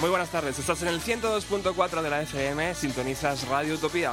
Muy 0.00 0.10
buenas 0.10 0.30
tardes, 0.30 0.56
estás 0.56 0.80
en 0.82 0.88
el 0.88 1.00
102.4 1.00 2.02
de 2.02 2.10
la 2.10 2.22
FM, 2.22 2.72
sintonizas 2.76 3.48
Radio 3.48 3.74
Utopía. 3.74 4.12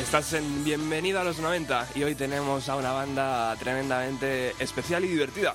Estás 0.00 0.32
en 0.32 0.64
Bienvenido 0.64 1.20
a 1.20 1.24
los 1.24 1.40
90 1.40 1.88
y 1.94 2.04
hoy 2.04 2.14
tenemos 2.14 2.70
a 2.70 2.76
una 2.76 2.92
banda 2.92 3.54
tremendamente 3.56 4.54
especial 4.60 5.04
y 5.04 5.08
divertida. 5.08 5.54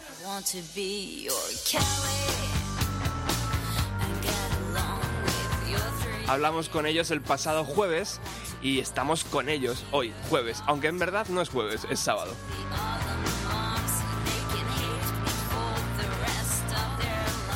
Hablamos 6.27 6.69
con 6.69 6.85
ellos 6.85 7.09
el 7.09 7.21
pasado 7.21 7.65
jueves 7.65 8.19
y 8.61 8.77
estamos 8.77 9.23
con 9.23 9.49
ellos 9.49 9.83
hoy, 9.91 10.13
jueves, 10.29 10.61
aunque 10.67 10.89
en 10.89 10.99
verdad 10.99 11.25
no 11.29 11.41
es 11.41 11.49
jueves, 11.49 11.87
es 11.89 11.99
sábado. 11.99 12.35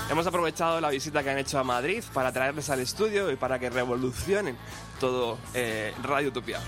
Hemos 0.10 0.26
aprovechado 0.26 0.80
la 0.80 0.90
visita 0.90 1.22
que 1.22 1.30
han 1.30 1.38
hecho 1.38 1.60
a 1.60 1.64
Madrid 1.64 2.02
para 2.14 2.32
traerles 2.32 2.70
al 2.70 2.80
estudio 2.80 3.30
y 3.30 3.36
para 3.36 3.60
que 3.60 3.70
revolucionen 3.70 4.56
todo 5.00 5.38
eh, 5.54 5.94
Radio 6.02 6.30
Utopía. 6.30 6.60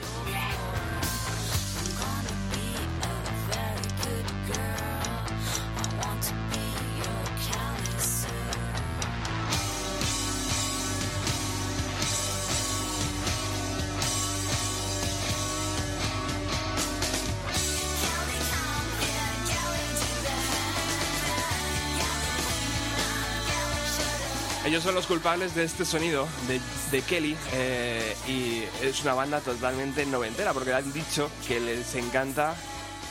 Son 24.84 24.96
los 24.96 25.08
culpables 25.08 25.56
de 25.56 25.66
este 25.66 25.84
sonido 25.84 26.26
de, 26.48 26.62
de 26.92 27.02
Kelly 27.02 27.36
eh, 27.54 28.16
y 28.28 28.64
es 28.84 29.02
una 29.02 29.14
banda 29.14 29.42
totalmente 29.42 30.06
noventera 30.06 30.54
porque 30.54 30.74
han 30.74 30.94
dicho 30.94 31.30
que 31.48 31.60
les 31.60 31.96
encanta 31.96 32.56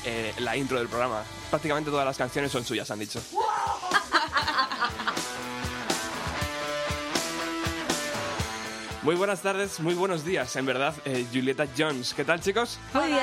eh, 0.04 0.32
la 0.38 0.56
intro 0.56 0.78
del 0.78 0.88
programa. 0.88 1.22
Prácticamente 1.50 1.90
todas 1.90 2.06
las 2.06 2.16
canciones 2.16 2.50
son 2.50 2.64
suyas, 2.64 2.90
han 2.90 2.98
dicho. 2.98 3.20
Muy 9.02 9.14
buenas 9.14 9.40
tardes, 9.42 9.78
muy 9.78 9.94
buenos 9.94 10.24
días, 10.24 10.56
en 10.56 10.66
verdad, 10.66 10.92
eh, 11.04 11.24
Julieta 11.32 11.66
Jones. 11.76 12.12
¿Qué 12.14 12.24
tal, 12.24 12.40
chicos? 12.40 12.78
Muy 12.92 13.06
bien. 13.06 13.20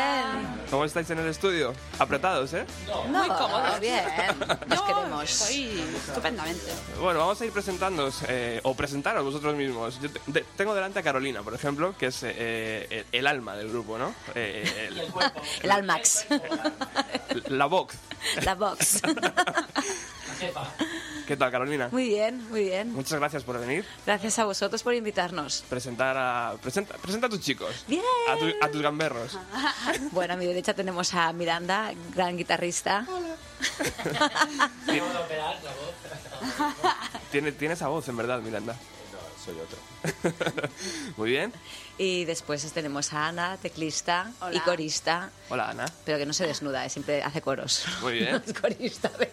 ¿Cómo 0.71 0.85
estáis 0.85 1.09
en 1.09 1.19
el 1.19 1.27
estudio? 1.27 1.73
Apretados, 1.99 2.53
¿eh? 2.53 2.65
Muy 3.09 3.27
cómodos. 3.27 3.79
Bien. 3.81 4.01
Nos 4.67 4.81
queremos. 4.83 5.23
Estoy 5.29 5.83
estupendamente. 6.07 6.71
Bueno, 7.01 7.19
vamos 7.19 7.41
a 7.41 7.45
ir 7.45 7.51
presentándoos 7.51 8.19
eh, 8.29 8.61
o 8.63 8.73
presentaros 8.73 9.23
vosotros 9.25 9.53
mismos. 9.55 9.99
Yo 10.01 10.09
te- 10.09 10.21
de- 10.27 10.45
tengo 10.55 10.73
delante 10.73 10.99
a 10.99 11.03
Carolina, 11.03 11.43
por 11.43 11.53
ejemplo, 11.53 11.93
que 11.97 12.05
es 12.07 12.19
eh, 12.23 12.87
el, 13.11 13.19
el 13.19 13.27
alma 13.27 13.55
del 13.57 13.67
grupo, 13.69 13.97
¿no? 13.97 14.15
Eh, 14.33 14.87
el- 14.87 15.01
El 15.61 15.71
Almax. 15.71 16.25
la 17.49 17.65
voz. 17.65 17.87
La 18.43 18.55
box. 18.55 19.01
¿Qué 21.27 21.35
tal, 21.35 21.49
Carolina? 21.51 21.89
Muy 21.91 22.07
bien, 22.09 22.47
muy 22.51 22.65
bien. 22.65 22.93
Muchas 22.93 23.19
gracias 23.19 23.43
por 23.43 23.59
venir. 23.59 23.83
Gracias 24.05 24.37
a 24.37 24.45
vosotros 24.45 24.83
por 24.83 24.93
invitarnos. 24.93 25.63
Presentar 25.67 26.15
a. 26.17 26.55
Presenta, 26.61 26.95
presenta 26.97 27.25
a 27.27 27.29
tus 27.31 27.39
chicos. 27.41 27.83
Bien. 27.87 28.03
A, 28.29 28.37
tu- 28.37 28.53
a 28.61 28.69
tus 28.69 28.81
gamberros. 28.81 29.37
Bueno, 30.11 30.35
a 30.35 30.37
mi 30.37 30.45
derecha 30.45 30.73
tenemos 30.73 31.13
a 31.13 31.31
Miranda, 31.33 31.91
gran 32.13 32.37
guitarrista. 32.37 33.05
Tiene, 37.31 37.51
tiene 37.51 37.73
esa 37.73 37.87
voz, 37.87 38.07
en 38.07 38.17
verdad, 38.17 38.39
Miranda. 38.41 38.75
soy 39.43 39.55
otro. 39.59 39.77
Muy 41.17 41.31
bien. 41.31 41.51
Y 41.97 42.25
después 42.25 42.69
tenemos 42.73 43.11
a 43.13 43.27
Ana, 43.27 43.57
teclista 43.57 44.31
y 44.51 44.59
corista. 44.59 45.31
Hola, 45.49 45.69
Ana. 45.69 45.85
Pero 46.05 46.17
que 46.17 46.25
no 46.25 46.33
se 46.33 46.45
desnuda, 46.47 46.85
eh, 46.85 46.89
siempre 46.89 47.23
hace 47.23 47.41
coros. 47.41 47.85
Muy 48.01 48.13
bien. 48.13 48.41
Es 48.45 48.53
corista. 48.59 49.09
de- 49.09 49.31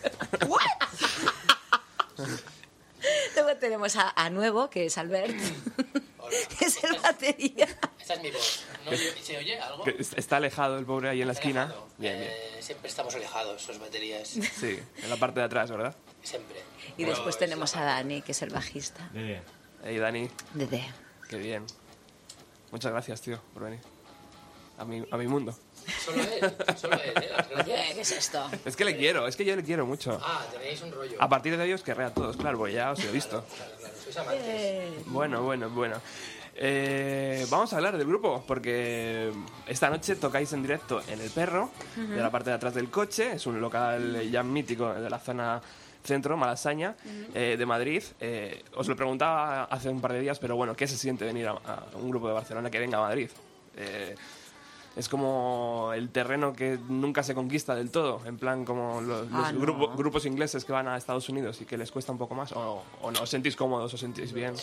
Luego 3.35 3.57
tenemos 3.59 3.97
a, 3.97 4.13
a 4.15 4.31
Nuevo, 4.31 4.71
que 4.71 4.87
es 4.87 4.99
Albert. 4.99 5.35
que 6.59 6.65
es 6.65 6.83
el 6.85 6.99
batería. 7.01 7.69
Esa 8.01 8.15
es 8.15 8.23
mi 8.23 8.31
voz. 8.31 8.65
¿No 8.85 8.97
se, 8.97 9.39
oye 9.39 9.59
algo? 9.61 9.85
Está 10.17 10.37
alejado 10.37 10.79
el 10.79 10.85
pobre 10.85 11.09
ahí 11.09 11.21
en 11.21 11.27
la 11.29 11.35
esquina. 11.35 11.75
Bien, 11.99 12.19
bien. 12.19 12.31
Eh, 12.31 12.59
siempre 12.61 12.89
estamos 12.89 13.15
alejados, 13.15 13.67
los 13.69 13.79
baterías. 13.79 14.29
Sí, 14.29 14.79
en 15.03 15.11
la 15.11 15.17
parte 15.17 15.41
de 15.41 15.47
atrás, 15.47 15.71
¿verdad? 15.71 15.95
Siempre. 16.23 16.63
Y 16.97 17.05
después 17.05 17.39
tenemos 17.39 17.77
a 17.77 17.85
Dani, 17.85 18.23
que 18.23 18.33
es 18.33 18.43
el 18.43 18.51
bajista. 18.51 19.09
Hey, 19.15 19.99
Dani. 19.99 20.29
De 20.55 20.67
D. 20.67 20.85
Qué 21.29 21.37
bien. 21.37 21.65
Muchas 22.71 22.93
gracias, 22.93 23.21
tío, 23.21 23.41
por 23.53 23.65
venir. 23.65 23.81
A 24.79 24.85
mi, 24.85 25.05
a 25.11 25.17
mi 25.17 25.27
mundo. 25.27 25.55
Solo 26.05 26.23
él, 26.23 26.55
solo 26.77 26.95
él, 26.95 27.13
¿eh? 27.23 27.31
Las 27.37 27.49
gracias. 27.49 27.95
¿Qué 27.95 28.01
es 28.01 28.13
esto? 28.13 28.51
Es 28.65 28.77
que 28.77 28.85
le 28.85 28.97
quiero, 28.97 29.27
es 29.27 29.37
que 29.37 29.45
yo 29.45 29.55
le 29.57 29.63
quiero 29.63 29.87
mucho. 29.87 30.19
Ah, 30.23 30.45
tenéis 30.53 30.83
un 30.83 30.93
rollo. 30.93 31.17
A 31.21 31.29
partir 31.29 31.57
de 31.57 31.65
ellos 31.65 31.83
querré 31.83 32.05
a 32.05 32.15
todos, 32.15 32.37
claro, 32.37 32.59
porque 32.59 32.75
ya 32.75 32.93
os 32.93 33.01
he 33.05 33.11
visto. 33.11 33.45
Claro, 33.57 33.73
claro, 33.79 33.95
sois 34.03 34.17
amantes. 34.17 35.07
Bueno, 35.07 35.43
bueno, 35.43 35.71
bueno. 35.71 35.97
Eh, 36.55 37.47
vamos 37.49 37.73
a 37.73 37.77
hablar 37.77 37.97
del 37.97 38.07
grupo, 38.07 38.45
porque 38.47 39.33
esta 39.67 39.89
noche 39.89 40.17
tocáis 40.17 40.53
en 40.53 40.63
directo 40.63 41.03
en 41.09 41.21
El 41.21 41.31
Perro, 41.31 41.71
de 41.97 42.21
la 42.21 42.31
parte 42.31 42.51
de 42.51 42.57
atrás 42.57 42.75
del 42.75 42.91
coche. 42.91 43.33
Es 43.33 43.47
un 43.47 43.61
local 43.61 44.31
ya 44.31 44.43
mítico 44.43 44.93
de 44.93 45.09
la 45.09 45.19
zona 45.19 45.61
centro, 46.05 46.37
Malasaña, 46.37 46.95
eh, 47.35 47.57
de 47.57 47.67
Madrid. 47.67 48.03
Eh, 48.21 48.65
os 48.75 48.87
lo 48.89 48.97
preguntaba 48.97 49.65
hace 49.65 49.89
un 49.89 50.01
par 50.01 50.13
de 50.13 50.21
días, 50.21 50.39
pero 50.39 50.57
bueno, 50.57 50.75
¿qué 50.77 50.87
se 50.87 50.99
siente 50.99 51.25
venir 51.25 51.49
a, 51.49 51.53
a 51.53 51.85
un 51.95 52.11
grupo 52.11 52.29
de 52.29 52.35
Barcelona 52.35 52.71
que 52.71 52.79
venga 52.79 52.99
a 52.99 53.03
Madrid? 53.03 53.31
Eh, 53.77 54.15
es 54.97 55.09
como 55.09 55.93
el 55.95 56.11
terreno 56.11 56.53
que 56.53 56.79
nunca 56.89 57.23
se 57.23 57.35
conquista 57.35 57.75
del 57.75 57.91
todo, 57.91 58.21
en 58.27 58.39
plan 58.39 58.65
como 58.65 59.01
los, 59.01 59.31
los 59.31 59.45
Ah, 59.47 59.53
no. 59.53 59.61
grupo- 59.61 59.97
grupos 59.97 60.27
ingleses 60.27 60.65
que 60.65 60.73
van 60.73 60.89
a 60.89 60.97
Estados 60.97 61.29
Unidos 61.29 61.61
y 61.61 61.65
que 61.65 61.79
les 61.79 61.91
cuesta 61.91 62.13
un 62.13 62.19
poco 62.19 62.35
más, 62.35 62.53
o, 62.53 62.83
o 63.01 63.11
no, 63.11 63.21
os 63.23 63.31
sentís 63.31 63.57
cómodos, 63.57 63.93
os 63.95 64.01
sentís 64.01 64.33
bien, 64.33 64.55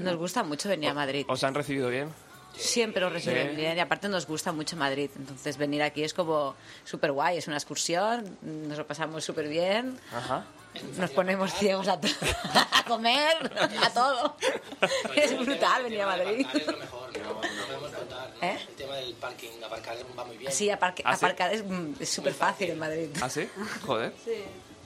Nos 0.00 0.16
gusta 0.16 0.42
mucho 0.42 0.68
venir 0.68 0.90
a 0.90 0.94
Madrid. 0.94 1.24
os 1.28 1.42
han 1.44 1.54
recibido 1.54 1.88
bien. 1.88 2.08
Siempre 2.56 3.02
nos 3.02 3.12
reciben 3.12 3.50
Sí. 3.50 3.56
bien 3.56 3.76
y 3.76 3.80
aparte 3.80 4.08
nos 4.08 4.26
gusta 4.26 4.50
mucho 4.50 4.76
Madrid. 4.78 5.10
Entonces 5.16 5.58
venir 5.58 5.82
aquí 5.82 6.02
es 6.02 6.14
como 6.14 6.54
súper 6.84 7.12
guay, 7.12 7.36
es 7.36 7.46
una 7.48 7.56
excursión, 7.56 8.38
nos 8.40 8.78
lo 8.78 8.86
pasamos 8.86 9.22
súper 9.24 9.46
bien, 9.46 10.00
Ajá. 10.10 10.42
nos 10.96 11.10
ponemos 11.10 11.52
ciegos 11.52 11.86
a, 11.86 12.00
to- 12.00 12.08
a 12.72 12.82
comer, 12.88 13.52
a 13.82 13.90
todo. 13.90 14.36
Es 15.14 15.38
brutal 15.38 15.82
venir 15.82 16.00
a 16.00 16.06
Madrid. 16.06 16.46
¿Eh? 18.40 18.58
Parking, 19.20 19.48
aparcar 19.64 19.96
va 20.18 20.24
muy 20.24 20.36
bien. 20.36 20.52
Sí, 20.52 20.68
aparque- 20.70 21.02
¿Ah, 21.04 21.16
sí? 21.16 21.24
aparcar 21.24 21.52
es 21.52 21.64
mm, 21.64 21.94
es 22.00 22.08
súper 22.08 22.34
fácil 22.34 22.70
en 22.70 22.78
Madrid. 22.78 23.08
¿Ah, 23.20 23.28
sí? 23.28 23.48
Joder. 23.86 24.12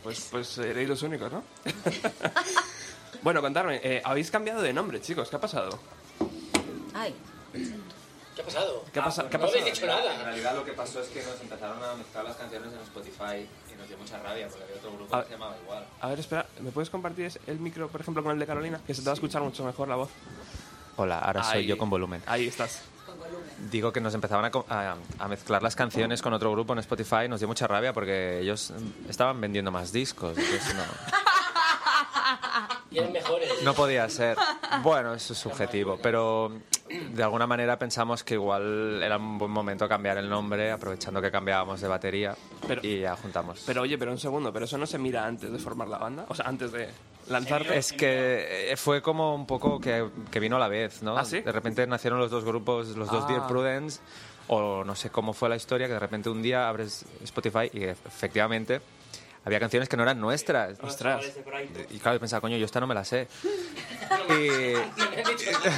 Pues, 0.02 0.28
pues 0.30 0.46
seréis 0.48 0.88
los 0.88 1.02
únicos, 1.02 1.30
¿no? 1.30 1.42
bueno, 3.22 3.40
contarme, 3.42 3.80
eh, 3.82 4.00
habéis 4.04 4.30
cambiado 4.30 4.62
de 4.62 4.72
nombre, 4.72 5.00
chicos, 5.00 5.28
¿qué 5.28 5.36
ha 5.36 5.40
pasado? 5.40 5.78
Ay, 6.94 7.14
¿Qué 8.34 8.42
ha 8.42 8.44
pasado? 8.44 8.84
¿Qué 8.92 9.00
ha 9.00 9.04
pasa- 9.04 9.28
qué 9.28 9.36
ha 9.36 9.40
no 9.40 9.44
habéis 9.46 9.64
pasado? 9.64 9.74
dicho 9.74 9.84
En 9.84 9.88
nada. 10.14 10.24
realidad 10.24 10.54
lo 10.54 10.64
que 10.64 10.72
pasó 10.72 11.00
es 11.02 11.08
que 11.08 11.22
nos 11.22 11.38
empezaron 11.40 11.82
a 11.84 11.94
mezclar 11.94 12.24
las 12.24 12.36
canciones 12.36 12.72
en 12.72 12.80
Spotify 12.80 13.46
y 13.70 13.76
nos 13.78 13.86
dio 13.88 13.98
mucha 13.98 14.18
rabia 14.22 14.48
porque 14.48 14.64
había 14.64 14.76
otro 14.76 14.92
grupo 14.92 15.14
A- 15.14 15.20
que 15.22 15.26
se 15.28 15.32
llamaba 15.34 15.56
igual. 15.62 15.84
A 16.00 16.08
ver, 16.08 16.20
espera, 16.20 16.46
¿me 16.60 16.70
puedes 16.70 16.88
compartir 16.88 17.30
el 17.46 17.58
micro, 17.60 17.88
por 17.88 18.00
ejemplo, 18.00 18.22
con 18.22 18.32
el 18.32 18.38
de 18.38 18.46
Carolina? 18.46 18.80
Que 18.86 18.94
se 18.94 19.02
te 19.02 19.06
va 19.06 19.12
a 19.12 19.14
escuchar 19.14 19.42
mucho 19.42 19.64
mejor 19.64 19.88
la 19.88 19.96
voz. 19.96 20.08
Hola, 20.96 21.18
ahora 21.18 21.42
Ahí. 21.42 21.52
soy 21.60 21.66
yo 21.66 21.76
con 21.76 21.90
volumen. 21.90 22.22
Ahí 22.26 22.46
estás. 22.46 22.80
Digo 23.70 23.92
que 23.92 24.00
nos 24.00 24.14
empezaban 24.14 24.44
a 24.44 24.50
co- 24.50 24.66
a, 24.68 24.96
a 25.18 25.28
mezclar 25.28 25.62
las 25.62 25.76
canciones 25.76 26.22
con 26.22 26.32
otro 26.32 26.50
grupo 26.52 26.72
en 26.72 26.78
Spotify. 26.80 27.28
Nos 27.28 27.40
dio 27.40 27.48
mucha 27.48 27.66
rabia 27.66 27.92
porque 27.92 28.40
ellos 28.40 28.72
mm, 28.76 29.10
estaban 29.10 29.40
vendiendo 29.40 29.70
más 29.70 29.92
discos. 29.92 30.36
entonces 30.38 30.74
no, 30.74 30.82
Y 32.90 32.98
eran 32.98 33.12
mejores. 33.12 33.62
no 33.62 33.74
podía 33.74 34.08
ser. 34.08 34.36
Bueno, 34.82 35.14
eso 35.14 35.32
es 35.32 35.38
subjetivo, 35.38 35.98
pero 36.02 36.52
de 36.88 37.22
alguna 37.22 37.46
manera 37.46 37.78
pensamos 37.78 38.24
que 38.24 38.34
igual 38.34 39.00
era 39.02 39.16
un 39.16 39.38
buen 39.38 39.50
momento 39.50 39.88
cambiar 39.88 40.18
el 40.18 40.28
nombre, 40.28 40.72
aprovechando 40.72 41.22
que 41.22 41.30
cambiábamos 41.30 41.80
de 41.80 41.86
batería 41.88 42.34
Pero- 42.66 42.80
y 42.84 43.00
ya 43.00 43.14
juntamos. 43.16 43.62
Pero 43.66 43.82
oye, 43.82 43.96
pero 43.96 44.10
un 44.10 44.18
segundo, 44.18 44.52
pero 44.52 44.64
eso 44.64 44.76
no 44.78 44.86
se 44.86 44.98
mira 44.98 45.24
antes 45.24 45.52
de 45.52 45.58
formar 45.58 45.86
la 45.88 45.98
banda, 45.98 46.24
o 46.28 46.34
sea, 46.34 46.46
antes 46.46 46.72
de 46.72 46.88
lanzarte. 47.30 47.76
Es 47.78 47.92
que 47.92 48.72
eh, 48.72 48.76
fue 48.76 49.00
como 49.02 49.34
un 49.34 49.46
poco 49.46 49.80
que, 49.80 50.08
que 50.30 50.40
vino 50.40 50.56
a 50.56 50.58
la 50.58 50.68
vez, 50.68 51.02
¿no? 51.02 51.16
¿Ah, 51.16 51.24
sí? 51.24 51.40
De 51.40 51.52
repente 51.52 51.86
nacieron 51.86 52.18
los 52.18 52.30
dos 52.30 52.44
grupos, 52.44 52.88
los 52.96 53.10
dos 53.10 53.24
Ah. 53.24 53.28
Dear 53.28 53.46
Prudence, 53.46 54.00
o 54.48 54.84
no 54.84 54.94
sé 54.96 55.10
cómo 55.10 55.32
fue 55.32 55.48
la 55.48 55.56
historia, 55.56 55.86
que 55.86 55.92
de 55.94 55.98
repente 56.00 56.28
un 56.28 56.42
día 56.42 56.68
abres 56.68 57.04
Spotify 57.22 57.70
y 57.72 57.84
efectivamente 57.84 58.80
había 59.44 59.58
canciones 59.58 59.88
que 59.88 59.96
no 59.96 60.02
eran 60.02 60.20
nuestras. 60.20 60.78
Ostras. 60.82 61.24
Y 61.90 61.98
claro, 61.98 62.16
yo 62.16 62.20
pensaba, 62.20 62.40
coño, 62.42 62.56
yo 62.58 62.66
esta 62.66 62.78
no 62.80 62.86
me 62.86 62.94
la 62.94 63.04
sé. 63.04 63.26
y 64.28 64.74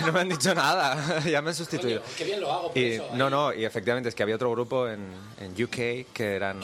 no 0.06 0.12
me 0.12 0.20
han 0.20 0.28
dicho 0.28 0.54
nada, 0.54 1.20
ya 1.24 1.40
me 1.42 1.50
han 1.50 1.54
sustituido. 1.54 2.00
Coño, 2.00 2.12
qué 2.18 2.24
bien 2.24 2.40
lo 2.40 2.50
hago 2.52 2.68
por 2.68 2.78
Y, 2.78 2.92
eso. 2.94 3.08
no, 3.14 3.30
no, 3.30 3.52
y 3.52 3.64
efectivamente 3.64 4.08
es 4.08 4.14
que 4.14 4.22
había 4.22 4.34
otro 4.36 4.50
grupo 4.50 4.88
en, 4.88 5.06
en 5.38 5.52
UK 5.62 6.10
que 6.12 6.34
eran... 6.34 6.60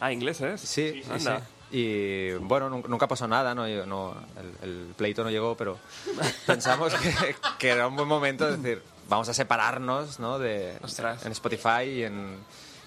Ah, 0.00 0.12
ingleses. 0.12 0.60
Sí, 0.60 1.00
sí, 1.04 1.10
Anda. 1.10 1.38
sí. 1.38 1.44
Y 1.72 2.32
bueno, 2.34 2.68
nun- 2.68 2.86
nunca 2.86 3.08
pasó 3.08 3.26
nada, 3.26 3.54
no, 3.54 3.66
no, 3.86 4.14
el, 4.62 4.68
el 4.70 4.94
pleito 4.94 5.24
no 5.24 5.30
llegó, 5.30 5.56
pero 5.56 5.78
pensamos 6.46 6.92
que, 6.94 7.34
que 7.58 7.70
era 7.70 7.86
un 7.88 7.96
buen 7.96 8.06
momento 8.08 8.44
de 8.50 8.56
decir, 8.58 8.82
vamos 9.08 9.28
a 9.30 9.34
separarnos 9.34 10.20
¿no? 10.20 10.38
de, 10.38 10.76
Ostras. 10.82 11.24
en 11.24 11.32
Spotify 11.32 11.84
y 11.86 12.02
en, 12.04 12.36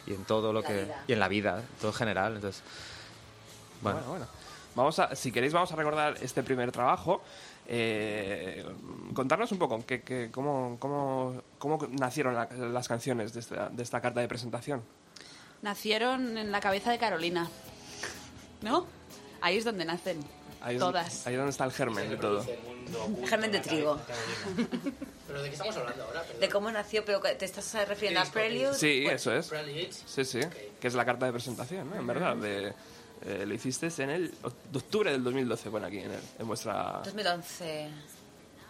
y 0.05 0.13
en 0.13 0.23
todo 0.25 0.53
lo 0.53 0.61
que... 0.61 0.87
Y 1.07 1.13
en 1.13 1.19
la 1.19 1.27
vida, 1.27 1.63
todo 1.81 1.89
en 1.91 1.97
general. 1.97 2.35
Entonces, 2.35 2.61
bueno, 3.81 3.97
Bueno, 3.99 4.09
bueno. 4.11 4.27
Vamos 4.75 4.99
a, 4.99 5.15
si 5.15 5.31
queréis, 5.31 5.53
vamos 5.53 5.71
a 5.71 5.75
recordar 5.77 6.17
este 6.21 6.43
primer 6.43 6.71
trabajo. 6.71 7.23
Eh, 7.67 8.63
contarnos 9.15 9.51
un 9.51 9.57
poco 9.57 9.83
que, 9.85 10.01
que- 10.03 10.29
cómo, 10.31 10.75
cómo, 10.79 11.41
cómo 11.57 11.79
nacieron 11.91 12.35
la- 12.35 12.49
las 12.51 12.87
canciones 12.87 13.33
de 13.33 13.39
esta, 13.39 13.69
de 13.69 13.81
esta 13.81 13.99
carta 14.01 14.19
de 14.19 14.27
presentación. 14.27 14.83
Nacieron 15.63 16.37
en 16.37 16.51
la 16.51 16.59
cabeza 16.59 16.91
de 16.91 16.99
Carolina. 16.99 17.49
¿No? 18.61 18.87
Ahí 19.41 19.57
es 19.57 19.63
donde 19.65 19.85
nacen. 19.85 20.19
Ahí 20.61 20.75
es, 20.75 20.79
Todas. 20.79 21.27
Ahí 21.27 21.33
es 21.33 21.37
donde 21.37 21.51
está 21.51 21.65
el 21.65 21.71
germen 21.71 22.09
de 22.09 22.17
todo. 22.17 22.45
Germen 23.27 23.51
de 23.51 23.59
trigo. 23.59 23.99
¿Pero 25.27 25.41
de 25.41 25.49
qué 25.49 25.53
estamos 25.55 25.75
hablando 25.77 26.03
ahora? 26.03 26.21
Perdón. 26.23 26.39
De 26.41 26.49
cómo 26.49 26.71
nació, 26.71 27.05
pero 27.05 27.19
¿te 27.21 27.45
estás 27.45 27.87
refiriendo 27.87 28.21
a 28.21 28.25
Prelude? 28.25 28.73
Sí, 28.73 29.01
Bueno, 29.03 29.15
eso 29.17 29.33
es. 29.35 29.51
Sí, 30.05 30.25
sí. 30.25 30.39
Que 30.79 30.87
es 30.87 30.93
la 30.93 31.05
carta 31.05 31.25
de 31.25 31.31
presentación, 31.33 31.89
¿no? 31.89 31.95
En 31.95 32.07
verdad. 32.07 32.35
De, 32.35 32.73
eh, 33.25 33.45
lo 33.45 33.53
hiciste 33.53 33.87
en 34.03 34.09
el 34.09 34.31
de 34.31 34.77
octubre 34.77 35.11
del 35.11 35.23
2012, 35.23 35.69
bueno, 35.69 35.87
aquí 35.87 35.99
en, 35.99 36.11
el- 36.11 36.19
en 36.39 36.47
vuestra... 36.47 37.01
2011. 37.05 37.89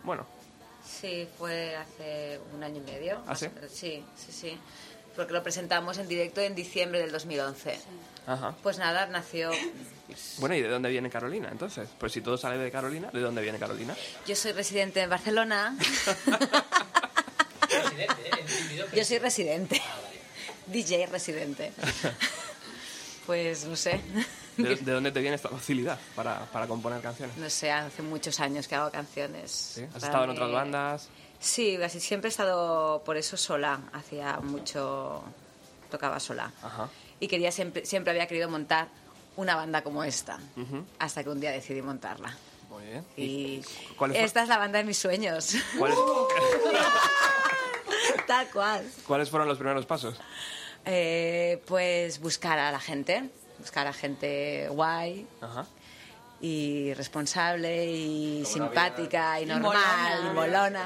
Bueno, 0.04 0.26
Sí, 0.86 1.28
fue 1.40 1.76
hace 1.76 2.40
un 2.54 2.64
año 2.64 2.78
y 2.78 2.92
medio. 2.92 3.18
¿Ah, 3.26 3.36
sí? 3.36 3.48
Sí, 3.68 4.04
sí, 4.16 4.32
sí. 4.32 4.58
Porque 5.16 5.34
lo 5.34 5.42
presentamos 5.44 5.98
en 5.98 6.08
directo 6.08 6.42
en 6.42 6.56
diciembre 6.56 7.00
del 7.00 7.12
2011. 7.12 7.80
ajá. 8.28 8.56
Pues 8.62 8.78
nada, 8.78 9.06
nació... 9.08 9.52
Bueno, 10.38 10.56
¿y 10.56 10.62
de 10.62 10.70
dónde 10.70 10.90
viene 10.90 11.10
Carolina, 11.10 11.50
entonces? 11.52 11.90
Pues 12.00 12.12
si 12.12 12.22
todo 12.22 12.38
sale 12.38 12.58
de 12.58 12.70
Carolina, 12.72 13.10
¿de 13.12 13.20
dónde 13.22 13.42
viene 13.42 13.58
Carolina? 13.58 13.96
Yo 14.28 14.36
soy 14.36 14.52
residente 14.52 15.02
en 15.02 15.10
Barcelona. 15.10 15.76
Yo 18.94 19.04
soy 19.04 19.20
residente. 19.20 19.82
DJ 20.68 21.08
residente. 21.08 21.72
Pues 23.26 23.66
no 23.66 23.76
sé. 23.76 24.00
¿De, 24.58 24.76
de 24.76 24.92
dónde 24.92 25.12
te 25.12 25.20
viene 25.20 25.36
esta 25.36 25.50
facilidad 25.50 26.00
para, 26.16 26.46
para 26.52 26.68
componer 26.68 27.02
canciones? 27.02 27.36
No 27.38 27.50
sé, 27.50 27.72
hace 27.72 28.02
muchos 28.02 28.40
años 28.40 28.68
que 28.68 28.76
hago 28.76 28.92
canciones. 28.92 29.52
¿Sí? 29.52 29.86
¿Has 29.96 30.04
estado 30.04 30.26
en 30.26 30.30
otras 30.30 30.52
bandas? 30.52 31.10
Sí, 31.46 31.78
casi 31.80 32.00
siempre 32.00 32.30
he 32.30 32.32
estado 32.32 33.04
por 33.04 33.18
eso 33.18 33.38
sola. 33.38 33.80
Hacía 33.94 34.40
mucho. 34.42 35.24
tocaba 35.92 36.20
sola. 36.20 36.52
Ajá. 36.64 36.90
Y 37.20 37.28
quería 37.28 37.52
siempre, 37.52 37.86
siempre 37.86 38.12
había 38.12 38.28
querido 38.28 38.50
montar 38.50 38.88
una 39.38 39.56
banda 39.56 39.84
como 39.84 40.04
esta. 40.04 40.40
Hasta 41.00 41.24
que 41.24 41.30
un 41.30 41.40
día 41.40 41.52
decidí 41.52 41.82
montarla. 41.82 42.36
Muy 42.70 42.84
bien. 42.84 43.06
Y 43.16 43.64
fue- 43.96 44.24
esta 44.24 44.42
es 44.44 44.50
la 44.50 44.58
banda 44.58 44.80
de 44.80 44.84
mis 44.86 44.98
sueños. 44.98 45.54
¿Cuáles, 45.78 45.98
Tal 48.28 48.48
cual. 48.50 48.86
cuáles 49.08 49.30
fueron 49.30 49.48
los 49.48 49.58
primeros 49.58 49.86
pasos? 49.86 50.16
Eh, 50.86 51.62
pues 51.68 52.20
buscar 52.20 52.58
a 52.60 52.72
la 52.72 52.80
gente, 52.80 53.30
buscar 53.60 53.88
a 53.88 53.94
gente 53.94 54.68
guay 54.70 55.28
Ajá. 55.42 55.66
Y 56.46 56.94
responsable 56.94 57.86
y 57.92 58.46
simpática 58.46 59.42
y 59.42 59.48
normal 59.48 60.28
y 60.30 60.34
molona. 60.36 60.86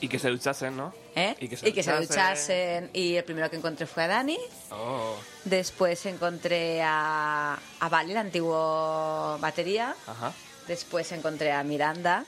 Y 0.00 0.06
que 0.08 0.18
se 0.20 0.28
duchasen, 0.30 0.76
¿no? 0.76 0.92
¿eh? 1.16 1.34
Y 1.40 1.48
que 1.48 1.56
se 1.56 1.66
duchasen. 1.70 2.00
duchasen. 2.06 2.90
Y 2.92 3.16
el 3.16 3.24
primero 3.24 3.50
que 3.50 3.56
encontré 3.56 3.86
fue 3.86 4.04
a 4.04 4.08
Dani. 4.08 4.38
Oh, 4.70 5.16
Después 5.44 6.06
encontré 6.06 6.82
a, 6.84 7.58
a 7.80 7.88
Vale, 7.88 8.12
el 8.12 8.18
antiguo 8.18 9.36
batería. 9.40 9.94
ajá. 10.06 10.32
Después 10.68 11.10
encontré 11.12 11.50
a 11.52 11.64
Miranda. 11.64 12.24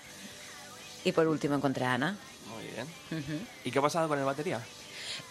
Y 1.04 1.12
por 1.12 1.28
último 1.28 1.54
encontré 1.54 1.84
a 1.84 1.94
Ana. 1.94 2.16
Muy 2.52 2.64
bien. 2.66 3.46
¿Y 3.64 3.70
qué 3.70 3.78
ha 3.78 3.82
pasado 3.82 4.08
con 4.08 4.18
el 4.18 4.24
batería? 4.24 4.60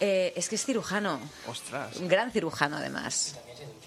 Eh, 0.00 0.32
es 0.36 0.48
que 0.48 0.54
es 0.56 0.64
cirujano. 0.64 1.18
Ostras. 1.46 1.96
Un 1.96 2.08
gran 2.08 2.30
cirujano, 2.30 2.76
además. 2.76 3.36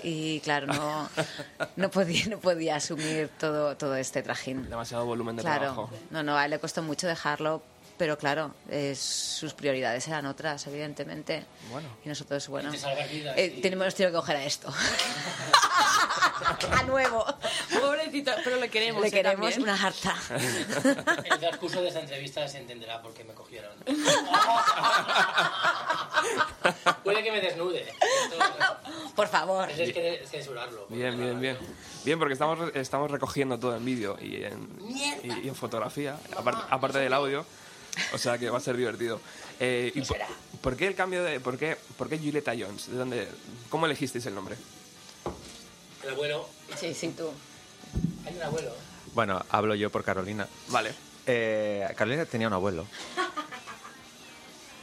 Y 0.03 0.39
claro, 0.41 0.67
no, 0.67 1.09
no, 1.75 1.91
podía, 1.91 2.25
no 2.27 2.39
podía 2.39 2.75
asumir 2.77 3.29
todo, 3.39 3.77
todo 3.77 3.95
este 3.95 4.21
trajín. 4.23 4.69
Demasiado 4.69 5.05
volumen 5.05 5.35
de 5.35 5.43
Claro, 5.43 5.59
trabajo. 5.61 5.89
no, 6.09 6.23
no, 6.23 6.37
a 6.37 6.45
él 6.45 6.51
le 6.51 6.59
costó 6.59 6.81
mucho 6.81 7.07
dejarlo, 7.07 7.61
pero 7.97 8.17
claro, 8.17 8.53
eh, 8.69 8.95
sus 8.95 9.53
prioridades 9.53 10.07
eran 10.07 10.25
otras, 10.25 10.65
evidentemente. 10.67 11.45
Bueno. 11.71 11.89
Y 12.05 12.09
nosotros, 12.09 12.47
bueno, 12.47 12.71
eh, 12.73 13.51
sí. 13.55 13.61
tenemos 13.61 13.93
tenido 13.95 14.11
que 14.11 14.17
coger 14.17 14.37
a 14.37 14.45
esto. 14.45 14.73
a 16.71 16.83
nuevo. 16.83 17.25
Pobrecito, 17.79 18.31
pero 18.43 18.57
le 18.57 18.69
queremos. 18.69 19.01
Le 19.01 19.07
¿eh? 19.07 19.11
queremos 19.11 19.53
También. 19.53 19.61
una 19.63 19.81
harta. 19.81 20.15
El 21.23 21.39
transcurso 21.39 21.81
de 21.81 21.87
esta 21.89 21.99
entrevista 22.01 22.47
se 22.47 22.59
entenderá 22.59 23.01
por 23.01 23.13
qué 23.13 23.23
me 23.23 23.33
cogieron. 23.33 23.71
Puede 27.03 27.23
que 27.23 27.31
me 27.31 27.41
desnude. 27.41 27.81
Esto- 27.81 29.15
Por 29.15 29.27
favor. 29.27 29.69
Eso 29.69 29.83
es 29.83 29.93
que 29.93 30.23
censurarlo. 30.25 30.85
Bien, 30.89 31.17
bien, 31.17 31.39
bien. 31.39 31.57
Bien, 32.03 32.17
porque 32.17 32.33
estamos, 32.33 32.71
estamos 32.75 33.11
recogiendo 33.11 33.59
todo 33.59 33.75
en 33.75 33.85
vídeo 33.85 34.17
y 34.19 34.43
en, 34.43 34.69
y, 35.23 35.45
y 35.45 35.47
en 35.47 35.55
fotografía, 35.55 36.17
aparte, 36.35 36.63
aparte 36.69 36.97
del 36.99 37.13
audio. 37.13 37.45
O 38.13 38.17
sea 38.17 38.37
que 38.37 38.49
va 38.49 38.57
a 38.57 38.61
ser 38.61 38.77
divertido. 38.77 39.19
Eh, 39.59 39.91
y 39.93 40.01
por, 40.01 40.17
por 40.61 40.77
qué 40.77 40.87
el 40.87 40.95
cambio 40.95 41.23
de. 41.23 41.39
¿Por 41.39 41.57
qué, 41.57 41.77
por 41.97 42.09
qué 42.09 42.17
Julieta 42.17 42.53
Jones? 42.57 42.89
¿De 42.89 42.97
dónde, 42.97 43.27
¿Cómo 43.69 43.85
elegisteis 43.85 44.25
el 44.25 44.35
nombre? 44.35 44.55
El 46.03 46.09
abuelo. 46.09 46.47
Sí, 46.79 46.93
sí, 46.93 47.13
tú. 47.15 47.31
Hay 48.25 48.35
un 48.35 48.43
abuelo. 48.43 48.73
bueno, 49.13 49.43
hablo 49.49 49.75
yo 49.75 49.89
por 49.89 50.03
Carolina. 50.03 50.47
Vale. 50.69 50.93
Eh, 51.25 51.87
Carolina 51.95 52.25
tenía 52.25 52.47
un 52.47 52.53
abuelo 52.53 52.87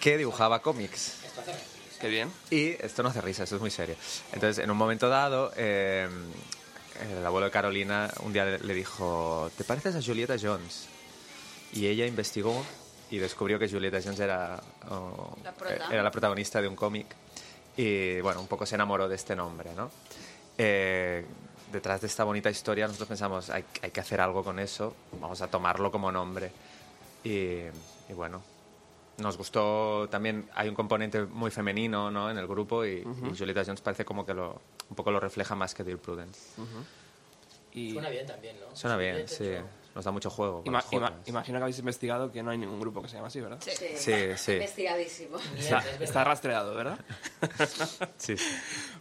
que 0.01 0.17
dibujaba 0.17 0.63
cómics. 0.63 1.15
Esto 1.25 1.41
hace 1.41 1.53
Qué 2.01 2.09
bien. 2.09 2.31
Y 2.51 2.71
esto 2.85 3.03
no 3.03 3.09
hace 3.09 3.21
risa, 3.21 3.43
esto 3.43 3.57
es 3.57 3.61
muy 3.61 3.73
serio. 3.73 3.97
Entonces, 4.33 4.63
en 4.63 4.71
un 4.71 4.77
momento 4.77 5.09
dado, 5.09 5.53
eh, 5.57 6.09
el 7.11 7.27
abuelo 7.27 7.47
de 7.47 7.51
Carolina 7.51 8.09
un 8.21 8.33
día 8.33 8.45
le, 8.45 8.59
le 8.61 8.75
dijo, 8.75 9.51
¿te 9.57 9.65
pareces 9.65 9.97
a 9.97 10.03
Julieta 10.03 10.37
Jones? 10.41 10.87
Y 11.73 11.87
ella 11.87 12.07
investigó 12.07 12.65
y 13.11 13.19
descubrió 13.19 13.59
que 13.59 13.69
Julieta 13.69 13.99
Jones 14.03 14.21
era, 14.21 14.61
oh, 14.91 15.37
La 15.43 15.55
era 15.91 16.03
la 16.03 16.11
protagonista 16.11 16.61
de 16.61 16.69
un 16.69 16.77
cómic. 16.77 17.07
Y 17.77 18.21
bueno, 18.21 18.41
un 18.41 18.49
poco 18.49 18.67
se 18.67 18.75
enamoró 18.75 19.09
de 19.09 19.15
este 19.15 19.37
nombre, 19.37 19.71
¿no? 19.75 19.91
Eh, 20.57 21.25
detrás 21.73 22.01
de 22.01 22.07
esta 22.09 22.25
bonita 22.25 22.51
historia 22.51 22.87
nosotros 22.87 23.09
pensamos, 23.09 23.51
hay, 23.51 23.65
hay 23.83 23.91
que 23.91 24.01
hacer 24.01 24.21
algo 24.21 24.43
con 24.43 24.59
eso, 24.59 24.95
vamos 25.21 25.41
a 25.43 25.49
tomarlo 25.49 25.91
como 25.91 26.11
nombre. 26.11 26.51
Y, 27.23 27.61
y 28.09 28.13
bueno, 28.15 28.43
nos 29.19 29.37
gustó 29.37 30.09
también, 30.11 30.49
hay 30.55 30.69
un 30.69 30.75
componente 30.75 31.23
muy 31.25 31.51
femenino 31.51 32.11
¿no? 32.11 32.31
en 32.31 32.39
el 32.39 32.47
grupo 32.47 32.85
y, 32.85 32.99
y 32.99 33.37
Julieta 33.37 33.65
Jones 33.65 33.81
parece 33.81 34.05
como 34.05 34.25
que 34.25 34.35
lo, 34.35 34.61
un 34.89 34.97
poco 34.97 35.11
lo 35.11 35.21
refleja 35.21 35.55
más 35.55 35.75
que 35.75 35.85
Dear 35.85 35.99
Prudence. 35.99 36.41
Y 37.73 37.93
Suena 37.93 38.09
bien 38.09 38.27
también, 38.27 38.57
¿no? 38.61 38.75
Suena 38.75 38.97
bien, 38.97 39.29
sí. 39.29 39.45
Jones 39.45 39.65
nos 39.99 40.05
da 40.05 40.13
mucho 40.13 40.31
juego. 40.31 40.63
Ima 40.65 40.81
imagino 41.27 41.59
que 41.59 41.63
habéis 41.65 41.81
investigado 41.81 42.31
que 42.31 42.41
no 42.41 42.53
hay 42.53 42.59
ningún 42.59 42.79
grupo 42.79 43.03
que 43.03 43.09
se 43.09 43.17
llama 43.17 43.27
así, 43.27 43.41
¿verdad? 43.41 43.59
Sí, 43.61 43.73
sí. 43.73 43.87
sí. 43.97 44.23
sí. 44.37 44.53
Investigadísimo. 44.53 45.39
Está, 45.99 46.23
rastreado, 46.23 46.73
¿verdad? 46.73 47.01
sí. 48.17 48.37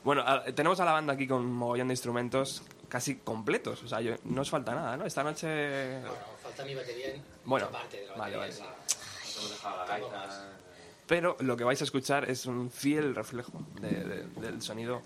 Bueno, 0.03 0.25
tenemos 0.55 0.79
a 0.79 0.85
la 0.85 0.93
banda 0.93 1.13
aquí 1.13 1.27
con 1.27 1.41
un 1.41 1.53
mogollón 1.53 1.89
de 1.89 1.93
instrumentos 1.93 2.63
casi 2.89 3.17
completos. 3.17 3.83
O 3.83 3.87
sea, 3.87 4.01
yo, 4.01 4.15
no 4.23 4.41
os 4.41 4.49
falta 4.49 4.73
nada, 4.73 4.97
¿no? 4.97 5.05
Esta 5.05 5.23
noche. 5.23 5.99
Bueno, 5.99 6.15
falta 6.41 6.65
mi 6.65 6.73
batería 6.73 7.13
bueno, 7.45 7.69
parte 7.69 7.97
de 7.97 8.07
la 8.07 8.15
batería. 8.15 8.39
Vale, 8.39 8.57
vale. 10.01 10.27
Pero 11.05 11.37
lo 11.41 11.55
que 11.55 11.63
vais 11.63 11.79
a 11.79 11.83
escuchar 11.83 12.27
es 12.27 12.47
un 12.47 12.71
fiel 12.71 13.13
reflejo 13.13 13.61
de, 13.79 14.25
del 14.41 14.63
sonido 14.63 15.03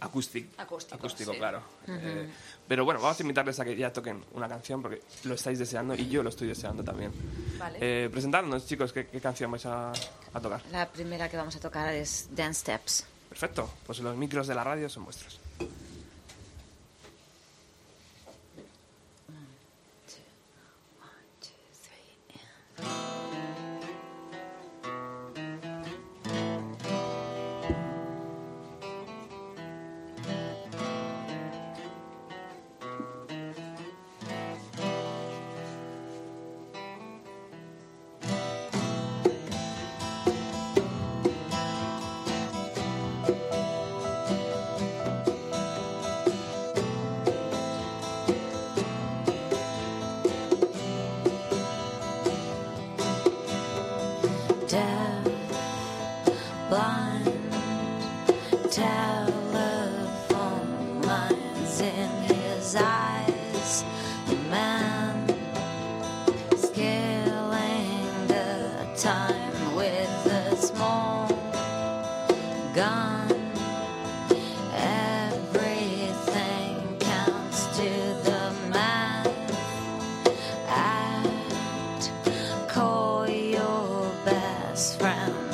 Acústico. 0.00 0.48
Acústico, 0.60 0.94
Acústico 0.96 1.32
claro. 1.32 1.62
Eh, 1.86 2.28
pero 2.66 2.84
bueno, 2.84 3.00
vamos 3.00 3.18
a 3.18 3.22
invitarles 3.22 3.60
a 3.60 3.64
que 3.64 3.76
ya 3.76 3.92
toquen 3.92 4.24
una 4.32 4.48
canción 4.48 4.80
porque 4.80 5.02
lo 5.24 5.34
estáis 5.34 5.58
deseando 5.58 5.94
y 5.94 6.08
yo 6.08 6.22
lo 6.22 6.30
estoy 6.30 6.48
deseando 6.48 6.82
también. 6.82 7.12
Vale. 7.58 7.78
Eh, 7.80 8.10
chicos, 8.66 8.92
¿qué, 8.92 9.06
¿qué, 9.06 9.20
canción 9.20 9.50
vais 9.50 9.66
a, 9.66 9.92
a 9.92 10.40
tocar? 10.40 10.62
La 10.72 10.88
primera 10.88 11.28
que 11.28 11.36
vamos 11.36 11.54
a 11.56 11.60
tocar 11.60 11.92
es 11.92 12.28
Dance 12.30 12.60
Steps. 12.60 13.06
Perfecto, 13.28 13.70
pues 13.86 14.00
los 14.00 14.16
micros 14.16 14.46
de 14.46 14.54
la 14.54 14.64
radio 14.64 14.88
son 14.88 15.04
vuestros. 15.04 15.38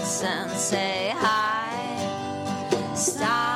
and 0.06 0.50
say 0.52 1.12
hi. 1.16 1.74
Stop. 2.94 3.55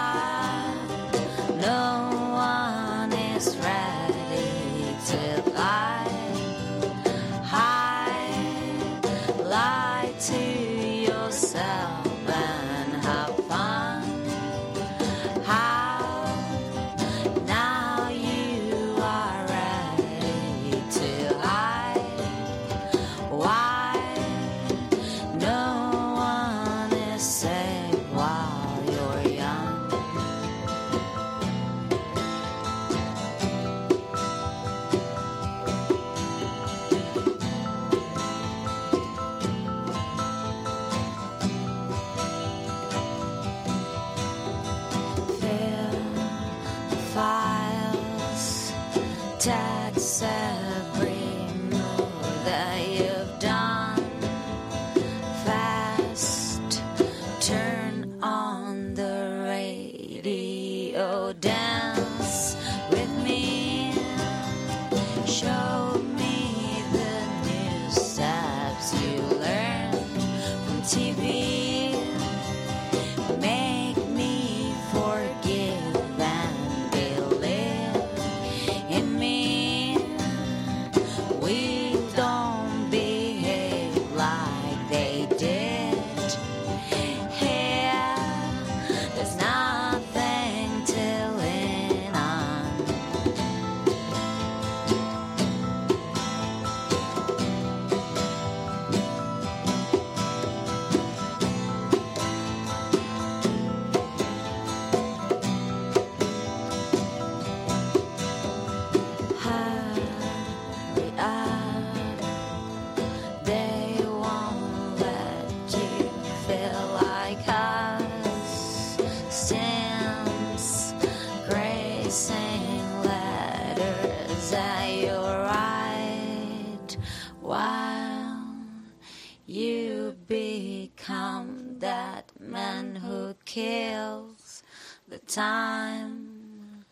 time 135.31 136.85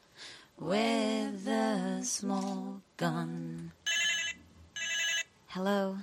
with 0.61 1.49
a 1.49 2.01
small 2.05 2.81
gun. 2.97 3.73
Hello. 5.49 5.97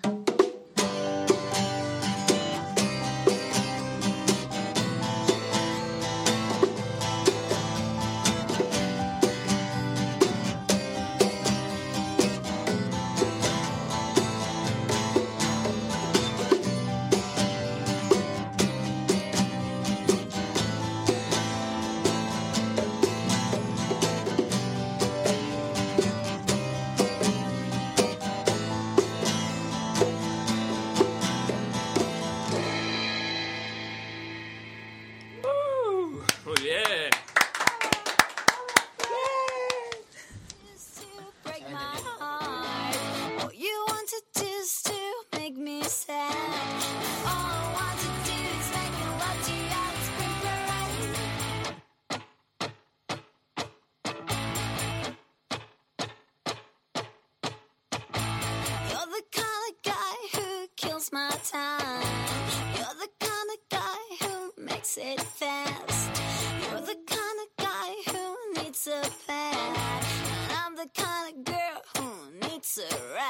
Who 68.86 68.92
needs 68.92 69.08
a 69.08 69.28
pad. 69.28 70.04
And 70.50 70.58
I'm 70.64 70.76
the 70.76 70.90
kind 70.94 71.36
of 71.36 71.44
girl 71.44 71.82
who 71.98 72.48
needs 72.48 72.78
a 72.78 73.14
rest. 73.14 73.25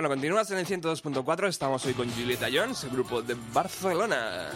Bueno, 0.00 0.14
continúas 0.14 0.50
en 0.50 0.56
el 0.56 0.66
102.4. 0.66 1.46
Estamos 1.46 1.84
hoy 1.84 1.92
con 1.92 2.10
Julieta 2.10 2.48
Jones, 2.50 2.84
el 2.84 2.88
grupo 2.88 3.20
de 3.20 3.36
Barcelona. 3.52 4.48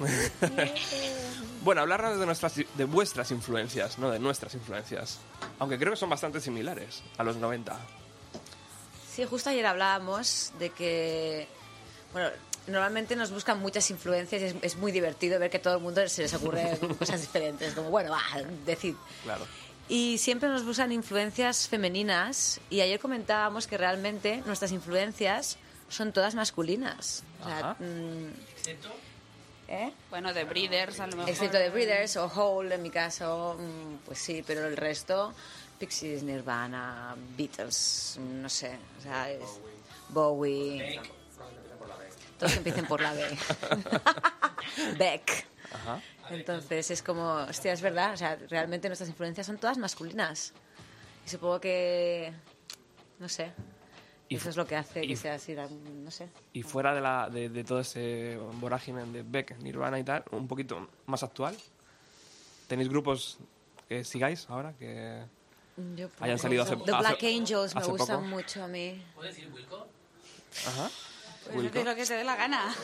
bueno, 1.62 1.82
hablarnos 1.82 2.18
de, 2.18 2.26
nuestras, 2.26 2.56
de 2.56 2.84
vuestras 2.84 3.30
influencias, 3.30 4.00
no 4.00 4.10
de 4.10 4.18
nuestras 4.18 4.52
influencias. 4.54 5.20
Aunque 5.60 5.78
creo 5.78 5.92
que 5.92 5.96
son 5.96 6.10
bastante 6.10 6.40
similares 6.40 7.04
a 7.18 7.22
los 7.22 7.36
90. 7.36 7.78
Sí, 9.14 9.24
justo 9.26 9.50
ayer 9.50 9.64
hablábamos 9.64 10.52
de 10.58 10.70
que, 10.70 11.46
bueno, 12.12 12.30
normalmente 12.66 13.14
nos 13.14 13.30
buscan 13.30 13.60
muchas 13.60 13.88
influencias 13.92 14.42
y 14.42 14.44
es, 14.46 14.56
es 14.60 14.76
muy 14.76 14.90
divertido 14.90 15.38
ver 15.38 15.50
que 15.50 15.60
todo 15.60 15.76
el 15.76 15.82
mundo 15.84 16.08
se 16.08 16.22
les 16.22 16.34
ocurre 16.34 16.80
cosas 16.98 17.20
diferentes, 17.20 17.74
como, 17.74 17.90
bueno, 17.90 18.10
va, 18.10 18.22
decid. 18.66 18.96
Claro. 19.22 19.46
Y 19.88 20.18
siempre 20.18 20.48
nos 20.48 20.64
buscan 20.64 20.92
influencias 20.92 21.68
femeninas 21.68 22.60
y 22.70 22.80
ayer 22.80 22.98
comentábamos 22.98 23.66
que 23.66 23.76
realmente 23.76 24.42
nuestras 24.46 24.72
influencias 24.72 25.58
son 25.88 26.12
todas 26.12 26.34
masculinas. 26.34 27.22
O 27.42 27.48
sea, 27.48 27.76
mm, 27.78 28.28
¿eh? 29.68 29.92
Bueno, 30.10 30.32
de 30.32 30.44
Breeders, 30.44 31.00
a 31.00 31.06
lo 31.06 31.16
mejor. 31.16 31.30
Excepto 31.30 31.58
de 31.58 31.68
Breeders 31.68 32.16
o 32.16 32.26
Hole, 32.26 32.74
en 32.74 32.82
mi 32.82 32.90
caso, 32.90 33.56
mm, 33.58 34.06
pues 34.06 34.18
sí, 34.18 34.42
pero 34.46 34.66
el 34.66 34.76
resto, 34.76 35.34
Pixies, 35.78 36.22
Nirvana, 36.22 37.14
Beatles, 37.36 38.18
mm, 38.18 38.42
no 38.42 38.48
sé, 38.48 38.78
o 38.98 39.02
sea, 39.02 39.30
es 39.30 39.60
Bowie. 40.08 41.00
Todos 42.38 42.52
que 42.52 42.58
empiecen 42.58 42.86
por 42.86 43.00
la 43.00 43.12
B. 43.12 43.22
Beck. 44.98 45.46
Ajá. 45.72 46.00
Entonces 46.30 46.90
es 46.90 47.02
como, 47.02 47.34
hostia, 47.34 47.72
es 47.72 47.80
verdad, 47.82 48.14
o 48.14 48.16
sea, 48.16 48.36
realmente 48.48 48.88
nuestras 48.88 49.08
influencias 49.10 49.46
son 49.46 49.58
todas 49.58 49.78
masculinas. 49.78 50.52
Y 51.26 51.28
supongo 51.30 51.60
que, 51.60 52.32
no 53.18 53.28
sé, 53.28 53.52
Y 54.28 54.36
eso 54.36 54.48
es 54.50 54.56
lo 54.56 54.66
que 54.66 54.76
hace 54.76 55.04
y 55.04 55.08
que 55.08 55.16
sea 55.16 55.34
así, 55.34 55.54
no 55.54 56.10
sé. 56.10 56.28
Y 56.52 56.62
fuera 56.62 56.94
de, 56.94 57.00
la, 57.00 57.28
de, 57.30 57.48
de 57.48 57.64
todo 57.64 57.80
ese 57.80 58.38
vorágine 58.54 59.04
de 59.06 59.22
Beck, 59.22 59.56
Nirvana 59.58 59.98
y 59.98 60.04
tal, 60.04 60.24
un 60.32 60.48
poquito 60.48 60.88
más 61.06 61.22
actual. 61.22 61.56
¿Tenéis 62.68 62.88
grupos 62.88 63.38
que 63.88 64.02
sigáis 64.04 64.48
ahora? 64.48 64.72
Que 64.78 65.22
Yo, 65.94 66.08
hayan 66.20 66.38
salido 66.38 66.62
hace 66.62 66.76
The 66.76 66.90
hace- 66.92 67.00
Black 67.00 67.22
Angels 67.24 67.74
me 67.74 67.80
hace 67.82 67.90
gustan 67.90 68.16
poco? 68.16 68.28
mucho 68.28 68.64
a 68.64 68.68
mí. 68.68 69.02
¿Puedes 69.14 69.36
decir 69.36 69.52
Wilco? 69.52 69.86
Ajá. 70.66 70.90
Pues 71.44 71.56
Wilco. 71.56 71.78
es 71.78 71.84
lo 71.84 71.94
que 71.94 72.06
te 72.06 72.14
dé 72.14 72.24
la 72.24 72.36
gana. 72.36 72.74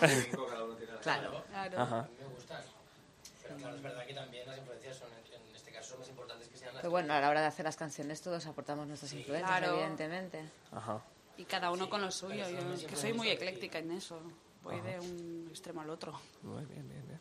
Claro. 1.03 1.45
Claro. 1.51 1.81
Ajá. 1.81 1.99
A 2.01 2.03
mí 2.03 2.09
me 2.21 2.27
gustan. 2.35 2.63
Pero 3.51 3.61
claro, 3.61 3.77
es 3.77 3.83
verdad 3.83 4.07
que 4.07 4.15
también 4.15 4.47
las 4.47 4.59
influencias 4.59 4.97
son, 4.97 5.09
en, 5.13 5.49
en 5.51 5.57
este 5.57 5.73
caso, 5.73 5.89
son 5.91 5.99
más 6.01 6.09
importantes 6.09 6.49
que 6.49 6.57
sean 6.57 6.73
las 6.75 6.83
Pero 6.83 6.91
bueno, 6.91 7.13
a 7.15 7.21
la 7.21 7.29
hora 7.31 7.41
de 7.41 7.47
hacer 7.47 7.65
las 7.65 7.77
canciones 7.77 8.21
todos 8.23 8.47
aportamos 8.47 8.87
nuestras 8.87 9.13
influencias, 9.13 9.59
Claro. 9.59 9.75
evidentemente. 9.75 10.45
Ajá. 10.73 11.01
Y 11.37 11.45
cada 11.45 11.71
uno 11.71 11.89
con 11.91 12.01
lo 12.01 12.11
suyo. 12.11 12.49
Yo 12.49 12.73
es 12.75 12.85
que 12.85 12.97
soy 12.97 13.13
muy 13.13 13.29
ecléctica 13.29 13.79
en 13.79 13.91
eso. 13.93 14.21
Voy 14.63 14.81
de 14.83 15.01
un 15.01 15.47
extremo 15.51 15.81
al 15.81 15.91
otro. 15.91 16.13
Muy 16.43 16.65
bien, 16.67 16.87
bien, 16.89 17.03
bien. 17.09 17.21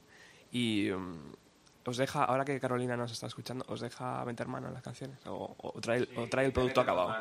Y 0.51 0.91
mm, 0.91 1.33
os 1.85 1.97
deja, 1.97 2.25
ahora 2.25 2.43
que 2.43 2.59
Carolina 2.59 2.97
nos 2.97 3.11
está 3.13 3.27
escuchando, 3.27 3.63
¿os 3.69 3.79
deja 3.79 4.23
meter 4.25 4.47
mano 4.47 4.67
en 4.67 4.73
las 4.73 4.83
canciones? 4.83 5.17
¿O, 5.25 5.55
o 5.57 5.79
trae, 5.81 5.99
el- 5.99 6.09
o 6.17 6.27
trae 6.27 6.45
el 6.45 6.51
producto 6.53 6.81
acabado? 6.81 7.15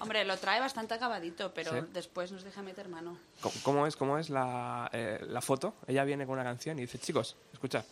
Hombre, 0.00 0.24
lo 0.24 0.36
trae 0.36 0.60
bastante 0.60 0.94
acabadito, 0.94 1.52
pero 1.54 1.70
¿Sí? 1.72 1.86
después 1.92 2.32
nos 2.32 2.42
deja 2.42 2.62
meter 2.62 2.88
mano. 2.88 3.18
¿Cómo, 3.40 3.54
cómo 3.62 3.86
es, 3.86 3.96
cómo 3.96 4.18
es 4.18 4.30
la, 4.30 4.90
eh, 4.92 5.24
la 5.28 5.40
foto? 5.40 5.74
Ella 5.86 6.04
viene 6.04 6.26
con 6.26 6.34
una 6.34 6.44
canción 6.44 6.78
y 6.78 6.82
dice, 6.82 6.98
chicos, 6.98 7.36
escuchad. 7.52 7.84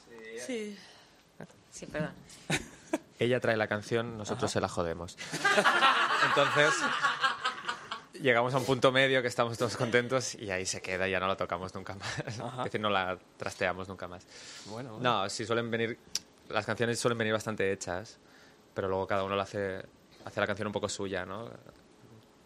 Sí. 0.46 0.76
Sí, 1.70 1.86
perdón. 1.86 2.12
Ella 3.18 3.38
trae 3.38 3.56
la 3.56 3.68
canción, 3.68 4.16
nosotros 4.16 4.50
se 4.50 4.60
la 4.60 4.68
jodemos. 4.68 5.16
Entonces, 6.26 6.72
llegamos 8.14 8.54
a 8.54 8.58
un 8.58 8.64
punto 8.64 8.92
medio 8.92 9.20
que 9.22 9.28
estamos 9.28 9.58
todos 9.58 9.76
contentos 9.76 10.34
y 10.34 10.50
ahí 10.50 10.64
se 10.64 10.80
queda 10.80 11.06
ya 11.06 11.20
no 11.20 11.26
la 11.26 11.36
tocamos 11.36 11.74
nunca 11.74 11.94
más. 11.94 12.18
Es 12.26 12.64
decir, 12.64 12.80
no 12.80 12.90
la 12.90 13.18
trasteamos 13.36 13.88
nunca 13.88 14.08
más. 14.08 14.26
Bueno, 14.66 14.94
bueno. 14.94 15.22
No, 15.22 15.28
sí 15.28 15.44
suelen 15.44 15.70
venir, 15.70 15.98
las 16.48 16.64
canciones 16.64 16.98
suelen 16.98 17.18
venir 17.18 17.32
bastante 17.34 17.70
hechas, 17.70 18.18
pero 18.74 18.88
luego 18.88 19.06
cada 19.06 19.22
uno 19.22 19.36
la 19.36 19.42
hace, 19.42 19.84
hace 20.24 20.40
la 20.40 20.46
canción 20.46 20.66
un 20.66 20.72
poco 20.72 20.88
suya, 20.88 21.24
¿no? 21.24 21.50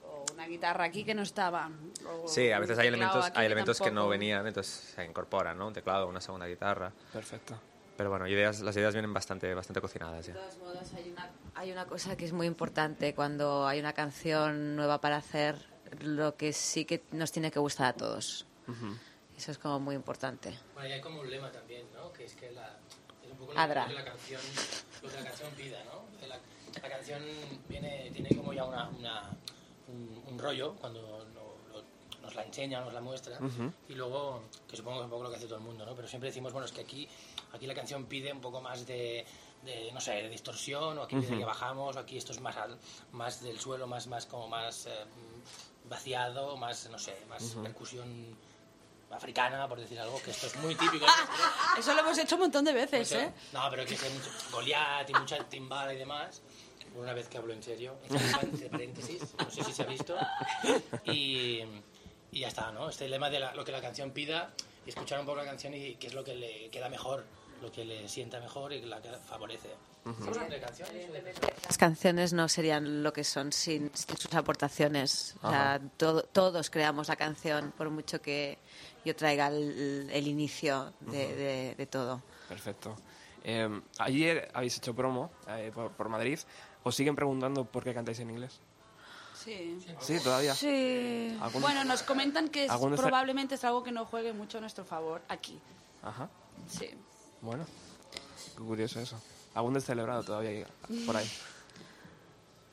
O 0.03 0.25
una 0.33 0.47
guitarra 0.47 0.85
aquí 0.85 1.05
que 1.05 1.15
no 1.15 1.23
estaba. 1.23 1.71
o 2.07 2.29
Sí, 2.29 2.51
a 2.51 2.59
veces 2.59 2.79
hay 2.79 2.89
elementos, 2.89 3.31
hay 3.35 3.47
elementos 3.47 3.81
que 3.81 3.91
no 3.91 4.09
venían, 4.09 4.47
entonces 4.47 4.93
se 4.95 5.05
incorporan, 5.05 5.57
¿no? 5.59 5.69
Un 5.69 5.75
teclado, 5.75 6.09
una 6.09 6.21
segunda 6.21 6.47
guitarra. 6.47 6.93
Perfecto. 7.13 7.59
Pero 7.97 8.11
bueno, 8.11 8.27
ideas, 8.27 8.61
las 8.61 8.77
ideas 8.77 8.93
vienen 8.93 9.13
bastante, 9.13 9.55
bastante 9.55 9.81
cocinadas 9.81 10.27
ya. 10.27 10.35
De 10.35 10.41
todos 10.41 10.59
modos, 10.59 10.93
hay 10.95 11.11
una, 11.11 11.31
hay 11.55 11.73
una 11.73 11.87
cosa 11.87 12.17
que 12.17 12.25
es 12.25 12.33
muy 12.33 12.47
importante 12.49 13.15
cuando 13.15 13.67
hay 13.69 13.79
una 13.79 13.93
canción 13.93 14.75
nueva 14.75 15.01
para 15.01 15.17
hacer, 15.17 15.57
lo 16.01 16.37
que 16.37 16.53
sí 16.53 16.85
que 16.87 17.05
nos 17.13 17.31
tiene 17.31 17.53
que 17.53 17.61
gustar 17.61 17.87
a 17.87 17.93
todos. 17.93 18.47
Eso 19.37 19.51
es 19.53 19.59
como 19.59 19.79
muy 19.79 19.95
importante. 19.95 20.59
Bueno, 20.75 20.89
y 20.89 20.93
hay 20.93 21.01
como 21.01 21.21
un 21.21 21.31
lema 21.31 21.53
también, 21.53 21.87
¿no? 21.95 22.13
Que 22.13 22.25
es 22.25 22.35
que 22.35 22.51
la, 22.51 22.79
es 23.25 23.31
un 23.31 23.37
poco 23.39 23.53
lo, 23.53 23.61
Adra. 23.61 23.83
lo 23.83 23.89
que 23.89 23.95
la 23.95 24.05
canción, 24.05 24.41
lo 25.03 25.09
que 25.09 25.17
la 25.17 25.25
canción 25.25 25.51
pida, 25.53 25.85
¿no? 25.85 26.19
Que 26.19 26.27
La, 26.27 26.39
la 26.83 26.89
canción 26.89 27.23
viene, 27.69 28.11
tiene 28.13 28.35
como 28.37 28.53
ya 28.53 28.65
una, 28.65 28.89
una- 28.89 29.31
un, 29.89 30.23
un 30.27 30.39
rollo 30.39 30.75
cuando 30.81 31.01
lo- 31.03 31.25
lo- 31.73 31.85
nos 32.23 32.35
la 32.35 32.43
enseña, 32.43 32.81
nos 32.81 32.93
la 32.95 33.01
muestra, 33.03 33.39
y 33.89 33.95
luego, 33.95 34.43
que 34.69 34.77
supongo 34.77 34.97
que 34.99 35.01
es 35.03 35.05
un 35.05 35.11
poco 35.11 35.23
lo 35.25 35.31
que 35.31 35.37
hace 35.37 35.45
todo 35.47 35.57
el 35.59 35.65
mundo, 35.65 35.85
¿no? 35.85 35.95
Pero 35.95 36.09
siempre 36.09 36.31
decimos, 36.31 36.53
bueno, 36.53 36.65
es 36.67 36.73
que 36.73 36.81
aquí, 36.81 37.07
aquí 37.53 37.67
la 37.67 37.75
canción 37.75 38.07
pide 38.07 38.33
un 38.33 38.41
poco 38.41 38.63
más 38.63 38.87
de, 38.87 39.27
de, 39.63 39.93
no 39.93 40.01
sé, 40.01 40.13
de 40.13 40.29
distorsión, 40.31 40.97
o 40.99 41.03
aquí 41.03 41.17
pide 41.17 41.37
que 41.37 41.45
bajamos, 41.45 41.97
o 41.97 41.99
aquí 41.99 42.17
esto 42.17 42.33
es 42.33 42.41
más, 42.41 42.57
al- 42.57 42.79
más 43.13 43.43
del 43.43 43.61
suelo, 43.61 43.87
más, 43.87 44.07
más 44.07 44.25
como 44.25 44.49
más 44.49 44.87
eh, 44.87 44.91
vaciado, 45.89 46.57
más, 46.57 46.89
no 46.91 46.99
sé, 46.99 47.15
más 47.29 47.43
percusión 47.63 48.37
africana, 49.11 49.69
por 49.69 49.79
decir 49.79 50.01
algo, 50.01 50.21
que 50.23 50.31
esto 50.31 50.47
es 50.47 50.57
muy 50.57 50.75
típico. 50.75 51.07
Eso 51.79 51.93
lo 51.95 52.01
hemos 52.01 52.17
hecho 52.19 52.35
un 52.37 52.41
montón 52.43 52.65
de 52.65 52.73
veces, 52.73 53.09
Pues, 53.11 53.13
¿eh? 53.13 53.33
No, 53.53 53.61
pero 53.71 53.85
que 53.85 53.95
hay 53.95 54.13
mucho 54.13 54.31
Goliat 54.51 55.09
y 55.11 55.13
mucha 55.13 55.39
timbala 55.49 55.93
y 55.95 55.99
demás. 55.99 56.41
Una 56.95 57.13
vez 57.13 57.29
que 57.29 57.39
hablo 57.39 57.53
en 57.53 57.63
serio, 57.63 57.97
entre 58.09 58.69
paréntesis, 58.69 59.35
no 59.39 59.51
sé 59.51 59.65
si 59.65 59.73
se 59.73 59.83
ha 59.83 59.87
visto. 59.87 60.17
Y, 61.05 61.61
y 62.33 62.41
ya 62.41 62.49
está, 62.49 62.71
¿no? 62.73 62.89
Este 62.89 63.09
lema 63.09 63.31
de 63.31 63.41
la- 63.41 63.55
lo 63.55 63.65
que 63.65 63.73
la 63.73 63.81
canción 63.81 64.11
pida 64.13 64.53
y 64.87 64.91
escuchar 64.91 65.19
un 65.21 65.27
poco 65.27 65.39
la 65.39 65.45
canción 65.45 65.75
y 65.75 65.97
qué 65.97 66.07
es 66.09 66.15
lo 66.15 66.23
que 66.23 66.35
le 66.35 66.69
queda 66.71 66.89
mejor, 66.89 67.25
lo 67.63 67.71
que 67.73 67.85
le 67.85 68.09
sienta 68.09 68.39
mejor 68.41 68.73
y 68.73 68.83
la 68.83 69.01
que 69.01 69.11
favorece. 69.11 69.71
¿De 70.05 70.61
canciones 70.61 71.11
Las 71.67 71.79
canciones 71.79 72.33
no 72.35 72.47
serían 72.49 73.03
lo 73.03 73.13
que 73.13 73.25
son 73.25 73.53
sin, 73.53 73.91
sin 73.95 74.17
sus 74.19 74.35
aportaciones. 74.35 75.35
O 75.43 75.49
sea, 75.51 75.81
todo- 75.97 76.23
todos 76.25 76.69
creamos 76.69 77.09
la 77.09 77.17
canción, 77.17 77.73
por 77.77 77.89
mucho 77.91 78.21
que 78.21 78.59
yo 79.05 79.17
traiga 79.17 79.49
el, 79.49 80.09
el 80.13 80.27
inicio 80.29 80.93
de, 81.01 81.35
de- 81.35 81.75
de 81.75 81.87
todo. 81.87 82.23
Perfecto. 82.49 82.95
Eh, 83.47 83.69
ayer 83.99 84.51
habéis 84.55 84.77
hecho 84.79 84.95
promo 84.95 85.31
eh, 85.49 85.71
por, 85.75 85.91
por 85.93 86.09
Madrid. 86.11 86.39
¿Os 86.85 86.95
siguen 86.95 87.17
preguntando 87.17 87.65
por 87.65 87.83
qué 87.83 87.93
cantáis 87.95 88.19
en 88.21 88.31
inglés? 88.31 88.61
Sí. 89.43 89.79
Sí, 90.01 90.19
todavía. 90.23 90.55
Sí. 90.55 91.37
¿Algún- 91.41 91.61
Bueno, 91.63 91.85
nos 91.85 92.03
comentan 92.03 92.49
que 92.49 92.65
es- 92.65 92.71
¿Algún 92.71 92.93
de- 92.93 92.99
probablemente 92.99 93.57
es 93.57 93.65
algo 93.65 93.83
que 93.83 93.91
no 93.93 94.05
juegue 94.07 94.33
mucho 94.33 94.59
a 94.59 94.61
nuestro 94.61 94.85
favor 94.85 95.21
aquí. 95.29 95.59
Ajá. 96.03 96.29
Sí. 96.69 96.91
Bueno, 97.43 97.67
qué 98.57 98.63
curioso 98.63 99.01
eso. 99.01 99.21
¿Algún 99.55 99.75
descelebrado 99.75 100.23
todavía 100.23 100.67
por 101.07 101.17
ahí? 101.17 101.29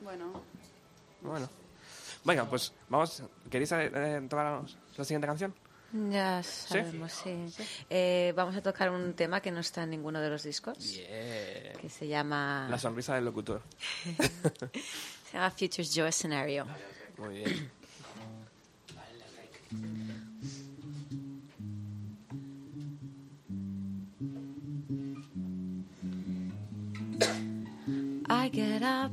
Bueno, 0.01 0.41
Bueno. 1.21 1.49
Venga, 2.23 2.45
pues 2.45 2.71
vamos. 2.89 3.21
¿Queréis 3.49 3.71
eh, 3.73 4.21
tocar 4.29 4.61
la 4.97 5.03
siguiente 5.05 5.27
canción? 5.27 5.53
Ya 6.09 6.41
sabemos, 6.41 7.11
sí. 7.11 7.53
Eh, 7.89 8.31
vamos 8.35 8.55
a 8.55 8.61
tocar 8.61 8.89
un 8.91 9.13
tema 9.13 9.41
que 9.41 9.51
no 9.51 9.59
está 9.59 9.83
en 9.83 9.89
ninguno 9.89 10.21
de 10.21 10.29
los 10.29 10.43
discos, 10.43 10.77
Bien. 10.79 11.05
Que 11.81 11.89
se 11.89 12.07
llama, 12.07 12.67
La 12.69 12.77
sonrisa 12.77 13.15
del 13.15 13.25
locutor. 13.25 13.61
se 14.05 15.33
llama 15.33 15.49
Futures 15.49 15.91
Joy 15.91 16.11
Scenario. 16.11 16.67
Muy 17.17 17.39
bien. 17.39 17.71
I 28.29 28.49
get 28.49 28.83
up, 28.83 29.11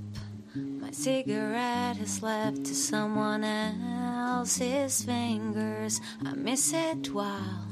my 0.55 0.91
cigarette 0.91 1.97
has 1.97 2.23
left 2.23 2.65
to 2.67 2.75
someone 2.75 3.45
else's 3.45 5.05
fingers. 5.05 6.01
I 6.25 6.35
miss 6.35 6.73
it 6.75 7.13
while 7.15 7.67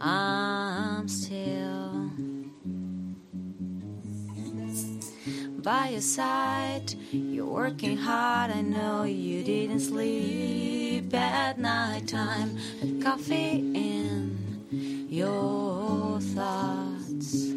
I'm 0.00 1.06
still 1.08 2.10
by 5.66 5.88
your 5.88 6.00
side. 6.00 6.94
You're 7.10 7.44
working 7.44 7.96
hard, 7.96 8.52
I 8.52 8.60
know 8.60 9.02
you 9.02 9.42
didn't 9.42 9.80
sleep 9.80 11.12
at 11.12 11.58
nighttime. 11.58 12.56
Had 12.80 13.02
coffee 13.02 13.58
in 13.74 14.38
your 15.10 16.20
thoughts. 16.20 17.52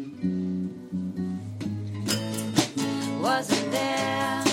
wasn't 3.22 3.70
there 3.70 4.49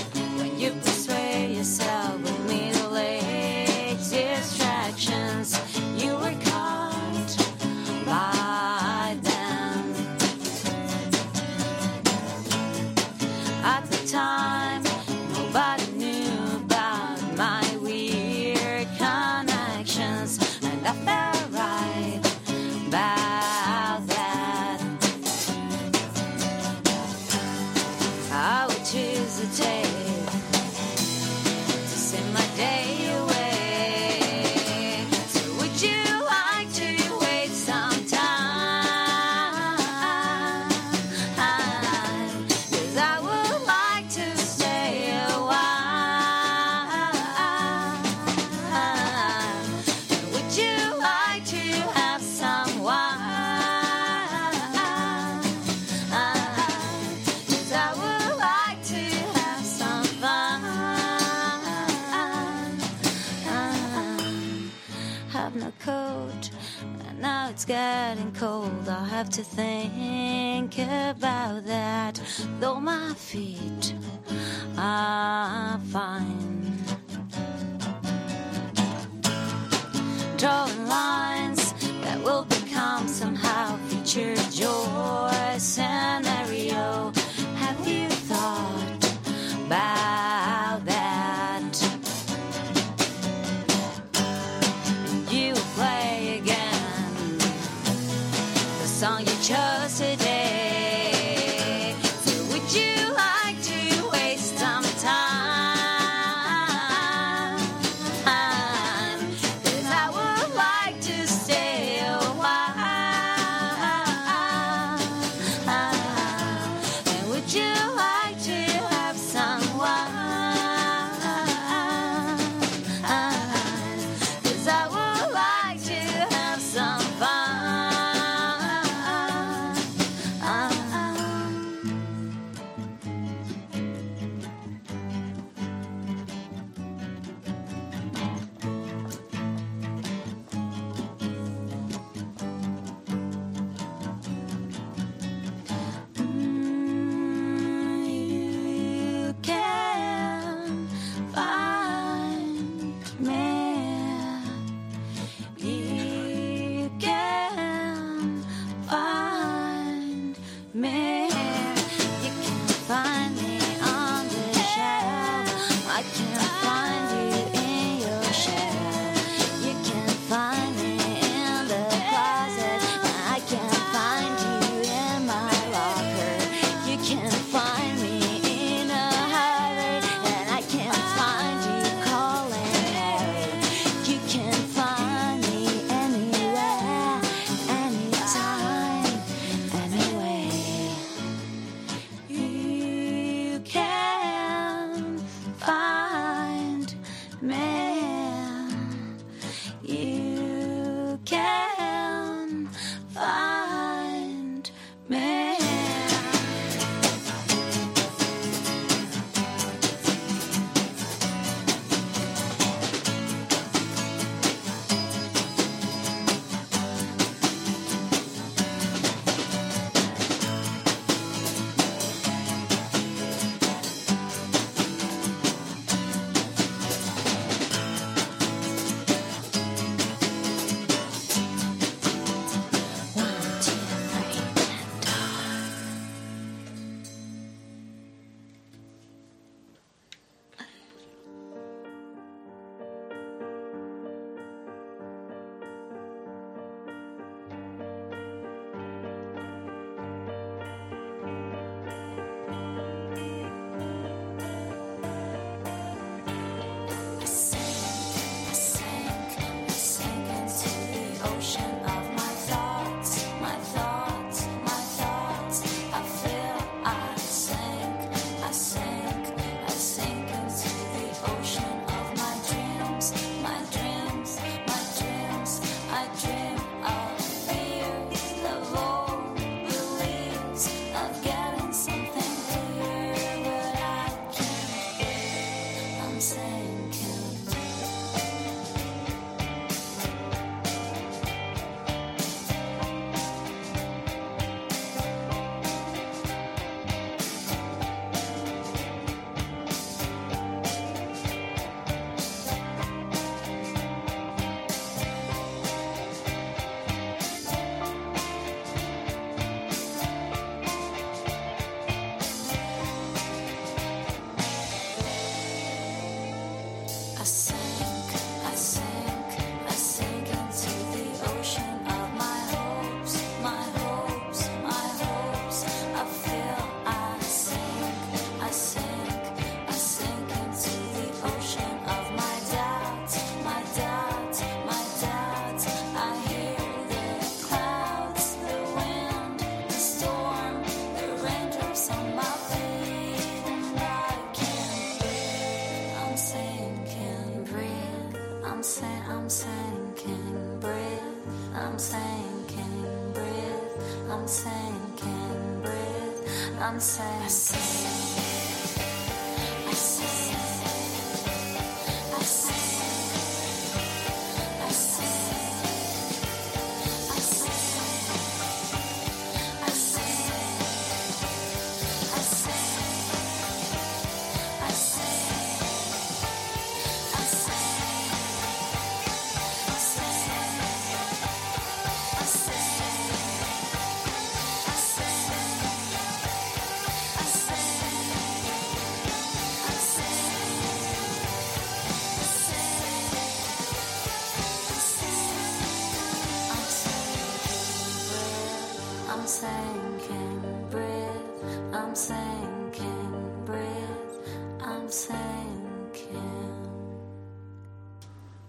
cold. 68.38 68.88
I'll 68.88 69.04
have 69.04 69.30
to 69.32 69.44
think 69.44 70.78
about 70.78 71.66
that. 71.66 72.22
Though 72.60 72.80
my 72.80 73.14
feet 73.16 73.77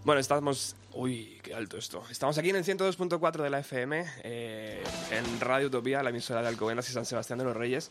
Bueno, 0.08 0.22
estamos... 0.22 0.74
Uy, 0.94 1.38
qué 1.42 1.52
alto 1.52 1.76
esto. 1.76 2.02
Estamos 2.10 2.38
aquí 2.38 2.48
en 2.48 2.56
el 2.56 2.64
102.4 2.64 3.42
de 3.42 3.50
la 3.50 3.58
FM, 3.58 4.06
eh, 4.22 4.82
en 5.10 5.38
Radio 5.38 5.66
Utopía, 5.66 6.02
la 6.02 6.08
emisora 6.08 6.40
de 6.40 6.48
Alcobendas 6.48 6.88
y 6.88 6.94
San 6.94 7.04
Sebastián 7.04 7.38
de 7.38 7.44
los 7.44 7.54
Reyes. 7.54 7.90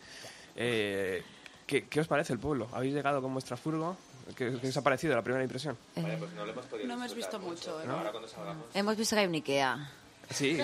Eh, 0.56 1.21
¿qué, 1.67 1.86
qué 1.86 1.99
os 1.99 2.08
parece 2.08 2.34
el 2.34 2.39
pueblo? 2.39 2.69
¿Habéis 2.73 2.95
llegado 2.95 3.21
con 3.21 3.34
vuestra 3.34 3.56
furgo? 3.56 3.95
¿Qué, 4.36 4.58
qué 4.60 4.67
os 4.67 4.77
ha 4.77 4.82
parecido 4.82 5.13
la 5.13 5.21
primera 5.21 5.43
impresión? 5.43 5.77
Vale, 5.95 6.17
pues 6.17 6.32
no 6.32 6.43
lo 6.43 6.53
hemos 6.53 6.65
podido 6.65 6.88
No 6.88 6.95
hemos 6.95 7.13
visto 7.13 7.39
mucho, 7.39 7.86
¿no? 7.86 7.97
Ahora 7.97 8.10
cuando 8.10 8.27
salgamos. 8.27 8.65
Hemos 8.73 8.97
visto 8.97 9.15
que 9.15 9.19
hay 9.19 9.27
un 9.27 9.36
Ikea. 9.36 9.91
Sí, 10.32 10.58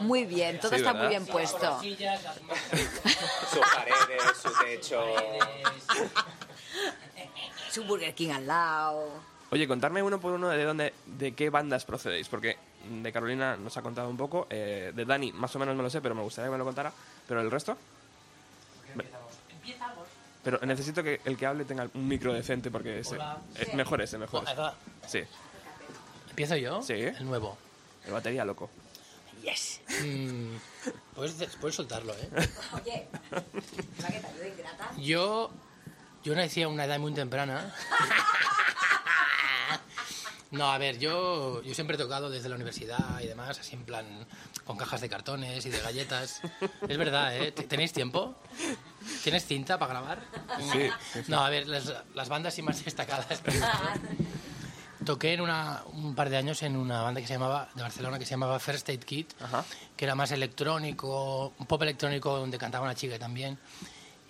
Muy 0.00 0.24
bien 0.24 0.58
todo 0.58 0.70
Sí, 0.70 0.78
está 0.78 0.94
muy 0.94 1.06
bien 1.06 1.26
puesto. 1.26 1.62
Las 1.62 1.80
sillas, 1.80 2.20
las 2.24 2.42
mesas, 2.42 3.04
Sus 3.52 3.62
paredes, 3.72 4.22
su 4.42 4.50
techo. 4.64 5.04
Su 7.72 7.84
Burger 7.84 8.14
King 8.14 8.30
al 8.30 8.46
lado. 8.46 9.08
Oye, 9.50 9.66
contarme 9.66 10.02
uno 10.02 10.20
por 10.20 10.32
uno 10.32 10.48
de 10.48 10.62
dónde, 10.64 10.92
de 11.06 11.34
qué 11.34 11.48
bandas 11.48 11.84
procedéis, 11.86 12.28
porque 12.28 12.56
de 12.90 13.12
Carolina 13.12 13.56
nos 13.56 13.76
ha 13.76 13.82
contado 13.82 14.08
un 14.08 14.16
poco, 14.16 14.46
eh, 14.50 14.92
de 14.94 15.04
Dani 15.04 15.32
más 15.32 15.54
o 15.56 15.58
menos 15.58 15.74
me 15.76 15.82
lo 15.82 15.90
sé, 15.90 16.00
pero 16.00 16.14
me 16.14 16.22
gustaría 16.22 16.48
que 16.48 16.52
me 16.52 16.58
lo 16.58 16.64
contara, 16.64 16.92
pero 17.26 17.40
el 17.40 17.50
resto, 17.50 17.76
Empezamos. 18.94 20.06
pero 20.42 20.58
necesito 20.66 21.02
que 21.02 21.20
el 21.24 21.36
que 21.36 21.46
hable 21.46 21.64
tenga 21.64 21.88
un 21.94 22.08
micro 22.08 22.32
decente 22.32 22.70
porque 22.70 23.00
ese, 23.00 23.16
eh, 23.16 23.70
mejor 23.74 24.02
ese, 24.02 24.18
mejor 24.18 24.44
ese. 24.44 25.24
Sí, 25.24 25.28
¿Empiezo 26.30 26.56
yo? 26.56 26.82
Sí. 26.82 26.94
El 26.94 27.24
nuevo. 27.26 27.56
el 28.06 28.12
batería 28.12 28.44
loco. 28.44 28.70
Yes. 29.42 29.80
Mm, 30.02 30.56
puedes, 31.14 31.56
puedes 31.56 31.76
soltarlo, 31.76 32.12
¿eh? 32.14 32.28
Oye, 32.74 33.08
¿la 34.00 34.08
que 34.08 34.20
te 34.20 34.26
ayuda 34.26 34.48
ingrata? 34.48 34.90
Yo, 34.98 35.50
yo 36.24 36.34
nací 36.34 36.62
a 36.62 36.68
una 36.68 36.84
edad 36.84 36.98
muy 36.98 37.12
temprana. 37.14 37.74
No, 40.50 40.70
a 40.70 40.76
ver, 40.76 40.98
yo, 40.98 41.62
yo 41.62 41.72
siempre 41.74 41.96
he 41.96 41.98
tocado 41.98 42.28
desde 42.28 42.50
la 42.50 42.56
universidad 42.56 43.18
y 43.22 43.26
demás, 43.26 43.58
así 43.58 43.74
en 43.74 43.84
plan 43.86 44.04
con 44.66 44.76
cajas 44.76 45.00
de 45.00 45.08
cartones 45.08 45.64
y 45.64 45.70
de 45.70 45.80
galletas. 45.80 46.42
Es 46.86 46.98
verdad, 46.98 47.34
¿eh? 47.34 47.52
¿Te- 47.52 47.62
¿Tenéis 47.62 47.94
tiempo? 47.94 48.34
¿Tienes 49.24 49.46
cinta 49.46 49.78
para 49.78 49.92
grabar? 49.94 50.20
Sí, 50.70 50.90
sí, 51.14 51.20
No, 51.28 51.42
a 51.42 51.48
ver, 51.48 51.66
las, 51.68 51.90
las 52.14 52.28
bandas 52.28 52.52
sí 52.52 52.60
más 52.60 52.84
destacadas. 52.84 53.40
Toqué 55.06 55.32
en 55.32 55.40
una, 55.40 55.82
un 55.94 56.14
par 56.14 56.28
de 56.28 56.36
años 56.36 56.62
en 56.62 56.76
una 56.76 57.00
banda 57.00 57.22
que 57.22 57.26
se 57.26 57.32
llamaba, 57.32 57.70
de 57.74 57.80
Barcelona 57.80 58.18
que 58.18 58.26
se 58.26 58.32
llamaba 58.32 58.60
First 58.60 58.90
Aid 58.90 59.04
Kit, 59.04 59.32
Ajá. 59.40 59.64
que 59.96 60.04
era 60.04 60.14
más 60.14 60.32
electrónico, 60.32 61.54
un 61.58 61.64
pop 61.66 61.80
electrónico 61.82 62.36
donde 62.36 62.58
cantaba 62.58 62.84
una 62.84 62.94
chica 62.94 63.18
también. 63.18 63.58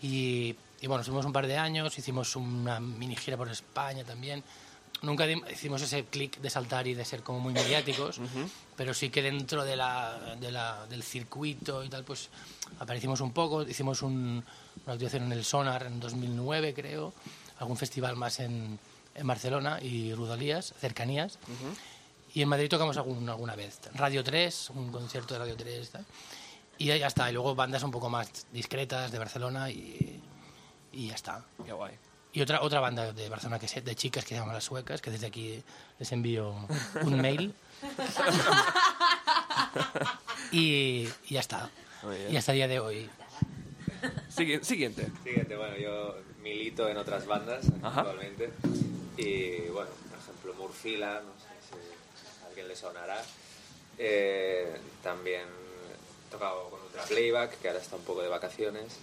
Y, 0.01 0.55
y 0.83 0.87
bueno, 0.87 1.01
estuvimos 1.01 1.25
un 1.25 1.33
par 1.33 1.47
de 1.47 1.57
años, 1.57 1.97
hicimos 1.99 2.37
una 2.37 2.79
mini 2.81 3.17
gira 3.17 3.37
por 3.39 3.49
España 3.49 4.05
también. 4.05 4.43
Nunca 5.01 5.27
hicimos 5.51 5.83
ese 5.83 6.05
clic 6.05 6.39
de 6.41 6.49
saltar 6.51 6.87
y 6.87 6.95
de 6.95 7.05
ser 7.05 7.23
como 7.23 7.41
muy 7.41 7.53
mediáticos, 7.53 8.21
pero 8.77 8.93
sí 8.95 9.09
que 9.11 9.23
dentro 9.23 9.65
de 9.65 9.75
la, 9.77 10.37
de 10.39 10.53
la- 10.53 10.87
del 10.87 11.03
circuito 11.03 11.83
y 11.83 11.89
tal, 11.89 12.05
pues 12.05 12.29
aparecimos 12.79 13.21
un 13.21 13.33
poco. 13.33 13.63
Hicimos 13.63 14.03
un- 14.03 14.45
una 14.85 14.93
actuación 14.95 15.25
en 15.25 15.33
el 15.33 15.45
Sonar 15.45 15.85
en 15.87 15.99
2009, 16.01 16.75
creo, 16.75 17.13
algún 17.59 17.77
festival 17.77 18.17
más 18.17 18.39
en, 18.41 18.79
en 19.15 19.27
Barcelona 19.27 19.79
y 19.83 20.13
Rudolías, 20.15 20.75
cercanías. 20.81 21.39
Y 22.35 22.43
en 22.43 22.49
Madrid 22.49 22.69
tocamos 22.69 22.97
algún, 22.97 23.29
alguna 23.29 23.55
vez. 23.57 23.79
Radio 23.95 24.23
3, 24.25 24.71
un 24.71 24.91
concierto 24.91 25.35
de 25.35 25.41
Radio 25.41 25.57
3. 25.57 25.91
tal. 25.91 26.07
Y 26.79 26.87
ya 26.87 27.07
está. 27.07 27.29
Y 27.29 27.33
luego 27.35 27.55
bandas 27.55 27.83
un 27.83 27.91
poco 27.91 28.09
más 28.09 28.29
discretas 28.53 29.11
de 29.13 29.19
Barcelona 29.19 29.71
y, 29.71 30.21
y 30.93 31.09
ya 31.09 31.15
está. 31.15 31.45
Qué 31.65 31.73
guay. 31.73 31.95
Y 32.35 32.41
otra, 32.41 32.63
otra 32.63 32.81
banda 32.81 33.13
de 33.13 33.29
Barcelona 33.29 33.59
que 33.59 33.69
se- 33.69 33.83
de 33.83 33.95
chicas 33.95 34.25
que 34.25 34.31
se 34.31 34.37
llaman 34.37 34.55
Las 34.55 34.65
Suecas, 34.65 35.03
que 35.03 35.11
desde 35.11 35.27
aquí 35.27 35.63
les 35.99 36.13
envío 36.13 36.55
un 37.03 37.17
mail. 37.21 37.55
y, 40.51 41.09
y 41.29 41.35
ya 41.35 41.41
está. 41.41 41.71
Y 42.31 42.37
hasta 42.37 42.53
el 42.53 42.57
día 42.57 42.69
de 42.69 42.81
hoy. 42.81 43.11
Sigui- 44.35 44.63
siguiente. 44.63 45.09
Siguiente, 45.23 45.57
bueno, 45.57 45.77
yo 45.77 46.17
milito 46.43 46.89
en 46.89 46.97
otras 46.97 47.27
bandas 47.27 47.67
Ajá. 47.83 48.01
actualmente. 48.01 48.51
Y 49.17 49.69
bueno, 49.69 49.91
por 50.11 50.19
ejemplo, 50.19 50.55
Murfila, 50.55 51.21
no 51.21 51.33
sé 51.39 51.49
si 51.69 52.45
a 52.45 52.49
alguien 52.49 52.67
le 52.69 52.77
sonará. 52.77 53.23
Eh, 53.99 54.75
también 55.03 55.45
tocado 56.33 56.69
con 56.71 56.81
Ultra 56.83 57.05
Playback, 57.05 57.61
que 57.61 57.69
ahora 57.69 57.81
está 57.81 57.97
un 57.97 58.03
poco 58.03 58.23
de 58.23 58.29
vacaciones. 58.29 58.99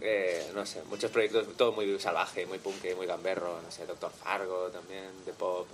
Eh, 0.00 0.50
no 0.54 0.66
sé, 0.66 0.82
muchos 0.84 1.10
proyectos, 1.10 1.46
todo 1.56 1.72
muy 1.72 1.98
salvaje, 2.00 2.46
muy 2.46 2.58
punk, 2.58 2.84
muy 2.96 3.06
gamberro, 3.06 3.60
no 3.62 3.70
sé, 3.70 3.86
Doctor 3.86 4.10
Fargo 4.10 4.68
también, 4.68 5.24
de 5.24 5.32
pop. 5.32 5.68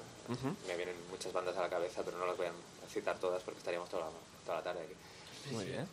Me 0.67 0.77
vienen 0.77 0.97
muchas 1.11 1.33
bandas 1.33 1.57
a 1.57 1.63
la 1.63 1.71
cabeza, 1.71 2.03
pero 2.05 2.19
no 2.19 2.27
las 2.27 2.37
voy 2.37 2.47
a 2.47 2.53
citar 2.93 3.19
todas 3.19 3.43
porque 3.43 3.59
estaríamos 3.59 3.89
toda 3.89 4.05
la, 4.05 4.11
toda 4.45 4.59
la 4.59 4.65
tarde 4.65 4.81
aquí. 4.83 5.55
Muy 5.55 5.65
bien. 5.65 5.87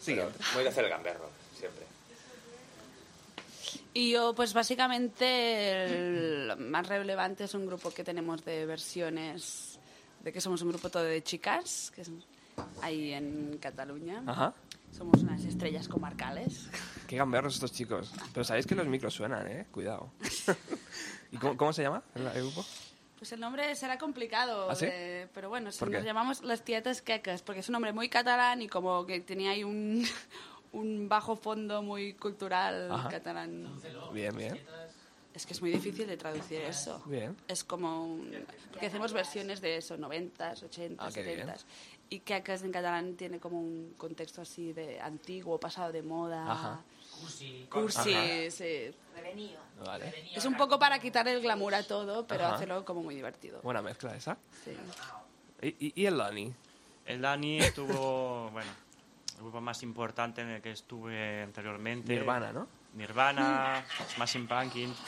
Siguiente. 0.00 0.38
muy 0.54 0.62
de 0.62 0.68
hacer 0.68 0.84
el 0.84 0.90
gamberro, 0.90 1.28
siempre. 1.58 1.84
Y 3.94 4.10
yo, 4.10 4.34
pues 4.34 4.52
básicamente, 4.52 5.84
el 5.84 6.56
más 6.56 6.86
relevante 6.88 7.44
es 7.44 7.54
un 7.54 7.66
grupo 7.66 7.90
que 7.90 8.04
tenemos 8.04 8.44
de 8.44 8.64
versiones, 8.64 9.78
de 10.20 10.32
que 10.32 10.40
somos 10.40 10.62
un 10.62 10.70
grupo 10.70 10.88
todo 10.88 11.02
de 11.02 11.22
chicas, 11.22 11.92
que 11.94 12.04
ahí 12.80 13.12
en 13.12 13.58
Cataluña. 13.60 14.22
Ajá. 14.26 14.54
Somos 14.96 15.22
unas 15.22 15.42
estrellas 15.44 15.88
comarcales. 15.88 16.68
Qué 17.06 17.16
gamberros 17.16 17.54
estos 17.54 17.72
chicos. 17.72 18.12
Pero 18.34 18.44
sabéis 18.44 18.66
que 18.66 18.74
los 18.74 18.86
micros 18.86 19.14
suenan, 19.14 19.46
¿eh? 19.48 19.66
Cuidado. 19.70 20.10
¿Y 21.32 21.36
cómo, 21.38 21.56
cómo 21.56 21.72
se 21.72 21.82
llama 21.82 22.02
el, 22.14 22.26
el 22.26 22.42
grupo? 22.42 22.64
Pues 23.18 23.32
el 23.32 23.40
nombre 23.40 23.74
será 23.76 23.98
complicado, 23.98 24.68
¿Ah, 24.68 24.74
sí? 24.74 24.86
de- 24.86 25.28
pero 25.32 25.48
bueno, 25.48 25.70
si 25.70 25.78
¿Por 25.78 25.90
nos 25.90 26.00
qué? 26.00 26.06
llamamos 26.06 26.42
las 26.42 26.62
tietas 26.64 27.02
quecas, 27.02 27.40
porque 27.42 27.60
es 27.60 27.68
un 27.68 27.74
nombre 27.74 27.92
muy 27.92 28.08
catalán 28.08 28.60
y 28.62 28.68
como 28.68 29.06
que 29.06 29.20
tenía 29.20 29.52
ahí 29.52 29.62
un, 29.62 30.04
un 30.72 31.08
bajo 31.08 31.36
fondo 31.36 31.82
muy 31.82 32.14
cultural 32.14 32.90
Ajá. 32.90 33.08
catalán. 33.08 33.68
Bien, 34.12 34.36
bien. 34.36 34.58
Es 35.32 35.46
que 35.46 35.54
es 35.54 35.62
muy 35.62 35.70
difícil 35.70 36.06
de 36.08 36.16
traducir 36.18 36.60
eso. 36.62 37.00
Bien. 37.06 37.34
Es 37.48 37.64
como... 37.64 38.04
un- 38.04 38.30
Porque 38.70 38.86
hacemos 38.86 39.12
versiones 39.14 39.60
de 39.62 39.76
eso, 39.78 39.96
90s, 39.96 40.68
80s, 40.68 40.96
Ah. 40.98 41.08
70s. 41.10 41.64
Y 42.12 42.20
quecas 42.20 42.62
en 42.62 42.72
catalán 42.72 43.16
tiene 43.16 43.40
como 43.40 43.58
un 43.58 43.94
contexto 43.96 44.42
así 44.42 44.74
de 44.74 45.00
antiguo, 45.00 45.58
pasado 45.58 45.92
de 45.92 46.02
moda. 46.02 46.50
Ajá. 46.52 46.80
Cursi. 47.18 47.66
Cursi, 47.70 48.14
Ajá. 48.14 48.50
sí. 48.50 48.94
Vale. 49.82 50.12
Es 50.34 50.44
un 50.44 50.54
poco 50.54 50.78
para 50.78 50.98
quitar 50.98 51.26
el 51.28 51.40
glamour 51.40 51.74
a 51.74 51.82
todo, 51.82 52.26
pero 52.26 52.44
Ajá. 52.44 52.56
hacerlo 52.56 52.84
como 52.84 53.02
muy 53.02 53.14
divertido. 53.14 53.60
Buena 53.62 53.80
mezcla 53.80 54.14
esa. 54.14 54.36
Sí. 54.62 54.76
¿Y, 55.62 55.86
y, 55.86 56.02
y 56.02 56.06
el 56.06 56.18
Dani? 56.18 56.52
El 57.06 57.22
Dani 57.22 57.60
estuvo, 57.60 58.50
bueno, 58.52 58.70
el 59.36 59.42
grupo 59.42 59.62
más 59.62 59.82
importante 59.82 60.42
en 60.42 60.48
el 60.50 60.60
que 60.60 60.72
estuve 60.72 61.42
anteriormente. 61.44 62.12
Nirvana, 62.12 62.52
¿no? 62.52 62.68
Nirvana, 62.92 63.86
Smashing 64.14 64.46
Pumpkins. 64.46 64.98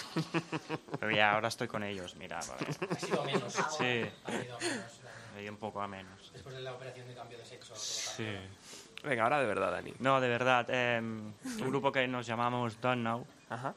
Pero 1.01 1.13
ya 1.15 1.35
ahora 1.35 1.49
estoy 1.49 1.69
con 1.69 1.83
ellos, 1.83 2.17
mira. 2.17 2.41
vale. 2.49 2.67
Ha 2.91 2.95
sido 2.99 3.25
menos. 3.25 3.53
Sí, 3.53 3.85
Ha 4.25 4.43
ido 4.43 4.57
a 4.57 4.61
menos. 4.61 5.01
Ido 5.43 5.53
un 5.53 5.59
poco 5.59 5.81
a 5.81 5.89
menos. 5.89 6.31
Después 6.33 6.55
de 6.55 6.63
la 6.63 6.73
operación 6.75 7.07
de 7.09 7.15
cambio 7.15 7.39
de 7.39 7.45
sexo. 7.45 7.75
Sí. 7.77 8.27
Venga, 9.03 9.25
ahora 9.25 9.41
de 9.41 9.47
verdad, 9.47 9.71
Dani. 9.73 9.93
No, 9.99 10.21
de 10.21 10.29
verdad, 10.29 10.67
eh, 10.69 10.99
un 11.01 11.35
grupo 11.69 11.93
que 11.93 12.07
nos 12.09 12.27
llamamos 12.27 12.81
Done 12.81 13.03
Now. 13.03 13.27
Ajá. 13.51 13.75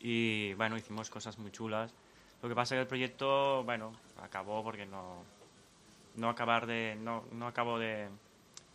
Y 0.00 0.54
bueno, 0.54 0.76
hicimos 0.76 1.10
cosas 1.10 1.38
muy 1.38 1.50
chulas. 1.50 1.92
Lo 2.42 2.48
que 2.48 2.54
pasa 2.54 2.74
es 2.74 2.78
que 2.78 2.82
el 2.82 2.86
proyecto, 2.88 3.62
bueno, 3.64 3.92
acabó 4.22 4.62
porque 4.62 4.86
no, 4.86 5.24
no 6.16 6.28
acabar 6.28 6.66
de 6.66 6.96
no, 6.98 7.24
no 7.32 7.46
acabó 7.46 7.78
de, 7.78 8.08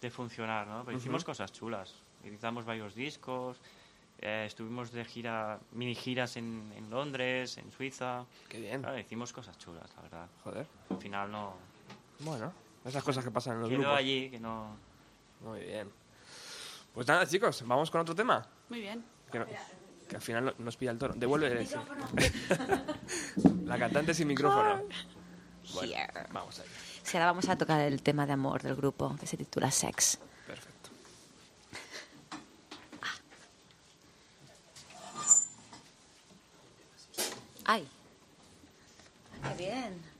de 0.02 0.12
funcionar, 0.12 0.68
¿no? 0.68 0.84
Pero 0.86 0.98
hicimos 0.98 1.24
Ujú. 1.24 1.32
cosas 1.32 1.52
chulas. 1.52 1.96
Editamos 2.24 2.66
varios 2.66 2.96
discos, 2.96 3.60
eh, 4.20 4.46
estuvimos 4.48 4.92
de 4.92 5.06
gira, 5.06 5.60
mini 5.72 5.94
giras 5.94 6.38
en, 6.38 6.72
en 6.76 6.90
Londres, 6.90 7.58
en 7.58 7.72
Suiza. 7.72 8.26
Qué 8.50 8.60
bien. 8.60 8.82
Claro, 8.82 8.98
hicimos 8.98 9.34
cosas 9.34 9.58
chulas, 9.58 9.92
la 9.96 10.02
verdad. 10.04 10.28
Joder. 10.44 10.66
Al 10.90 10.98
final 10.98 11.32
no... 11.32 11.75
Bueno, 12.20 12.52
esas 12.86 13.04
cosas 13.04 13.24
que 13.24 13.32
pasan 13.32 13.56
en 13.56 13.60
los 13.62 13.70
Quedó 13.70 13.80
grupos. 13.80 13.98
allí, 14.00 14.30
que 14.30 14.40
no... 14.40 14.78
Muy 15.42 15.60
bien. 15.62 15.92
Pues 16.94 17.08
nada, 17.08 17.26
chicos, 17.28 17.64
vamos 17.68 17.92
con 17.92 18.02
otro 18.02 18.16
tema. 18.16 18.48
Muy 18.70 18.80
bien. 18.82 19.04
Que, 19.32 19.40
no- 19.40 19.46
que 20.08 20.16
al 20.16 20.22
final 20.22 20.46
no- 20.46 20.54
nos 20.60 20.78
pilla 20.78 20.92
el 20.92 20.98
toro. 20.98 21.14
Devuelve 21.16 21.62
ese. 21.62 21.78
La 23.66 23.78
cantante 23.78 24.14
sin 24.14 24.28
micrófono. 24.28 24.84
Bueno, 25.74 25.94
Here. 25.94 26.28
vamos 26.32 26.60
ahí. 26.60 26.68
Sí, 27.04 27.18
ahora 27.18 27.28
vamos 27.28 27.50
a 27.50 27.58
tocar 27.58 27.82
el 27.82 28.02
tema 28.02 28.26
de 28.26 28.34
amor 28.34 28.62
del 28.62 28.76
grupo, 28.76 29.16
que 29.20 29.28
se 29.28 29.36
titula 29.36 29.70
Sex. 29.72 30.20
Perfecto. 30.48 30.90
¡Ay! 37.66 37.88
¡Qué 39.44 39.64
bien! 39.64 40.15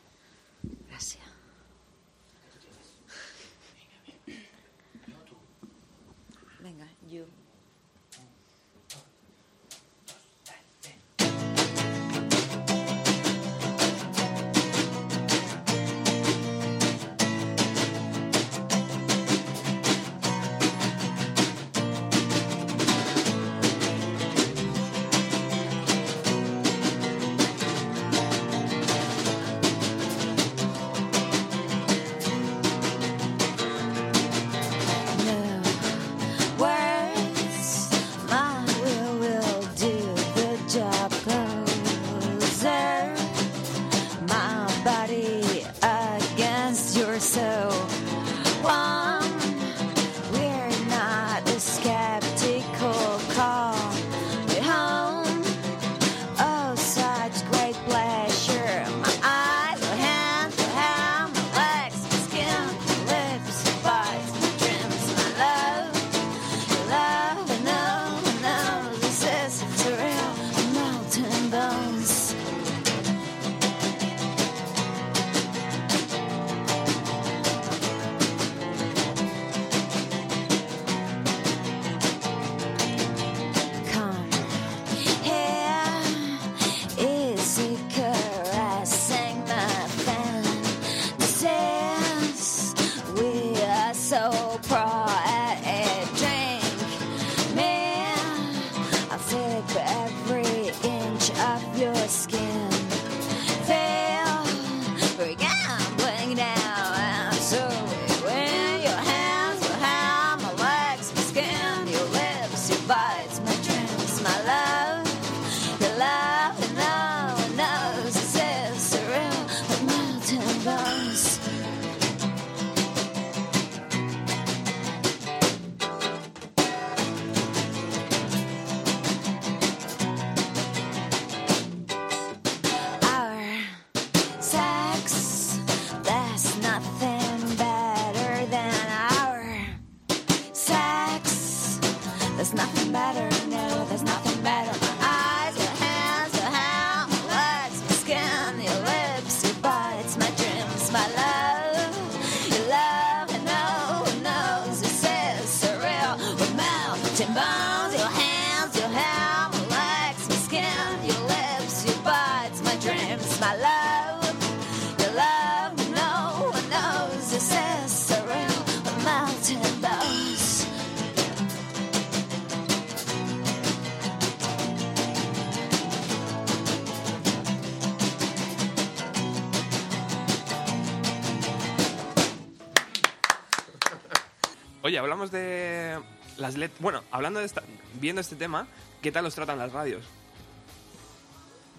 Hablamos 185.06 185.32
de 185.32 186.00
las 186.38 186.56
letras. 186.58 186.82
Bueno, 186.82 187.04
hablando 187.12 187.40
de 187.40 187.46
esta, 187.46 187.62
viendo 188.02 188.22
este 188.22 188.36
tema, 188.36 188.68
¿qué 189.02 189.12
tal 189.12 189.24
los 189.24 189.36
tratan 189.36 189.58
las 189.60 189.72
radios? 189.72 190.04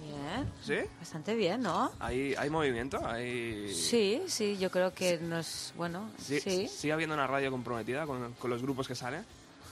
Bien, 0.01 0.53
¿Sí? 0.62 0.89
bastante 1.01 1.35
bien, 1.35 1.62
¿no? 1.62 1.91
¿Hay, 1.99 2.35
hay 2.37 2.51
movimiento? 2.51 3.05
¿Hay... 3.07 3.74
Sí, 3.74 4.22
sí, 4.29 4.57
yo 4.59 4.70
creo 4.70 4.93
que 4.95 5.18
nos, 5.18 5.72
bueno, 5.77 6.11
Sí- 6.22 6.39
sí. 6.41 6.68
¿Sigue 6.68 6.93
habiendo 6.93 7.14
una 7.14 7.27
radio 7.27 7.51
comprometida 7.51 8.07
con, 8.07 8.35
con 8.35 8.51
los 8.51 8.62
grupos 8.62 8.87
que 8.87 8.95
salen? 8.95 9.24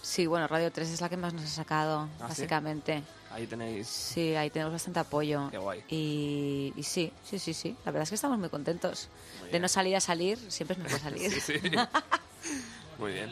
Sí, 0.02 0.26
bueno, 0.26 0.46
Radio 0.48 0.70
3 0.72 0.90
es 0.90 1.00
la 1.00 1.08
que 1.08 1.16
más 1.16 1.32
nos 1.32 1.44
ha 1.44 1.48
sacado, 1.48 2.00
¿Ah, 2.00 2.08
sí? 2.16 2.22
básicamente. 2.28 3.02
Ahí 3.30 3.46
tenéis... 3.46 3.86
Sí, 3.86 4.34
ahí 4.34 4.50
tenemos 4.50 4.72
bastante 4.72 5.00
apoyo. 5.00 5.48
Qué 5.50 5.58
guay. 5.58 5.82
Y, 5.88 6.72
y 6.76 6.82
sí, 6.82 7.10
sí, 7.24 7.38
sí, 7.38 7.54
sí. 7.54 7.76
La 7.84 7.92
verdad 7.92 8.02
es 8.02 8.08
que 8.10 8.14
estamos 8.16 8.38
muy 8.38 8.48
contentos. 8.48 9.08
de 9.52 9.60
no 9.60 9.68
salir 9.68 9.96
a 9.96 10.00
salir, 10.00 10.38
siempre 10.50 10.76
es 10.76 10.82
mejor 10.82 11.00
salir. 11.00 11.30
Sí, 11.30 11.40
sí. 11.40 11.54
Muy 12.98 13.12
bien. 13.12 13.30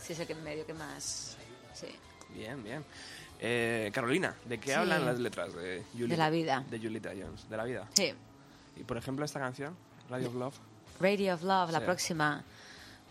Sí, 0.00 0.12
es 0.12 0.20
el 0.20 0.26
que 0.26 0.34
medio 0.34 0.66
que 0.66 0.74
más. 0.74 1.36
Sí. 1.74 1.88
Bien, 2.34 2.62
bien. 2.62 2.84
Eh, 3.40 3.90
Carolina, 3.92 4.34
¿de 4.44 4.58
qué 4.58 4.68
Sí. 4.68 4.72
hablan 4.72 5.04
las 5.04 5.18
letras 5.18 5.54
de 5.54 5.82
Julieta, 5.92 6.12
De 6.12 6.16
la 6.16 6.30
vida. 6.30 6.64
De 6.70 6.78
Julieta 6.78 7.10
Jones, 7.10 7.48
de 7.48 7.56
la 7.56 7.64
vida. 7.64 7.88
Sí. 7.94 8.12
Y 8.76 8.82
por 8.84 8.96
ejemplo 8.96 9.24
esta 9.24 9.38
canción, 9.40 9.76
Radio 10.08 10.28
of 10.28 10.34
Love. 10.34 10.54
Radio 11.00 11.34
of 11.34 11.42
Love, 11.42 11.70
la 11.72 11.78
Sí. 11.80 11.84
próxima. 11.84 12.44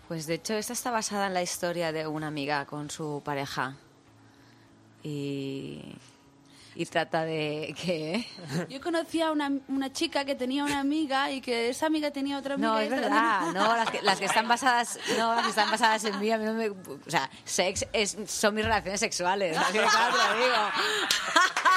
Pues 0.08 0.26
de 0.28 0.36
hecho, 0.36 0.54
esta 0.54 0.74
está 0.74 0.92
basada 0.92 1.28
en 1.28 1.34
la 1.34 1.42
historia 1.42 1.92
de 1.92 2.06
una 2.08 2.28
amiga 2.28 2.66
con 2.66 2.90
su 2.90 3.22
pareja. 3.24 3.76
Y. 5.04 5.82
Y 6.76 6.86
trata 6.88 7.24
de 7.24 7.76
que. 7.80 8.26
Yo 8.70 8.82
conocía 8.82 9.28
a 9.28 9.32
una, 9.32 9.52
una 9.68 9.94
chica 9.94 10.26
que 10.26 10.34
tenía 10.34 10.64
una 10.64 10.80
amiga 10.80 11.30
y 11.32 11.40
que 11.40 11.70
esa 11.70 11.86
amiga 11.86 12.10
tenía 12.12 12.38
otra 12.40 12.56
amiga. 12.56 12.70
No, 12.70 12.80
es 12.80 12.90
verdad. 12.90 13.46
tenía- 13.46 13.52
No, 13.54 13.76
las 13.78 13.90
que, 13.92 14.02
las 14.02 14.20
que 14.20 14.26
están 14.26 14.48
basadas, 14.48 15.00
no, 15.18 15.36
las 15.36 15.44
que 15.44 15.50
están 15.52 15.70
basadas 15.70 16.04
en 16.06 16.20
mí, 16.20 16.32
a 16.32 16.38
mí 16.40 16.46
no 16.46 16.54
me, 16.54 16.70
o 16.70 16.78
sea, 17.08 17.30
sex 17.46 17.86
es, 17.94 18.18
son 18.28 18.56
mis 18.56 18.64
relaciones 18.66 19.00
sexuales. 19.00 19.56
Así 19.56 19.74
de 19.78 19.84
claro 19.84 20.16
te 20.18 20.24
lo 20.40 20.46
digo. 20.46 20.56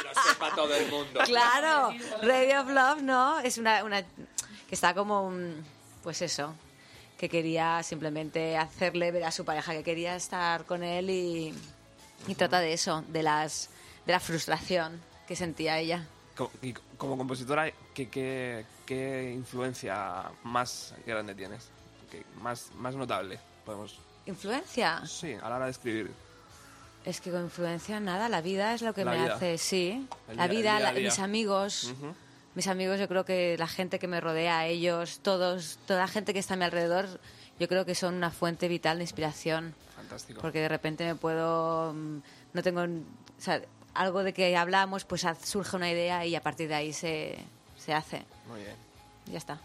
Que 0.03 0.09
lo 0.09 0.23
sepa 0.23 0.55
todo 0.55 0.75
el 0.75 0.91
mundo. 0.91 1.21
Claro, 1.25 1.91
Radio 2.23 2.63
of 2.63 2.71
Love, 2.71 3.03
¿no? 3.03 3.39
Es 3.41 3.59
una, 3.59 3.85
una 3.85 4.03
que 4.03 4.75
está 4.75 4.95
como 4.95 5.27
un- 5.27 5.63
pues 6.03 6.23
eso, 6.23 6.55
que 7.19 7.29
quería 7.29 7.83
simplemente 7.83 8.57
hacerle 8.57 9.11
ver 9.11 9.25
a 9.25 9.31
su 9.31 9.45
pareja 9.45 9.73
que 9.73 9.83
quería 9.83 10.17
estar 10.17 10.65
con 10.65 10.83
él 10.83 11.11
y, 11.11 11.55
y 12.29 12.35
trata 12.35 12.61
de 12.61 12.73
eso, 12.73 13.05
de 13.09 13.23
las 13.23 13.69
de 14.07 14.13
la 14.13 14.21
frustración 14.21 15.01
que 15.27 15.37
sentía 15.37 15.79
ella. 15.79 16.07
Y 16.63 16.73
como 16.99 17.17
compositora, 17.17 17.71
¿qué, 17.95 18.09
qué, 18.09 18.65
qué 18.85 19.33
influencia 19.35 20.25
más 20.45 20.95
grande 21.07 21.35
tienes? 21.35 21.69
¿Qué 22.11 22.25
más, 22.41 22.71
más 22.77 22.95
notable? 22.95 23.39
Podemos... 23.65 23.99
¿Influencia? 24.27 25.03
Sí, 25.07 25.33
a 25.35 25.49
la 25.49 25.57
hora 25.57 25.65
de 25.67 25.71
escribir. 25.71 26.11
Es 27.05 27.21
que 27.21 27.31
con 27.31 27.43
influencia 27.45 28.01
nada, 28.01 28.29
la 28.29 28.41
vida 28.43 28.75
es 28.75 28.83
lo 28.83 28.93
que 28.93 29.05
La 29.05 29.13
me 29.13 29.23
vida. 29.23 29.35
hace, 29.37 29.59
sí. 29.59 30.07
El 30.29 30.37
la 30.37 30.49
día- 30.49 30.59
vida, 30.61 30.77
día 30.79 30.89
a 30.89 30.93
la- 30.93 30.99
día. 30.99 31.09
mis 31.09 31.19
amigos, 31.21 31.95
mis 32.55 32.67
amigos, 32.69 32.99
yo 33.01 33.07
creo 33.09 33.25
que 33.25 33.57
la 33.59 33.69
gente 33.69 33.99
que 33.99 34.09
me 34.09 34.21
rodea, 34.21 34.67
ellos, 34.67 35.21
todos, 35.23 35.79
toda 35.87 36.01
la 36.01 36.09
gente 36.09 36.33
que 36.33 36.41
está 36.41 36.55
a 36.55 36.57
mi 36.57 36.65
alrededor, 36.65 37.07
yo 37.59 37.69
creo 37.69 37.85
que 37.87 37.95
son 37.95 38.15
una 38.15 38.31
fuente 38.31 38.67
vital 38.69 38.99
de 38.99 39.05
inspiración. 39.05 39.75
Fantástico. 39.95 40.41
Porque 40.43 40.59
de 40.61 40.69
repente 40.69 41.05
me 41.07 41.15
puedo, 41.15 41.93
mm, 41.95 42.19
no 42.53 42.63
tengo, 42.63 42.83
o 42.83 43.41
sea, 43.41 43.63
algo 43.97 44.23
de 44.23 44.33
que 44.33 44.57
hablamos, 44.57 45.05
pues 45.05 45.27
surge 45.43 45.77
una 45.77 45.91
idea 45.91 46.25
y 46.25 46.35
a 46.35 46.41
partir 46.41 46.69
de 46.69 46.75
ahí 46.75 46.93
se, 46.93 47.37
se 47.79 47.93
hace. 47.95 48.23
Muy 48.49 48.61
bien. 48.61 48.77
Ya 49.27 49.39
está. 49.39 49.59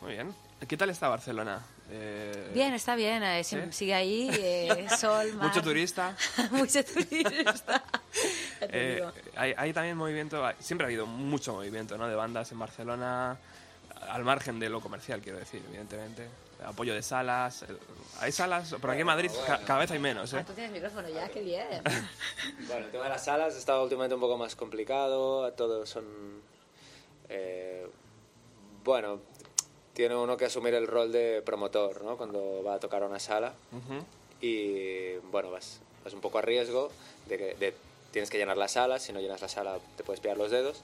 Muy 0.00 0.12
bien. 0.12 0.34
¿Qué 0.66 0.76
tal 0.76 0.90
está 0.90 1.08
Barcelona? 1.08 1.60
Eh, 1.90 2.50
Bien, 2.54 2.72
está 2.72 2.94
bien, 2.94 3.22
eh, 3.22 3.44
¿sí? 3.44 3.58
sigue 3.70 3.92
ahí, 3.92 4.30
eh, 4.32 4.86
sol, 4.98 5.34
mar. 5.34 5.48
Mucho 5.48 5.62
turista. 5.62 6.16
Mucho 6.50 6.82
turista. 6.94 7.82
Eh, 8.60 9.04
hay, 9.36 9.54
hay 9.56 9.72
también 9.72 9.96
movimiento, 9.96 10.42
siempre 10.58 10.86
ha 10.86 10.88
habido 10.88 11.06
mucho 11.06 11.52
movimiento 11.52 11.98
¿no? 11.98 12.08
de 12.08 12.14
bandas 12.14 12.50
en 12.52 12.58
Barcelona, 12.58 13.36
al 14.08 14.24
margen 14.24 14.58
de 14.58 14.68
lo 14.68 14.80
comercial, 14.80 15.20
quiero 15.20 15.38
decir, 15.38 15.62
evidentemente. 15.68 16.28
Apoyo 16.64 16.94
de 16.94 17.02
salas. 17.02 17.62
eh, 17.62 17.66
Hay 18.20 18.30
salas, 18.30 18.74
por 18.80 18.90
aquí 18.90 19.00
en 19.00 19.06
Madrid 19.06 19.30
ca- 19.46 19.60
cada 19.64 19.80
vez 19.80 19.90
hay 19.90 19.98
menos. 19.98 20.32
Ah, 20.34 20.40
¿eh? 20.40 20.44
tú 20.46 20.52
tienes 20.52 20.70
micrófono 20.72 21.08
ya, 21.08 21.28
qué 21.28 21.40
bien. 21.40 21.66
Bueno, 22.68 22.86
el 22.86 22.90
tema 22.92 23.04
de 23.04 23.10
las 23.10 23.24
salas 23.24 23.56
está 23.56 23.80
últimamente 23.80 24.14
un 24.14 24.20
poco 24.20 24.36
más 24.38 24.54
complicado. 24.54 25.52
Todos 25.54 25.88
son. 25.88 26.04
eh, 27.28 27.86
bueno, 28.84 29.20
tiene 29.92 30.14
uno 30.16 30.36
que 30.36 30.44
asumir 30.46 30.74
el 30.74 30.86
rol 30.86 31.10
de 31.12 31.42
promotor, 31.44 32.02
¿no? 32.02 32.16
Cuando 32.16 32.62
va 32.64 32.74
a 32.74 32.78
tocar 32.80 33.02
a 33.02 33.06
una 33.06 33.18
sala. 33.20 33.52
Ujú. 33.72 34.04
Y 34.40 35.16
bueno, 35.30 35.50
vas, 35.50 35.80
vas 36.04 36.12
un 36.14 36.20
poco 36.20 36.38
a 36.38 36.42
riesgo 36.42 36.90
de 37.26 37.38
que 37.38 37.54
de- 37.54 37.74
tienes 38.12 38.30
que 38.30 38.38
llenar 38.38 38.56
la 38.56 38.68
sala. 38.68 38.98
Si 38.98 39.12
no 39.12 39.20
llenas 39.20 39.40
la 39.42 39.48
sala, 39.48 39.78
te 39.96 40.04
puedes 40.04 40.20
pillar 40.20 40.36
los 40.36 40.50
dedos. 40.50 40.82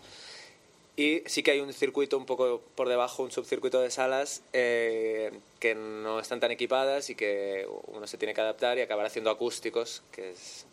Y 1.01 1.23
sí 1.27 1.45
que 1.45 1.53
hay 1.53 1.61
un 1.61 1.73
circuito 1.73 2.19
un 2.19 2.27
poco 2.27 2.61
por 2.75 2.89
debajo, 2.89 3.23
un 3.23 3.31
subcircuito 3.31 3.81
de 3.81 3.89
salas 3.93 4.43
eh, 4.53 5.31
que 5.61 5.77
no 5.77 6.19
están 6.19 6.41
tan 6.41 6.51
equipadas 6.51 7.09
y 7.09 7.15
que 7.15 7.69
uno 7.87 8.05
se 8.09 8.19
tiene 8.19 8.35
que 8.35 8.41
adaptar 8.41 8.79
y 8.79 8.81
acabar 8.81 9.07
haciendo 9.07 9.31
acústicos, 9.31 10.03
que 10.11 10.31
es, 10.31 10.67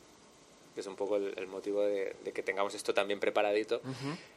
que 0.74 0.82
es 0.82 0.88
un 0.88 0.96
poco 0.96 1.18
el, 1.18 1.38
el 1.38 1.46
motivo 1.46 1.84
de, 1.84 2.16
de 2.24 2.32
que 2.32 2.42
tengamos 2.42 2.74
esto 2.74 2.92
tan 2.92 3.06
bien 3.08 3.20
preparadito. 3.20 3.82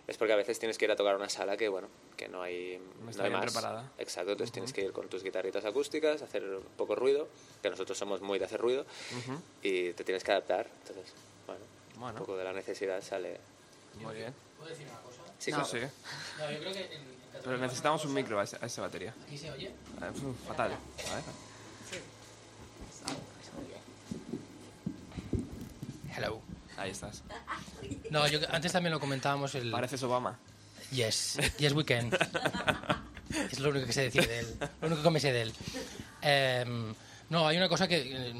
Es 0.07 0.18
porque 0.18 0.34
a 0.34 0.36
veces 0.36 0.59
tienes 0.59 0.76
que 0.76 0.84
ir 0.84 0.91
a 0.91 0.97
tocar 0.97 1.16
una 1.16 1.30
sala 1.30 1.57
que, 1.57 1.68
bueno, 1.70 1.89
que 2.18 2.28
no 2.28 2.43
hay, 2.43 2.78
No 3.03 3.11
está 3.11 3.22
hay 3.24 3.30
bien 3.30 3.41
más. 3.41 3.51
preparada. 3.51 3.91
Exacto, 3.97 4.32
entonces 4.32 4.53
tienes 4.53 4.74
que 4.74 4.82
ir 4.82 4.93
con 4.93 5.09
tus 5.09 5.22
guitarritas 5.22 5.64
acústicas, 5.64 6.20
hacer 6.20 6.45
un 6.45 6.62
poco 6.76 6.97
ruido, 6.97 7.28
que 7.62 7.70
nosotros 7.70 7.97
somos 7.97 8.20
muy 8.20 8.39
de 8.39 8.45
hacer 8.45 8.61
ruido, 8.61 8.84
y 9.62 9.95
te 9.95 10.05
tienes 10.05 10.22
que 10.22 10.32
adaptar. 10.32 10.66
Entonces, 10.82 11.14
bueno, 11.47 11.62
Bueno. 11.97 12.12
un 12.20 12.26
poco 12.26 12.36
de 12.36 12.45
la 12.45 12.53
necesidad 12.53 13.03
sale... 13.03 13.39
Muy 14.03 14.14
bien. 14.16 14.34
¿Puedo 14.59 14.68
decir 14.70 14.86
una 14.86 15.01
cosa? 15.01 15.18
Sí, 15.39 15.53
Sí. 15.53 15.78
No, 16.39 16.51
yo 16.51 16.59
creo 16.61 16.72
que 16.72 16.84
en, 16.95 17.03
Pero 17.45 17.59
necesitamos 17.59 18.05
un 18.05 18.12
micro 18.14 18.41
a, 18.41 18.45
ese- 18.45 18.59
a 18.61 18.66
esa 18.66 18.82
batería. 18.82 19.14
¿Aquí 19.26 19.39
se 19.39 19.51
oye? 19.51 19.66
Eh, 19.68 20.32
fatal. 20.47 20.72
A 20.72 21.14
ver. 21.14 21.24
Hello. 26.16 26.41
Ahí 26.76 26.91
estás. 26.91 27.22
No, 28.11 28.26
yo 28.28 28.41
antes 28.51 28.72
también 28.72 28.93
lo 28.93 29.01
comentábamos 29.01 29.55
el... 29.55 29.70
Pareces 29.70 30.03
Obama. 30.03 30.39
Yes, 30.91 31.39
yes 31.59 31.72
we 31.72 31.84
can. 31.84 32.11
es 33.53 33.59
lo 33.59 33.70
único 33.70 33.86
que 33.86 33.93
sé 33.93 34.03
decir 34.03 34.26
de 34.26 34.39
él, 34.41 34.57
lo 34.80 34.86
único 34.89 35.03
que 35.03 35.11
me 35.11 35.20
sé 35.20 35.32
de 35.32 35.43
él. 35.43 35.53
Em, 36.22 36.95
no, 37.28 37.47
hay 37.47 37.57
una 37.59 37.68
cosa 37.68 37.86
que 37.86 38.30
eh, 38.30 38.34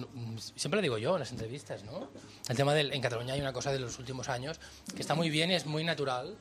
siempre 0.57 0.77
lo 0.79 0.83
digo 0.83 0.99
yo 0.99 1.15
en 1.15 1.21
las 1.21 1.31
entrevistas, 1.31 1.83
¿no? 1.85 2.09
El 2.49 2.57
tema 2.57 2.73
del 2.75 2.93
en 2.93 3.03
Cataluña 3.03 3.35
hay 3.35 3.41
una 3.41 3.53
cosa 3.53 3.71
de 3.71 3.79
los 3.81 3.99
últimos 3.99 4.29
años 4.31 4.59
que 4.95 5.03
está 5.03 5.15
muy 5.15 5.29
bien 5.31 5.51
y 5.51 5.55
es 5.55 5.67
muy 5.67 5.85
natural. 5.85 6.37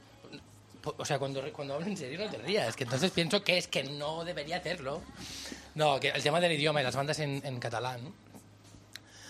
O 0.98 1.06
sea, 1.06 1.20
cuando, 1.20 1.42
cuando 1.54 1.74
hablo 1.76 1.88
en 1.88 1.98
serio 1.98 2.20
no 2.20 2.30
te 2.30 2.38
rías, 2.38 2.76
que 2.76 2.84
entonces 2.86 3.12
pienso 3.12 3.44
que 3.44 3.58
es 3.58 3.68
que 3.68 3.84
no 3.84 4.24
debería 4.26 4.58
hacerlo. 4.58 5.02
No, 5.76 6.00
que 6.00 6.10
el 6.10 6.24
tema 6.24 6.40
del 6.40 6.52
idioma 6.54 6.82
y 6.82 6.84
las 6.84 6.96
bandas 6.96 7.20
en, 7.20 7.42
en 7.46 7.60
catalán, 7.60 8.14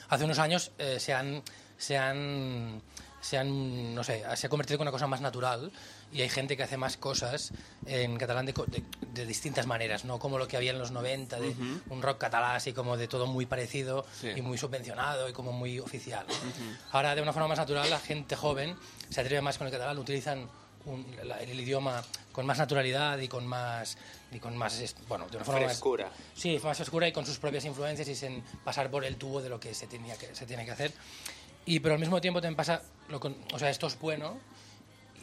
hace 0.10 0.24
unos 0.24 0.40
años 0.40 0.72
eh, 0.78 0.98
se 1.00 1.14
han 1.14 1.42
se 1.78 1.98
han 1.98 2.82
se 3.22 3.38
han 3.38 3.94
no 3.96 4.04
sé 4.04 4.24
se 4.36 4.48
ha 4.48 4.50
convertido 4.50 4.78
en 4.78 4.82
una 4.84 4.92
cosa 4.92 5.08
más 5.08 5.22
natural 5.22 5.72
y 6.14 6.22
hay 6.22 6.30
gente 6.30 6.56
que 6.56 6.64
hace 6.64 6.78
más 6.78 6.96
cosas 6.98 7.52
en 7.86 8.16
catalán 8.18 8.46
de, 8.46 8.54
de- 8.68 8.84
de 9.12 9.26
distintas 9.26 9.66
maneras 9.68 10.06
no 10.06 10.18
como 10.20 10.38
lo 10.38 10.48
que 10.48 10.56
había 10.56 10.72
en 10.72 10.80
los 10.80 10.92
90 10.92 11.40
de 11.40 11.54
un 11.90 12.02
rock 12.02 12.20
catalán 12.20 12.56
así 12.56 12.72
como 12.74 12.96
de 12.96 13.08
todo 13.08 13.26
muy 13.28 13.46
parecido 13.46 14.06
Sí. 14.22 14.30
y 14.36 14.42
muy 14.42 14.58
subvencionado 14.58 15.28
y 15.28 15.34
como 15.34 15.52
muy 15.52 15.80
oficial 15.80 16.26
¿no? 16.28 16.36
ahora 16.92 17.16
de 17.16 17.22
una 17.22 17.34
forma 17.34 17.50
más 17.50 17.58
natural 17.58 17.90
la 17.90 18.00
gente 18.00 18.36
joven 18.36 18.76
se 19.10 19.20
atreve 19.22 19.42
más 19.42 19.58
con 19.58 19.68
el 19.68 19.74
catalán 19.74 19.98
utilizan 19.98 20.48
un- 20.88 21.06
la- 21.24 21.40
el 21.42 21.60
idioma 21.60 22.04
con 22.32 22.46
más 22.46 22.58
naturalidad 22.58 23.18
y 23.20 23.28
con 23.28 23.46
más 23.46 23.98
y 24.32 24.40
con 24.40 24.58
más 24.58 24.96
bueno 25.08 25.28
de 25.30 25.38
una 25.38 25.46
forma 25.46 25.62
más- 25.62 25.70
Frescura. 25.72 26.12
Sí, 26.36 26.60
más 26.64 26.80
oscura 26.80 27.08
y 27.08 27.12
con 27.12 27.26
sus 27.26 27.38
propias 27.38 27.66
influencias 27.66 28.08
y 28.08 28.16
sin 28.16 28.42
pasar 28.64 28.90
por 28.90 29.06
el 29.06 29.16
tubo 29.18 29.42
de 29.42 29.50
lo 29.50 29.60
que 29.60 29.74
se, 29.74 29.88
tenía 29.88 30.16
que, 30.18 30.34
se 30.36 30.46
tiene 30.46 30.66
que 30.66 30.72
hacer. 30.72 30.92
Y 31.66 31.80
pero 31.80 31.94
al 31.96 32.00
mismo 32.00 32.20
tiempo 32.22 32.40
también 32.42 32.56
pasa, 32.56 32.82
lo 33.10 33.20
con- 33.20 33.38
o 33.54 33.60
sea, 33.60 33.70
esto 33.70 33.88
es 33.88 34.00
bueno 34.00 34.38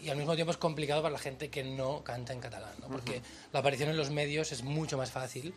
y 0.03 0.11
al 0.11 0.17
mismo 0.17 0.35
tiempo 0.35 0.51
es 0.51 0.59
complicado 0.59 1.01
para 1.03 1.13
la 1.13 1.19
gente 1.19 1.49
que 1.49 1.65
no 1.65 2.05
canta 2.05 2.33
en 2.35 2.41
catalán, 2.41 2.75
¿no? 2.81 2.89
porque 2.89 3.23
la 3.53 3.61
aparición 3.61 3.89
en 3.89 3.97
los 3.97 4.11
medios 4.11 4.53
es 4.53 4.63
mucho 4.63 4.99
más 4.99 5.11
fácil. 5.11 5.55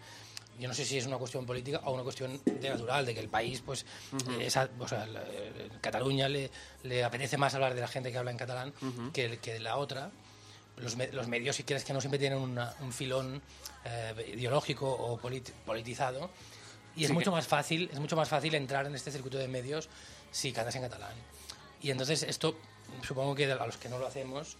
Yo 0.59 0.67
no 0.67 0.73
sé 0.73 0.85
si 0.85 0.97
es 0.97 1.05
una 1.05 1.17
cuestión 1.17 1.45
política 1.45 1.81
o 1.85 1.93
una 1.93 2.03
cuestión 2.03 2.39
de 2.45 2.69
natural, 2.69 3.05
de 3.05 3.13
que 3.13 3.19
el 3.19 3.29
país, 3.29 3.61
pues, 3.65 3.85
esa- 4.39 4.69
o 4.79 4.87
sea, 4.87 5.05
la- 5.05 5.21
eh, 5.23 5.69
Cataluña 5.81 6.27
le, 6.27 6.49
le 6.83 7.03
apetece 7.03 7.37
más 7.37 7.53
hablar 7.53 7.75
de 7.75 7.81
la 7.81 7.87
gente 7.87 8.11
que 8.11 8.17
habla 8.17 8.31
en 8.31 8.37
catalán 8.37 8.73
que, 9.13 9.37
que 9.39 9.53
de 9.53 9.59
la 9.59 9.77
otra. 9.77 10.09
Los, 10.77 10.95
me- 10.95 11.11
los 11.11 11.27
medios, 11.27 11.55
si 11.55 11.63
quieres 11.63 11.83
que 11.83 11.93
no 11.93 12.01
siempre 12.01 12.19
tienen 12.19 12.39
una- 12.39 12.73
un 12.81 12.91
filón 12.93 13.41
eh, 13.85 14.33
ideológico 14.35 14.89
o 14.91 15.19
polit- 15.19 15.51
politizado, 15.65 16.29
y 16.95 17.03
es 17.03 17.07
Sí 17.07 17.13
mucho 17.13 17.31
que- 17.31 17.35
más 17.37 17.47
fácil, 17.47 17.89
es 17.93 17.99
mucho 17.99 18.15
más 18.15 18.27
fácil 18.27 18.53
entrar 18.55 18.85
en 18.85 18.95
este 18.95 19.11
circuito 19.11 19.37
de 19.37 19.47
medios 19.47 19.87
si 20.31 20.51
cantas 20.51 20.75
en 20.75 20.81
catalán. 20.81 21.13
Y 21.81 21.89
entonces 21.91 22.23
esto, 22.23 22.57
supongo 23.07 23.33
que 23.35 23.51
a 23.51 23.65
los 23.65 23.77
que 23.77 23.87
no 23.89 23.97
lo 23.99 24.07
hacemos, 24.07 24.57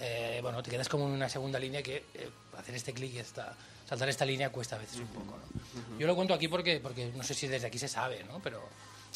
eh, 0.00 0.38
bueno, 0.42 0.62
te 0.62 0.70
quedas 0.70 0.88
como 0.88 1.04
en 1.06 1.10
una 1.12 1.28
segunda 1.28 1.58
línea 1.58 1.82
que 1.82 2.04
eh, 2.14 2.30
hacer 2.56 2.74
este 2.76 2.92
clic 2.94 3.12
y 3.14 3.18
esta, 3.18 3.54
saltar 3.88 4.08
esta 4.08 4.24
línea 4.24 4.50
cuesta 4.50 4.76
a 4.76 4.78
veces 4.78 5.00
un 5.00 5.08
poco. 5.08 5.36
¿no? 5.36 5.98
Yo 5.98 6.06
lo 6.06 6.14
cuento 6.16 6.34
aquí 6.34 6.48
porque, 6.48 6.80
porque 6.80 7.12
no 7.14 7.22
sé 7.22 7.34
si 7.34 7.46
desde 7.48 7.66
aquí 7.66 7.78
se 7.78 7.88
sabe, 7.88 8.24
¿no? 8.24 8.40
pero 8.40 8.62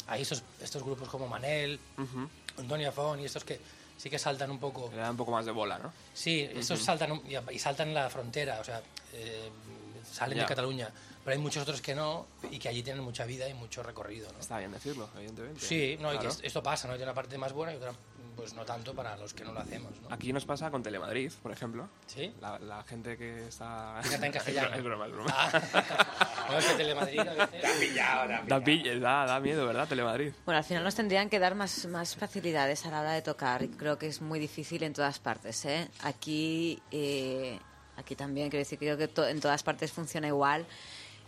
hay 0.07 0.21
estos, 0.21 0.43
estos 0.61 0.83
grupos 0.83 1.09
como 1.09 1.27
Manel, 1.27 1.79
Antonio 2.57 2.89
Afón 2.89 3.19
y 3.19 3.25
estos 3.25 3.43
que 3.43 3.59
sí 3.97 4.09
que 4.09 4.19
saltan 4.19 4.51
un 4.51 4.59
poco 4.59 4.89
Le 4.91 4.97
da 4.97 5.09
un 5.11 5.17
poco 5.17 5.31
más 5.31 5.45
de 5.45 5.51
bola, 5.51 5.79
¿no? 5.79 5.91
Sí, 6.13 6.47
estos 6.53 6.79
saltan 6.83 7.21
y, 7.51 7.59
saltan 7.59 7.93
la 7.93 8.09
frontera, 8.09 8.59
o 8.59 8.63
sea, 8.63 8.81
eh, 9.13 9.49
salen 10.11 10.37
Ya. 10.37 10.43
de 10.43 10.47
Cataluña, 10.49 10.89
pero 11.23 11.35
hay 11.35 11.41
muchos 11.41 11.63
otros 11.63 11.81
que 11.81 11.95
no 11.95 12.27
y 12.51 12.59
que 12.59 12.69
allí 12.69 12.83
tienen 12.83 13.03
mucha 13.03 13.25
vida 13.25 13.49
y 13.49 13.53
mucho 13.53 13.81
recorrido, 13.83 14.31
¿no? 14.31 14.39
Está 14.39 14.59
bien 14.59 14.71
decirlo, 14.71 15.09
evidentemente. 15.17 15.59
Sí, 15.65 15.97
no, 15.99 16.09
y 16.13 16.17
que 16.17 16.25
Claro. 16.25 16.35
es- 16.35 16.43
esto 16.43 16.61
pasa, 16.63 16.87
¿no? 16.87 16.93
Hay 16.93 17.01
una 17.01 17.13
parte 17.13 17.37
más 17.37 17.51
buena 17.53 17.73
y 17.73 17.77
otra, 17.77 17.91
pues 18.37 18.53
no 18.53 18.63
tanto 18.63 18.93
para 18.93 19.17
los 19.17 19.33
que 19.33 19.43
no 19.43 19.51
lo 19.51 19.59
hacemos, 19.59 19.91
¿no? 20.01 20.07
Aquí 20.13 20.31
nos 20.31 20.45
pasa 20.45 20.71
con 20.71 20.81
Telemadrid, 20.81 21.33
por 21.43 21.51
ejemplo. 21.51 21.89
¿Sí? 22.05 22.33
La, 22.39 22.57
la 22.59 22.83
gente 22.83 23.17
que 23.17 23.47
está... 23.47 23.99
Que 24.03 24.09
canta 24.11 24.25
en 24.27 24.31
castellano. 24.31 24.73
es 24.75 24.83
broma, 24.83 25.07
es 25.07 25.11
broma. 25.11 25.33
Ah, 25.35 26.47
no, 26.51 26.57
es 26.59 26.65
que 26.65 26.75
Telemadrid 26.75 27.19
a 27.19 27.23
veces... 27.47 27.95
Da, 28.47 28.59
pill- 28.63 28.99
da, 29.01 29.25
da 29.25 29.39
miedo, 29.41 29.65
¿verdad? 29.65 29.87
Telemadrid. 29.87 30.31
Bueno, 30.45 30.59
al 30.59 30.63
final 30.63 30.83
nos 30.83 30.95
tendrían 30.95 31.29
que 31.29 31.39
dar 31.39 31.55
más, 31.55 31.85
más 31.87 32.15
facilidades 32.15 32.85
a 32.85 32.91
la 32.91 33.01
hora 33.01 33.11
de 33.13 33.21
tocar. 33.21 33.67
Creo 33.77 33.97
que 33.97 34.07
es 34.07 34.21
muy 34.21 34.39
difícil 34.39 34.83
en 34.83 34.93
todas 34.93 35.19
partes. 35.19 35.65
¿eh? 35.65 35.89
Aquí, 36.03 36.81
eh, 36.91 37.59
aquí 37.97 38.15
también, 38.15 38.49
quiero 38.49 38.61
decir, 38.61 38.77
creo 38.79 38.97
que 38.97 39.07
to- 39.07 39.27
en 39.27 39.39
todas 39.41 39.63
partes 39.63 39.91
funciona 39.91 40.27
igual. 40.27 40.65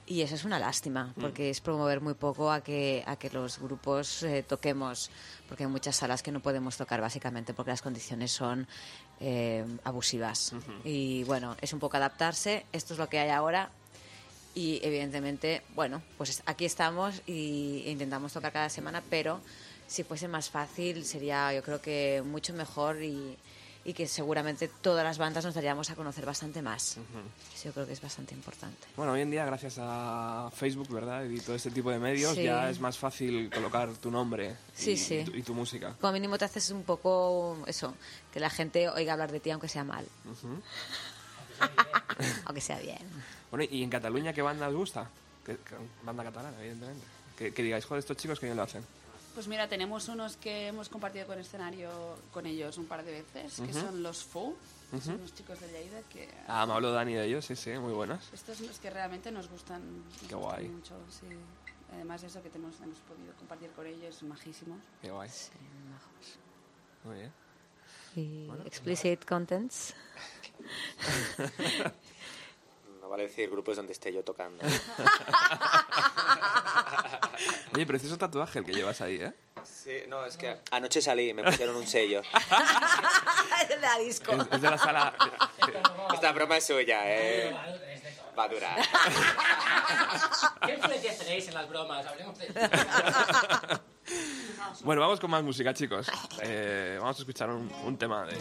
Y 0.09 0.21
eso 0.23 0.33
es 0.33 0.43
una 0.43 0.57
lástima, 0.57 1.13
porque 1.21 1.51
es 1.51 1.61
promover 1.61 2.01
muy 2.01 2.15
poco 2.15 2.51
a 2.51 2.61
que, 2.61 3.03
a 3.05 3.15
que 3.15 3.29
los 3.29 3.59
grupos 3.59 4.23
eh, 4.23 4.41
toquemos, 4.41 5.11
porque 5.47 5.65
hay 5.65 5.69
muchas 5.69 5.95
salas 5.97 6.23
que 6.23 6.31
no 6.31 6.39
podemos 6.39 6.75
tocar 6.77 6.99
básicamente 6.99 7.53
porque 7.53 7.69
las 7.69 7.83
condiciones 7.83 8.31
son 8.31 8.67
eh, 9.19 9.63
abusivas. 9.83 10.53
Y 10.83 11.23
bueno, 11.25 11.55
es 11.61 11.73
un 11.73 11.79
poco 11.79 11.97
adaptarse, 11.97 12.65
esto 12.73 12.93
es 12.93 12.99
lo 12.99 13.07
que 13.07 13.19
hay 13.19 13.29
ahora, 13.29 13.69
y 14.55 14.79
evidentemente, 14.83 15.61
bueno, 15.75 16.01
pues 16.17 16.31
es- 16.31 16.43
aquí 16.47 16.65
estamos 16.65 17.21
y 17.27 17.83
e 17.85 17.91
intentamos 17.91 18.33
tocar 18.33 18.51
cada 18.51 18.69
semana, 18.69 19.03
pero 19.11 19.39
si 19.87 20.03
fuese 20.03 20.27
más 20.27 20.49
fácil 20.49 21.05
sería 21.05 21.53
yo 21.53 21.61
creo 21.61 21.81
que 21.81 22.23
mucho 22.25 22.53
mejor 22.53 23.03
y, 23.03 23.37
y 23.85 23.93
que 23.93 24.07
seguramente 24.07 24.67
todas 24.67 25.03
las 25.03 25.17
bandas 25.17 25.45
nos 25.45 25.55
daríamos 25.55 25.89
a 25.89 25.95
conocer 25.95 26.25
bastante 26.25 26.61
más. 26.61 26.97
Eso 27.55 27.65
yo 27.65 27.71
creo 27.73 27.87
que 27.87 27.93
es 27.93 28.01
bastante 28.01 28.33
importante. 28.35 28.87
Bueno, 28.97 29.13
hoy 29.13 29.21
en 29.21 29.31
día, 29.31 29.45
gracias 29.45 29.75
a 29.79 30.49
Facebook, 30.53 30.89
¿verdad? 30.89 31.23
Y 31.25 31.39
todo 31.39 31.55
este 31.55 31.71
tipo 31.71 31.89
de 31.89 31.99
medios, 31.99 32.35
Sí. 32.35 32.43
ya 32.43 32.69
es 32.69 32.79
más 32.79 32.97
fácil 32.97 33.49
colocar 33.49 33.91
tu 33.93 34.11
nombre 34.11 34.55
Sí, 34.75 34.91
y, 34.91 34.97
sí. 34.97 35.15
y 35.15 35.23
tu, 35.23 35.35
y 35.37 35.43
tu 35.43 35.53
música. 35.53 35.95
Como 35.99 36.13
mínimo 36.13 36.37
te 36.37 36.45
haces 36.45 36.69
un 36.71 36.83
poco 36.83 37.57
eso, 37.67 37.95
que 38.33 38.39
la 38.39 38.49
gente 38.49 38.89
oiga 38.89 39.13
hablar 39.13 39.31
de 39.31 39.39
ti 39.39 39.49
aunque 39.51 39.69
sea 39.69 39.83
mal. 39.83 40.05
aunque 42.45 42.61
sea 42.61 42.79
bien. 42.79 42.99
Bueno, 43.51 43.65
¿y 43.69 43.83
en 43.83 43.89
Cataluña 43.89 44.33
qué 44.33 44.41
banda 44.41 44.67
os 44.69 44.75
gusta? 44.75 45.09
Que- 45.45 45.57
que- 45.57 45.75
banda 46.03 46.23
catalana, 46.23 46.57
evidentemente. 46.59 47.05
Que, 47.37 47.53
que 47.53 47.63
digáis, 47.63 47.85
joder, 47.85 47.99
estos 47.99 48.17
chicos 48.17 48.39
que 48.39 48.45
bien 48.45 48.57
lo 48.57 48.63
hacen. 48.63 48.83
Pues 49.39 49.47
mira, 49.47 49.69
tenemos 49.69 50.09
unos 50.09 50.35
que 50.35 50.67
hemos 50.67 50.89
compartido 50.89 51.25
con 51.25 51.39
escenario 51.39 51.89
con 52.33 52.45
ellos 52.45 52.77
un 52.77 52.87
par 52.87 53.05
de 53.05 53.23
veces, 53.23 53.61
que 53.65 53.71
son 53.71 54.03
los 54.03 54.21
Fou, 54.21 54.53
que 54.91 54.99
son 54.99 55.15
unos 55.15 55.33
chicos 55.33 55.57
de 55.61 55.67
Lleida 55.69 56.01
que... 56.09 56.27
Ah, 56.45 56.65
me 56.65 56.73
habló 56.73 56.91
Dani 56.91 57.13
de 57.13 57.23
ellos, 57.25 57.45
sí, 57.45 57.55
sí, 57.55 57.69
muy 57.79 57.93
buenas. 57.93 58.33
Estos 58.33 58.57
son 58.57 58.67
los 58.67 58.77
que 58.79 58.89
realmente 58.89 59.31
nos 59.31 59.49
gustan, 59.49 59.81
nos 60.03 60.17
Qué 60.27 60.35
gustan 60.35 60.39
guay. 60.41 60.67
mucho, 60.67 60.93
sí. 61.09 61.27
Además 61.93 62.19
de 62.19 62.27
eso 62.27 62.43
que 62.43 62.49
tenemos, 62.49 62.75
hemos 62.81 62.99
podido 62.99 63.33
compartir 63.35 63.69
con 63.69 63.87
ellos, 63.87 64.21
majísimos. 64.23 64.81
Qué 65.01 65.09
guay. 65.09 65.29
Muy 67.05 67.15
bien. 67.15 67.31
Y 68.17 68.49
explicit 68.65 69.23
contents. 69.23 69.93
Vale 73.09 73.23
decir 73.23 73.49
grupos 73.49 73.75
donde 73.75 73.93
esté 73.93 74.13
yo 74.13 74.23
tocando. 74.23 74.63
Oye, 77.73 77.85
precioso 77.87 78.17
tatuaje 78.19 78.59
el 78.59 78.65
que 78.65 78.71
llevas 78.71 79.01
ahí, 79.01 79.15
¿eh? 79.15 79.33
Sí, 79.63 80.03
no, 80.07 80.23
es 80.25 80.37
que 80.37 80.59
anoche 80.69 81.01
salí 81.01 81.29
y 81.29 81.33
me 81.33 81.43
pusieron 81.43 81.75
un 81.75 81.87
sello. 81.87 82.21
de 82.21 83.77
la 83.81 83.97
disco. 83.97 84.33
Es, 84.33 84.47
es 84.51 84.61
de 84.61 84.69
la 84.69 84.77
sala... 84.77 85.15
Esta 86.13 86.31
broma 86.33 86.57
es 86.57 86.67
suya, 86.67 87.01
¿eh? 87.05 87.51
Va 88.37 88.43
a 88.43 88.47
durar. 88.47 88.79
¿Qué 90.65 90.75
influencias 90.75 91.17
tenéis 91.17 91.47
en 91.47 91.55
las 91.55 91.67
bromas? 91.67 92.05
Hablemos 92.05 92.37
de 92.37 92.47
Bueno, 94.81 95.01
vamos 95.01 95.19
con 95.19 95.31
más 95.31 95.41
música, 95.41 95.73
chicos. 95.73 96.07
Eh, 96.43 96.97
vamos 96.99 97.17
a 97.17 97.21
escuchar 97.21 97.49
un, 97.49 97.71
un 97.85 97.97
tema 97.97 98.25
de... 98.27 98.37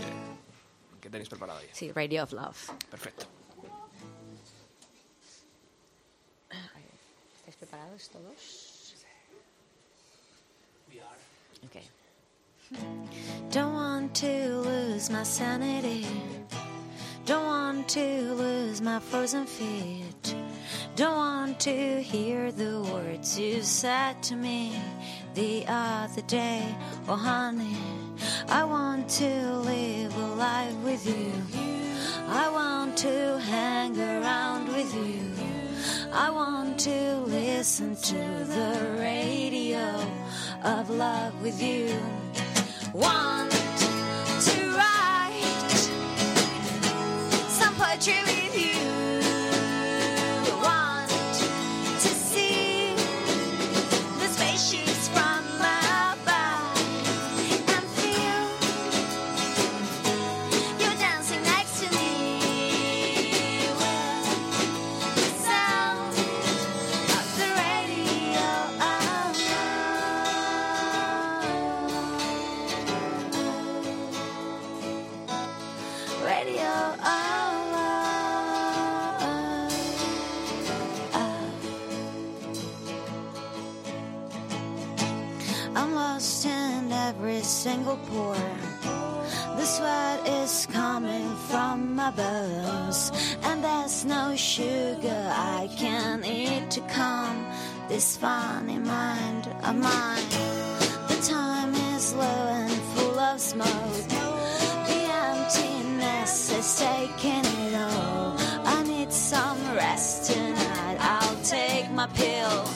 que 1.01 1.09
tenéis 1.09 1.31
preparado 1.31 1.59
ahí. 1.61 1.71
Sí, 1.73 1.91
Radio 1.91 2.25
of 2.25 2.33
Love. 2.33 2.71
Perfecto. 2.91 3.38
Preparados 7.61 8.09
todos? 8.09 8.95
Okay. 11.65 11.83
Don't 13.51 13.75
want 13.75 14.15
to 14.17 14.59
lose 14.59 15.11
my 15.11 15.23
sanity. 15.23 16.07
Don't 17.25 17.45
want 17.45 17.89
to 17.91 18.33
lose 18.35 18.81
my 18.81 19.01
frozen 19.01 19.45
feet. 19.45 20.35
Don't 20.97 21.17
want 21.17 21.61
to 21.61 22.03
hear 22.03 22.53
the 22.53 22.83
words 22.93 23.39
you 23.39 23.63
said 23.63 24.23
to 24.25 24.35
me 24.35 24.73
the 25.35 25.65
other 25.69 26.23
day. 26.23 26.63
Oh, 27.09 27.17
honey, 27.17 27.77
I 28.49 28.65
want 28.65 29.09
to 29.21 29.53
live 29.59 30.17
a 30.17 30.27
life 30.35 30.75
with 30.85 31.07
you. 31.07 31.33
I 32.29 32.49
want 32.51 32.97
to 32.99 33.39
hang 33.39 33.99
around 33.99 34.69
with 34.69 34.95
you. 34.95 35.58
I 36.13 36.31
want 36.31 36.81
to 36.81 37.21
listen 37.27 37.95
to 37.97 38.15
the 38.15 38.97
radio 38.99 40.01
of 40.65 40.89
love 40.91 41.41
with 41.43 41.63
you. 41.63 41.95
Want 42.95 43.51
to 43.53 44.71
write 44.77 45.43
some 47.49 47.75
poetry 47.75 48.38
The 87.89 89.65
sweat 89.65 90.29
is 90.29 90.67
coming 90.71 91.35
from 91.49 91.95
my 91.95 92.11
bones, 92.11 93.11
and 93.43 93.65
there's 93.65 94.05
no 94.05 94.37
sugar 94.37 95.31
I 95.33 95.71
can 95.75 96.23
eat 96.23 96.71
to 96.73 96.83
calm 96.83 97.47
this 97.89 98.19
funny 98.19 98.79
mind 98.79 99.49
of 99.65 99.77
mine. 99.77 100.29
The 101.09 101.19
time 101.27 101.75
is 101.97 102.13
low 102.13 102.49
and 102.63 102.73
full 102.93 103.19
of 103.19 103.41
smoke. 103.41 104.09
The 104.91 105.03
emptiness 105.31 106.53
is 106.53 106.79
taking 106.79 107.47
it 107.69 107.75
all. 107.75 108.37
I 108.67 108.83
need 108.87 109.11
some 109.11 109.59
rest 109.75 110.31
tonight. 110.31 110.99
I'll 111.01 111.43
take 111.43 111.91
my 111.93 112.07
pill 112.09 112.69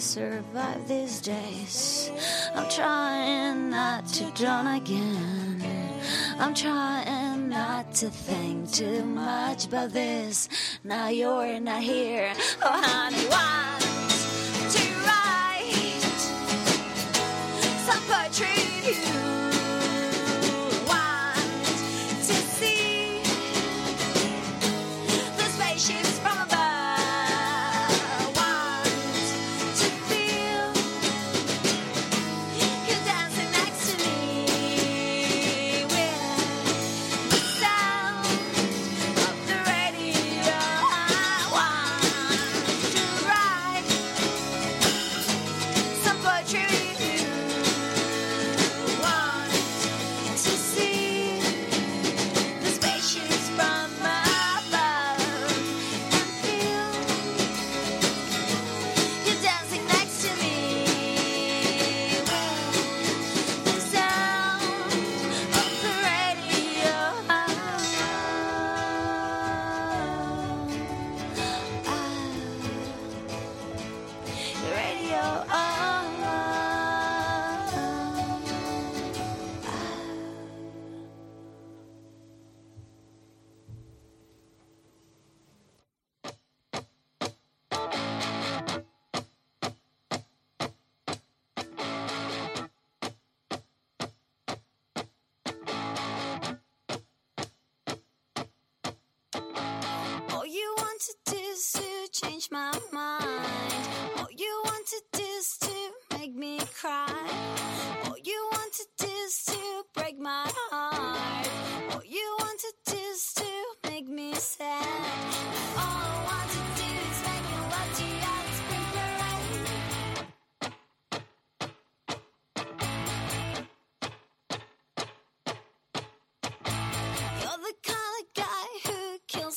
survive 0.00 0.86
these 0.86 1.20
days. 1.20 2.10
I'm 2.54 2.68
trying 2.70 3.70
not 3.70 4.06
to 4.08 4.30
drown 4.32 4.66
again. 4.66 5.62
I'm 6.38 6.54
trying 6.54 7.48
not 7.48 7.94
to 7.96 8.10
think 8.10 8.70
too 8.72 9.04
much 9.04 9.66
about 9.66 9.90
this. 9.90 10.48
Now 10.84 11.08
you're 11.08 11.58
not 11.60 11.82
here. 11.82 12.32
Oh, 12.62 12.80
honey, 12.82 13.26
want 13.28 13.77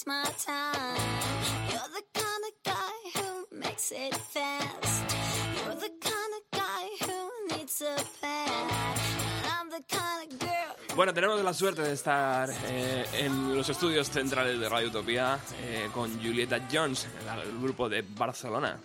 kills 0.01 0.07
my 0.07 0.23
time. 0.45 0.97
You're 1.69 1.89
the 1.93 2.03
kind 2.13 2.43
of 2.45 2.53
guy 2.63 3.19
who 3.21 3.57
makes 3.57 3.91
it 3.91 4.15
fast. 4.15 5.15
You're 5.65 5.75
the 5.75 5.91
kind 5.99 6.33
of 6.37 6.59
guy 6.59 6.87
who 7.05 7.55
needs 7.57 7.81
a 7.81 7.95
pad. 8.21 8.99
I'm 9.45 9.69
the 9.69 9.83
kind 9.87 10.31
of 10.31 10.39
girl. 10.39 10.95
Bueno, 10.95 11.13
tenemos 11.13 11.41
la 11.43 11.53
suerte 11.53 11.81
de 11.81 11.93
estar 11.93 12.49
eh, 12.67 13.05
en 13.13 13.55
los 13.55 13.69
estudios 13.69 14.09
centrales 14.09 14.59
de 14.59 14.69
Radio 14.69 14.89
Utopía 14.89 15.39
eh, 15.61 15.89
con 15.93 16.11
Julieta 16.21 16.59
Jones, 16.71 17.07
el, 17.21 17.49
el 17.49 17.59
grupo 17.61 17.87
de 17.89 18.01
Barcelona. 18.01 18.77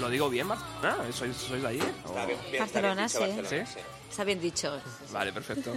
¿Lo 0.00 0.08
digo 0.10 0.28
bien, 0.28 0.48
Barcelona? 0.48 1.12
¿Sois, 1.12 1.36
sois 1.36 1.62
de 1.62 1.68
allí? 1.68 1.80
¿O- 1.80 2.08
Está 2.08 2.26
bien, 2.26 2.38
bien, 2.50 2.62
está 2.64 2.80
bien 2.80 2.96
Barcelona, 2.96 3.06
dicho, 3.06 3.18
sí. 3.18 3.36
Barcelona, 3.36 3.66
¿Sí? 3.66 3.72
sí. 3.74 3.80
Está 4.10 4.24
bien 4.24 4.40
dicho. 4.40 4.80
Vale, 5.12 5.32
perfecto. 5.32 5.72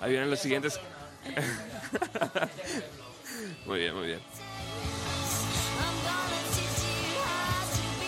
Ahí 0.00 0.10
vienen 0.10 0.30
los 0.30 0.38
siguientes. 0.40 0.78
muy 3.66 3.78
bien, 3.80 3.94
muy 3.94 4.06
bien. 4.06 4.20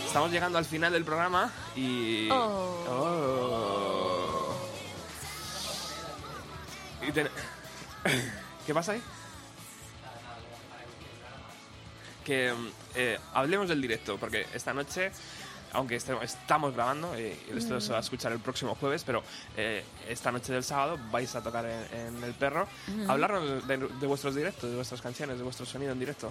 Estamos 0.07 0.31
llegando 0.33 0.59
al 0.59 0.65
final 0.65 0.93
del 0.93 1.05
programa 1.05 1.53
y... 1.77 2.29
Oh. 2.31 2.85
Oh. 2.89 4.57
Y 7.07 7.13
ten- 7.13 7.29
¿Qué 8.67 8.75
pasa 8.75 8.93
ahí? 8.93 9.03
Que 12.25 12.53
eh, 12.97 13.19
hablemos 13.35 13.69
del 13.69 13.81
directo, 13.81 14.19
porque 14.19 14.47
esta 14.53 14.75
noche, 14.75 15.13
aunque 15.73 15.97
este- 15.97 16.17
estamos 16.23 16.75
grabando, 16.75 17.19
y 17.19 17.23
y 17.53 17.57
esto 17.57 17.81
se 17.81 17.93
va 17.93 17.99
a 17.99 18.01
escuchar 18.01 18.33
el 18.33 18.41
próximo 18.41 18.75
jueves, 18.75 19.05
pero 19.05 19.23
eh, 19.57 19.85
esta 20.09 20.31
noche 20.33 20.53
del 20.53 20.65
sábado 20.65 20.99
vais 21.11 21.35
a 21.35 21.43
tocar 21.43 21.65
en, 21.65 22.17
en 22.17 22.25
El 22.25 22.35
Perro. 22.35 22.67
Hablarnos 23.09 23.67
de, 23.67 23.77
de 23.79 24.07
vuestros 24.07 24.35
directos, 24.35 24.69
de 24.71 24.77
vuestras 24.77 25.01
canciones, 25.01 25.39
de 25.39 25.45
vuestro 25.45 25.65
sonido 25.67 25.93
en 25.93 25.99
directo. 25.99 26.31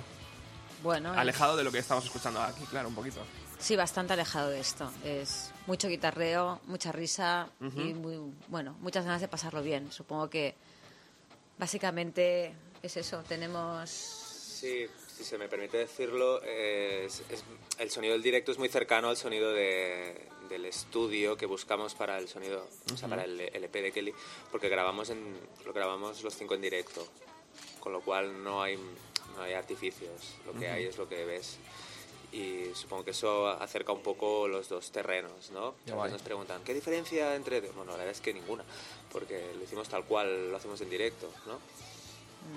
Bueno, 0.84 1.12
es- 1.14 1.20
Alejado 1.20 1.58
de 1.58 1.64
lo 1.64 1.72
que 1.72 1.80
estamos 1.80 2.06
escuchando 2.06 2.42
aquí, 2.42 2.64
claro, 2.66 2.88
un 2.90 2.96
poquito. 2.96 3.20
Sí, 3.60 3.76
bastante 3.76 4.14
alejado 4.14 4.50
de 4.50 4.62
esto. 4.62 4.90
Es 5.04 5.52
mucho 5.68 5.90
guitarreo, 5.90 6.62
mucha 6.68 6.94
risa 6.94 7.48
y 7.76 7.94
muy, 7.94 8.18
bueno, 8.48 8.76
muchas 8.80 9.04
ganas 9.04 9.20
de 9.20 9.28
pasarlo 9.28 9.62
bien. 9.62 9.92
Supongo 9.92 10.30
que 10.30 10.56
básicamente 11.58 12.54
es 12.82 12.98
eso. 12.98 13.22
Tenemos 13.28 13.90
Sí, 13.90 14.86
si 15.20 15.26
se 15.26 15.38
me 15.38 15.50
permite 15.50 15.76
decirlo, 15.78 16.42
es- 16.44 17.24
es- 17.30 17.44
el 17.78 17.92
sonido 17.92 18.14
del 18.14 18.24
directo 18.24 18.54
es 18.54 18.58
muy 18.58 18.70
cercano 18.70 19.10
al 19.10 19.18
sonido 19.18 19.52
de- 19.52 20.16
del 20.48 20.64
estudio 20.64 21.36
que 21.36 21.46
buscamos 21.46 21.94
para 21.94 22.18
el 22.18 22.30
sonido, 22.30 22.66
o 22.94 22.96
sea, 22.96 23.10
para 23.10 23.26
el 23.26 23.38
LP 23.42 23.82
de 23.82 23.92
Kelly, 23.92 24.14
porque 24.50 24.70
grabamos 24.70 25.10
en, 25.10 25.38
lo 25.66 25.74
grabamos 25.74 26.24
los 26.24 26.34
cinco 26.38 26.54
en 26.56 26.62
directo, 26.62 27.06
con 27.82 27.92
lo 27.92 28.00
cual 28.00 28.42
no 28.42 28.64
hay, 28.64 28.78
no 29.36 29.42
hay 29.42 29.52
artificios, 29.54 30.36
lo 30.46 30.54
que 30.58 30.70
hay 30.70 30.86
es 30.86 30.98
lo 30.98 31.10
que 31.10 31.26
ves. 31.26 31.58
Y 32.32 32.74
supongo 32.74 33.04
que 33.04 33.12
eso 33.12 33.48
acerca 33.50 33.92
un 33.92 34.02
poco 34.02 34.48
los 34.48 34.70
dos 34.70 34.90
terrenos, 34.92 35.52
¿no? 35.52 35.76
Veces 36.04 36.14
nos 36.14 36.22
preguntan, 36.22 36.64
¿qué 36.64 36.74
diferencia 36.74 37.36
entre...? 37.36 37.60
Bueno, 37.60 37.92
la 37.92 37.98
verdad 37.98 38.12
es 38.12 38.22
que 38.22 38.34
ninguna, 38.34 38.64
porque 39.12 39.52
lo 39.58 39.64
hicimos 39.66 39.90
tal 39.90 40.06
cual 40.06 40.50
lo 40.50 40.56
hacemos 40.56 40.80
en 40.80 40.90
directo, 40.90 41.30
¿no? 41.46 41.60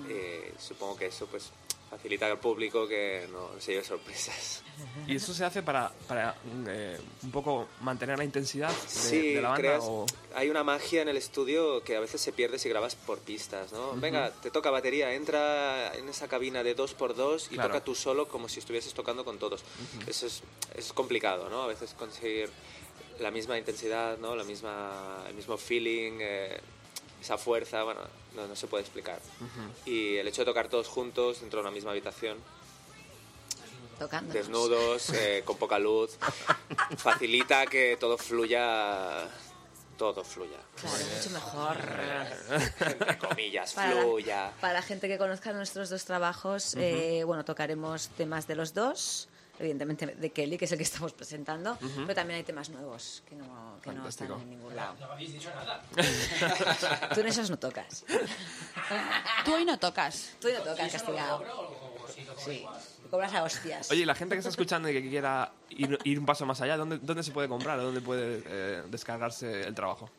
Eh, 0.09 0.53
supongo 0.59 0.95
que 0.95 1.07
eso 1.07 1.27
pues 1.27 1.51
facilita 1.95 2.25
al 2.25 2.39
público 2.39 2.87
que 2.87 3.27
no 3.31 3.49
se 3.59 3.73
lleve 3.73 3.83
sorpresas. 3.83 4.63
¿Y 5.07 5.15
eso 5.17 5.33
se 5.33 5.45
hace 5.45 5.61
para, 5.61 5.91
para 6.07 6.35
eh, 6.67 6.97
un 7.21 7.31
poco 7.31 7.67
mantener 7.81 8.17
la 8.17 8.23
intensidad 8.23 8.69
de, 8.69 8.89
sí, 8.89 9.33
de 9.33 9.41
la 9.41 9.49
banda? 9.49 9.61
creas- 9.61 9.83
o- 9.83 10.05
hay 10.35 10.49
una 10.49 10.63
magia 10.63 11.03
en 11.03 11.09
el 11.09 11.17
estudio 11.17 11.83
que 11.83 11.95
a 11.95 11.99
veces 11.99 12.19
se 12.19 12.31
pierde 12.33 12.57
si 12.57 12.67
grabas 12.69 12.95
por 12.95 13.19
pistas, 13.19 13.71
¿no? 13.71 13.93
Venga, 13.95 14.31
te 14.31 14.49
toca 14.49 14.71
batería, 14.71 15.13
entra 15.13 15.93
en 15.95 16.09
esa 16.09 16.27
cabina 16.27 16.63
de 16.63 16.73
dos 16.73 16.93
por 16.95 17.15
dos 17.15 17.47
y 17.51 17.55
Claro. 17.55 17.69
toca 17.69 17.83
tú 17.83 17.93
solo 17.93 18.27
como 18.27 18.49
si 18.49 18.59
estuvieses 18.59 18.93
tocando 18.95 19.23
con 19.23 19.37
todos. 19.37 19.63
Eso 20.07 20.25
es, 20.25 20.41
es 20.75 20.91
complicado, 20.93 21.49
¿no? 21.49 21.61
A 21.61 21.67
veces 21.67 21.93
conseguir 21.93 22.49
la 23.19 23.29
misma 23.29 23.59
intensidad, 23.59 24.17
¿no? 24.17 24.35
La 24.35 24.43
misma, 24.43 25.23
el 25.29 25.35
mismo 25.35 25.55
feeling, 25.57 26.13
eh, 26.19 26.59
esa 27.23 27.37
fuerza, 27.37 27.83
bueno, 27.83 28.01
no, 28.35 28.47
no 28.47 28.55
se 28.55 28.67
puede 28.67 28.83
explicar. 28.83 29.19
Y 29.85 30.17
el 30.17 30.27
hecho 30.27 30.41
de 30.41 30.45
tocar 30.45 30.67
todos 30.67 30.87
juntos 30.87 31.39
dentro 31.41 31.59
de 31.59 31.67
una 31.67 31.71
misma 31.71 31.91
habitación 31.91 32.37
tocando. 33.97 34.33
desnudos, 34.33 35.09
eh, 35.11 35.41
con 35.45 35.57
poca 35.57 35.79
luz, 35.79 36.17
facilita 36.97 37.65
que 37.67 37.95
todo 37.99 38.17
fluya, 38.17 39.27
todo 39.97 40.23
fluya, 40.23 40.57
Claro, 40.81 40.97
mucho 41.15 41.29
mejor. 41.29 41.77
entre 42.81 43.17
comillas, 43.19 43.73
Para 43.73 43.91
fluya. 44.01 44.51
para 44.59 44.73
la 44.73 44.81
gente 44.81 45.07
que 45.07 45.17
conozca 45.17 45.53
nuestros 45.53 45.89
dos 45.89 46.03
trabajos, 46.03 46.75
eh, 46.75 47.23
bueno, 47.25 47.45
tocaremos 47.45 48.09
temas 48.09 48.47
de 48.47 48.55
los 48.55 48.73
dos, 48.73 49.29
evidentemente 49.59 50.07
de 50.07 50.29
Kelly, 50.31 50.57
que 50.57 50.65
es 50.65 50.71
el 50.71 50.77
que 50.77 50.83
estamos 50.83 51.13
presentando, 51.13 51.77
pero 51.79 52.15
también 52.15 52.37
hay 52.37 52.43
temas 52.43 52.69
nuevos 52.69 53.23
que 53.27 53.35
no, 53.35 53.77
que 53.81 53.91
no 53.91 54.07
están 54.07 54.31
en 54.31 54.49
ningún 54.49 54.75
lado. 54.75 54.95
No 54.99 55.05
habéis 55.11 55.33
dicho 55.33 55.49
nada. 55.53 55.83
Tú 57.13 57.19
en 57.19 57.27
esos 57.27 57.49
no 57.49 57.57
tocas. 57.57 58.05
Tú 59.45 59.53
hoy 59.53 59.65
no 59.65 59.77
tocas. 59.77 60.35
Tú 60.39 60.49
no 60.49 60.59
tocas, 60.61 60.91
castigado. 60.91 61.43
Sí, 62.37 62.65
te 63.03 63.09
cobras 63.09 63.33
a 63.33 63.43
hostias. 63.43 63.91
Oye, 63.91 64.01
y 64.01 64.05
la 64.05 64.15
gente 64.15 64.35
que 64.35 64.39
está 64.39 64.49
escuchando 64.49 64.89
y 64.89 64.93
que 64.93 65.09
quiera 65.09 65.51
ir, 65.69 65.97
ir 66.03 66.19
un 66.19 66.25
paso 66.25 66.45
más 66.45 66.59
allá, 66.61 66.77
¿dónde, 66.77 66.99
dónde 67.01 67.23
se 67.23 67.31
puede 67.31 67.47
comprar? 67.47 67.79
¿Dónde 67.79 68.01
puede 68.01 68.43
eh, 68.45 68.83
descargarse 68.87 69.61
el 69.67 69.75
trabajo? 69.75 70.09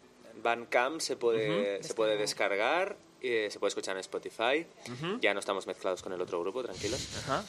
Bandcamp 0.43 1.01
se 1.01 1.16
puede, 1.16 1.82
se 1.82 1.95
puede 1.95 2.16
descargar, 2.16 2.97
eh, 3.20 3.49
se 3.51 3.59
puede 3.59 3.70
escuchar 3.70 3.97
en 3.97 4.01
Spotify. 4.01 4.66
Ya 5.20 5.32
no 5.35 5.41
estamos 5.41 5.66
mezclados 5.66 6.03
con 6.03 6.12
el 6.12 6.20
otro 6.20 6.41
grupo, 6.41 6.62
tranquilos, 6.62 7.09
Ajá. 7.24 7.45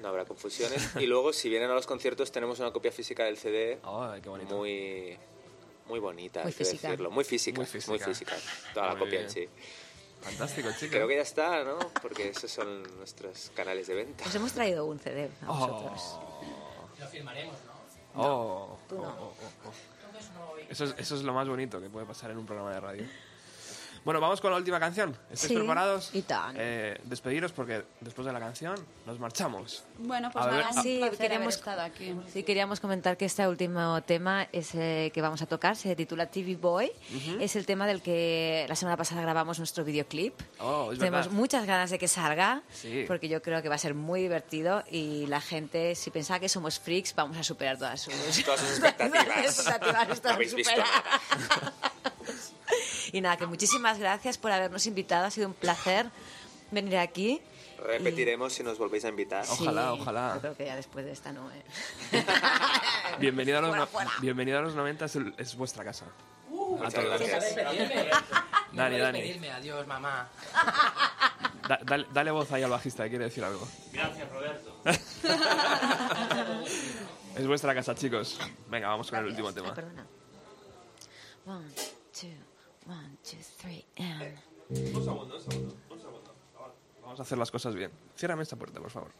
No 0.00 0.08
habrá 0.08 0.24
confusiones. 0.24 0.90
Y 0.96 1.06
luego, 1.06 1.32
si 1.32 1.48
vienen 1.48 1.70
a 1.70 1.74
los 1.74 1.86
conciertos, 1.86 2.30
tenemos 2.32 2.58
una 2.60 2.72
copia 2.72 2.92
física 2.92 3.24
del 3.24 3.36
CD 3.36 3.78
Ay, 3.82 4.20
qué 4.20 4.28
bonito. 4.28 4.56
muy, 4.56 5.16
muy 5.86 5.98
bonita, 5.98 6.40
Muy 6.42 6.48
hay 6.48 6.52
que 6.54 6.64
física. 6.64 6.88
decirlo. 6.88 7.10
Muy 7.10 7.24
física, 7.24 7.60
Muy 7.60 7.68
muy 7.88 7.98
física. 7.98 8.36
Toda 8.74 8.86
la 8.88 8.92
copia 8.92 9.06
bien. 9.10 9.22
en 9.24 9.30
sí. 9.30 9.48
Fantástico, 10.20 10.68
chicos. 10.72 10.88
Creo 10.90 11.06
que 11.08 11.14
ya 11.16 11.22
está, 11.22 11.62
¿no? 11.64 11.78
Porque 12.02 12.28
esos 12.30 12.50
son 12.50 12.82
nuestros 12.98 13.50
canales 13.54 13.86
de 13.86 13.94
venta. 13.94 14.24
Os 14.26 14.34
hemos 14.34 14.52
traído 14.52 14.84
un 14.86 14.98
CD 14.98 15.30
a 15.42 15.46
vosotros. 15.46 16.00
Oh, 16.04 16.40
Lo 16.98 17.06
firmaremos, 17.06 17.54
¿no? 18.14 18.22
oh, 18.22 18.78
Tú 18.88 18.96
no. 18.96 19.02
oh, 19.02 19.06
oh, 19.06 19.32
oh, 19.64 19.68
oh. 19.68 19.72
Eso, 20.68 20.84
es, 20.84 20.94
eso 20.98 21.14
es 21.14 21.22
lo 21.22 21.32
más 21.32 21.48
bonito 21.48 21.80
que 21.80 21.88
puede 21.88 22.04
pasar 22.04 22.30
en 22.32 22.38
un 22.38 22.46
programa 22.46 22.72
de 22.74 22.80
radio. 22.80 23.04
Bueno, 24.08 24.22
vamos 24.22 24.40
con 24.40 24.50
la 24.50 24.56
última 24.56 24.80
canción. 24.80 25.10
¿Estáis 25.30 25.50
Sí, 25.50 25.54
preparados? 25.54 26.08
y 26.14 26.22
tan. 26.22 26.56
Eh, 26.58 26.98
despediros 27.04 27.52
porque 27.52 27.84
después 28.00 28.24
de 28.24 28.32
la 28.32 28.40
canción 28.40 28.74
nos 29.04 29.18
marchamos. 29.20 29.84
Bueno, 29.98 30.30
pues 30.32 30.46
A 30.46 30.48
ver, 30.48 30.64
nada, 30.64 30.76
un 30.78 30.82
Sí, 30.82 31.02
queríamos- 31.18 31.60
aquí. 31.78 32.16
Sí, 32.32 32.42
queríamos 32.42 32.80
comentar 32.80 33.18
que 33.18 33.26
este 33.26 33.46
último 33.46 34.00
tema 34.04 34.48
es, 34.50 34.74
eh, 34.74 35.10
que 35.12 35.20
vamos 35.20 35.42
a 35.42 35.46
tocar 35.46 35.76
se 35.76 35.94
titula 35.94 36.24
TV 36.24 36.56
Boy. 36.56 36.90
Es 37.38 37.54
el 37.54 37.66
tema 37.66 37.86
del 37.86 38.00
que 38.00 38.64
la 38.66 38.76
semana 38.76 38.96
pasada 38.96 39.20
grabamos 39.20 39.58
nuestro 39.58 39.84
videoclip. 39.84 40.32
Oh, 40.58 40.90
es 40.90 40.98
Tenemos 40.98 41.26
verdad. 41.26 41.32
muchas 41.32 41.66
ganas 41.66 41.90
de 41.90 41.98
que 41.98 42.08
salga, 42.08 42.62
Sí. 42.72 43.04
porque 43.06 43.28
yo 43.28 43.42
creo 43.42 43.60
que 43.60 43.68
va 43.68 43.74
a 43.74 43.78
ser 43.78 43.92
muy 43.92 44.22
divertido 44.22 44.84
y 44.90 45.26
la 45.26 45.42
gente, 45.42 45.94
si 45.94 46.10
pensaba 46.10 46.40
que 46.40 46.48
somos 46.48 46.80
freaks, 46.80 47.14
vamos 47.14 47.36
a 47.36 47.42
superar 47.42 47.76
todas 47.76 48.00
sus, 48.00 48.14
Todas 48.46 48.60
sus 48.60 48.70
expectativas. 48.70 49.26
todas 49.26 49.36
las 49.36 49.58
expectativas 49.58 50.24
habéis 50.34 50.54
visto. 50.54 50.72
y 53.12 53.20
nada, 53.20 53.36
que 53.36 53.46
muchísimas 53.46 53.98
gracias 53.98 54.38
por 54.38 54.52
habernos 54.52 54.86
invitado. 54.86 55.26
Ha 55.26 55.30
sido 55.30 55.48
un 55.48 55.54
placer 55.54 56.10
venir 56.70 56.98
aquí. 56.98 57.40
Repetiremos 57.78 58.52
si 58.52 58.62
nos 58.64 58.76
volvéis 58.76 59.04
a 59.04 59.08
invitar. 59.08 59.44
Ojalá, 59.48 59.92
ojalá. 59.92 60.32
Yo 60.34 60.40
creo 60.40 60.56
que 60.56 60.66
ya 60.66 60.74
después 60.76 61.04
de 61.04 61.12
esta 61.12 61.30
no, 61.32 61.48
¿eh? 61.52 61.62
Bienvenido 63.20 63.58
a 63.58 63.60
los, 63.60 63.70
Fuera, 63.70 63.86
fuera. 63.86 64.10
bienvenido 64.20 64.58
a 64.58 64.62
los 64.62 64.74
90, 64.74 65.04
es, 65.04 65.16
el- 65.16 65.34
es 65.38 65.54
vuestra 65.56 65.84
casa. 65.84 66.06
Muchas 66.48 66.92
todos. 66.94 67.20
gracias. 67.20 67.54
Dani, 68.72 68.98
Dani. 68.98 69.48
Adiós, 69.48 69.86
mamá. 69.86 70.28
Da- 71.68 71.78
dale, 71.84 72.06
dale 72.12 72.30
voz 72.32 72.50
ahí 72.52 72.62
al 72.64 72.70
bajista, 72.70 73.04
que 73.04 73.10
quiere 73.10 73.26
decir 73.26 73.44
algo. 73.44 73.66
Gracias, 73.92 74.28
Roberto. 74.30 74.74
Es 77.36 77.46
vuestra 77.46 77.74
casa, 77.74 77.94
chicos. 77.94 78.38
Venga, 78.68 78.88
vamos 78.88 79.08
con 79.10 79.20
el 79.20 79.26
último 79.26 79.48
Ay, 79.48 79.54
tema. 79.54 79.74
perdona. 79.74 80.06
One, 81.46 81.64
two, 82.18 82.28
One, 82.88 83.18
two, 83.22 83.36
three, 83.58 83.84
and... 83.98 84.32
Vamos 87.02 87.20
a 87.20 87.22
hacer 87.22 87.36
las 87.36 87.50
cosas 87.50 87.74
bien. 87.74 87.90
Ciérrame 88.16 88.42
esta 88.42 88.56
puerta, 88.56 88.80
por 88.80 88.90
favor. 88.90 89.12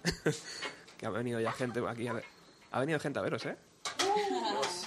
que 0.98 1.04
ha 1.04 1.10
venido 1.10 1.38
ya 1.38 1.52
gente 1.52 1.86
aquí 1.86 2.08
a 2.08 2.14
ver. 2.14 2.24
Ha 2.70 2.80
venido 2.80 2.98
gente 2.98 3.18
a 3.18 3.22
veros, 3.22 3.44
¿eh? 3.44 3.56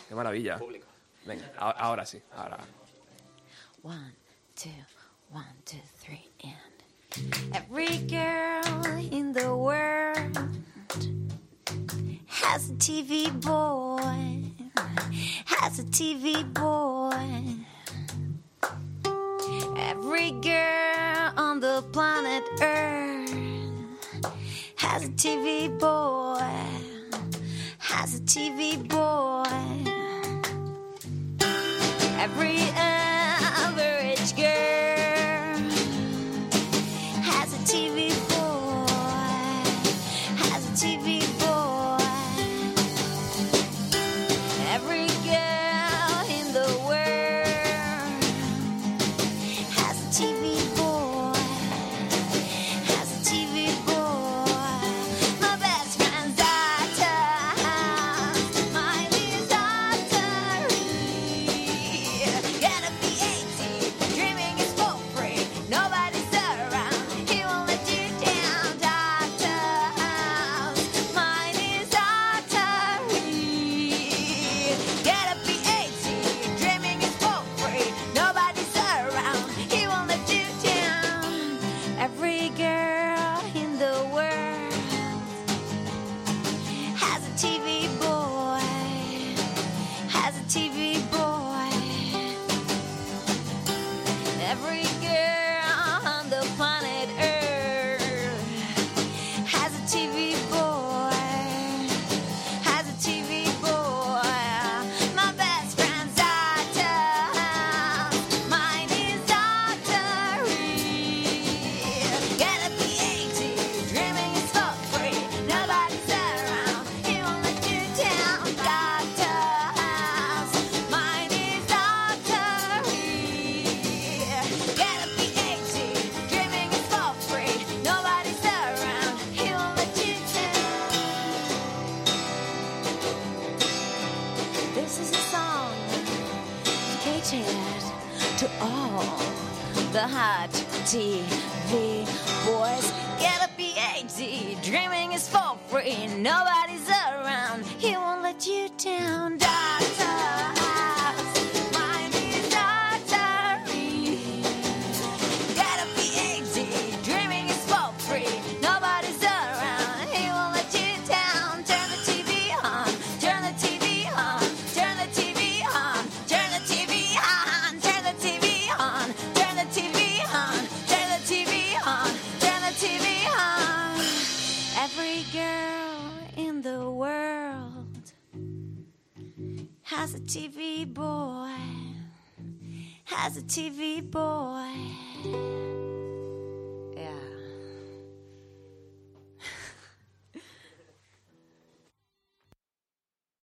¡Qué 0.09 0.15
maravilla! 0.15 0.59
Venga, 1.27 1.51
ahora 1.57 2.05
sí, 2.07 2.19
ahora. 2.35 2.57
One, 3.83 4.15
two, 4.55 4.69
one, 5.31 5.45
two, 5.63 5.77
three, 5.99 6.27
and... 6.43 7.53
Every 7.53 7.99
girl 8.07 8.97
in 9.11 9.31
the 9.33 9.55
world 9.55 10.37
has 12.27 12.71
a 12.71 12.73
TV 12.73 13.29
boy, 13.41 14.43
has 15.45 15.79
a 15.79 15.83
TV 15.83 16.43
boy. 16.53 17.65
Every 20.03 20.31
girl 20.31 21.31
on 21.37 21.59
the 21.59 21.83
planet 21.91 22.43
Earth 22.59 23.29
has 24.77 25.03
a 25.03 25.09
TV 25.09 25.69
boy, 25.77 26.41
has 27.77 28.15
a 28.15 28.21
TV 28.21 28.81
boy. 28.89 29.45
Every 32.17 32.57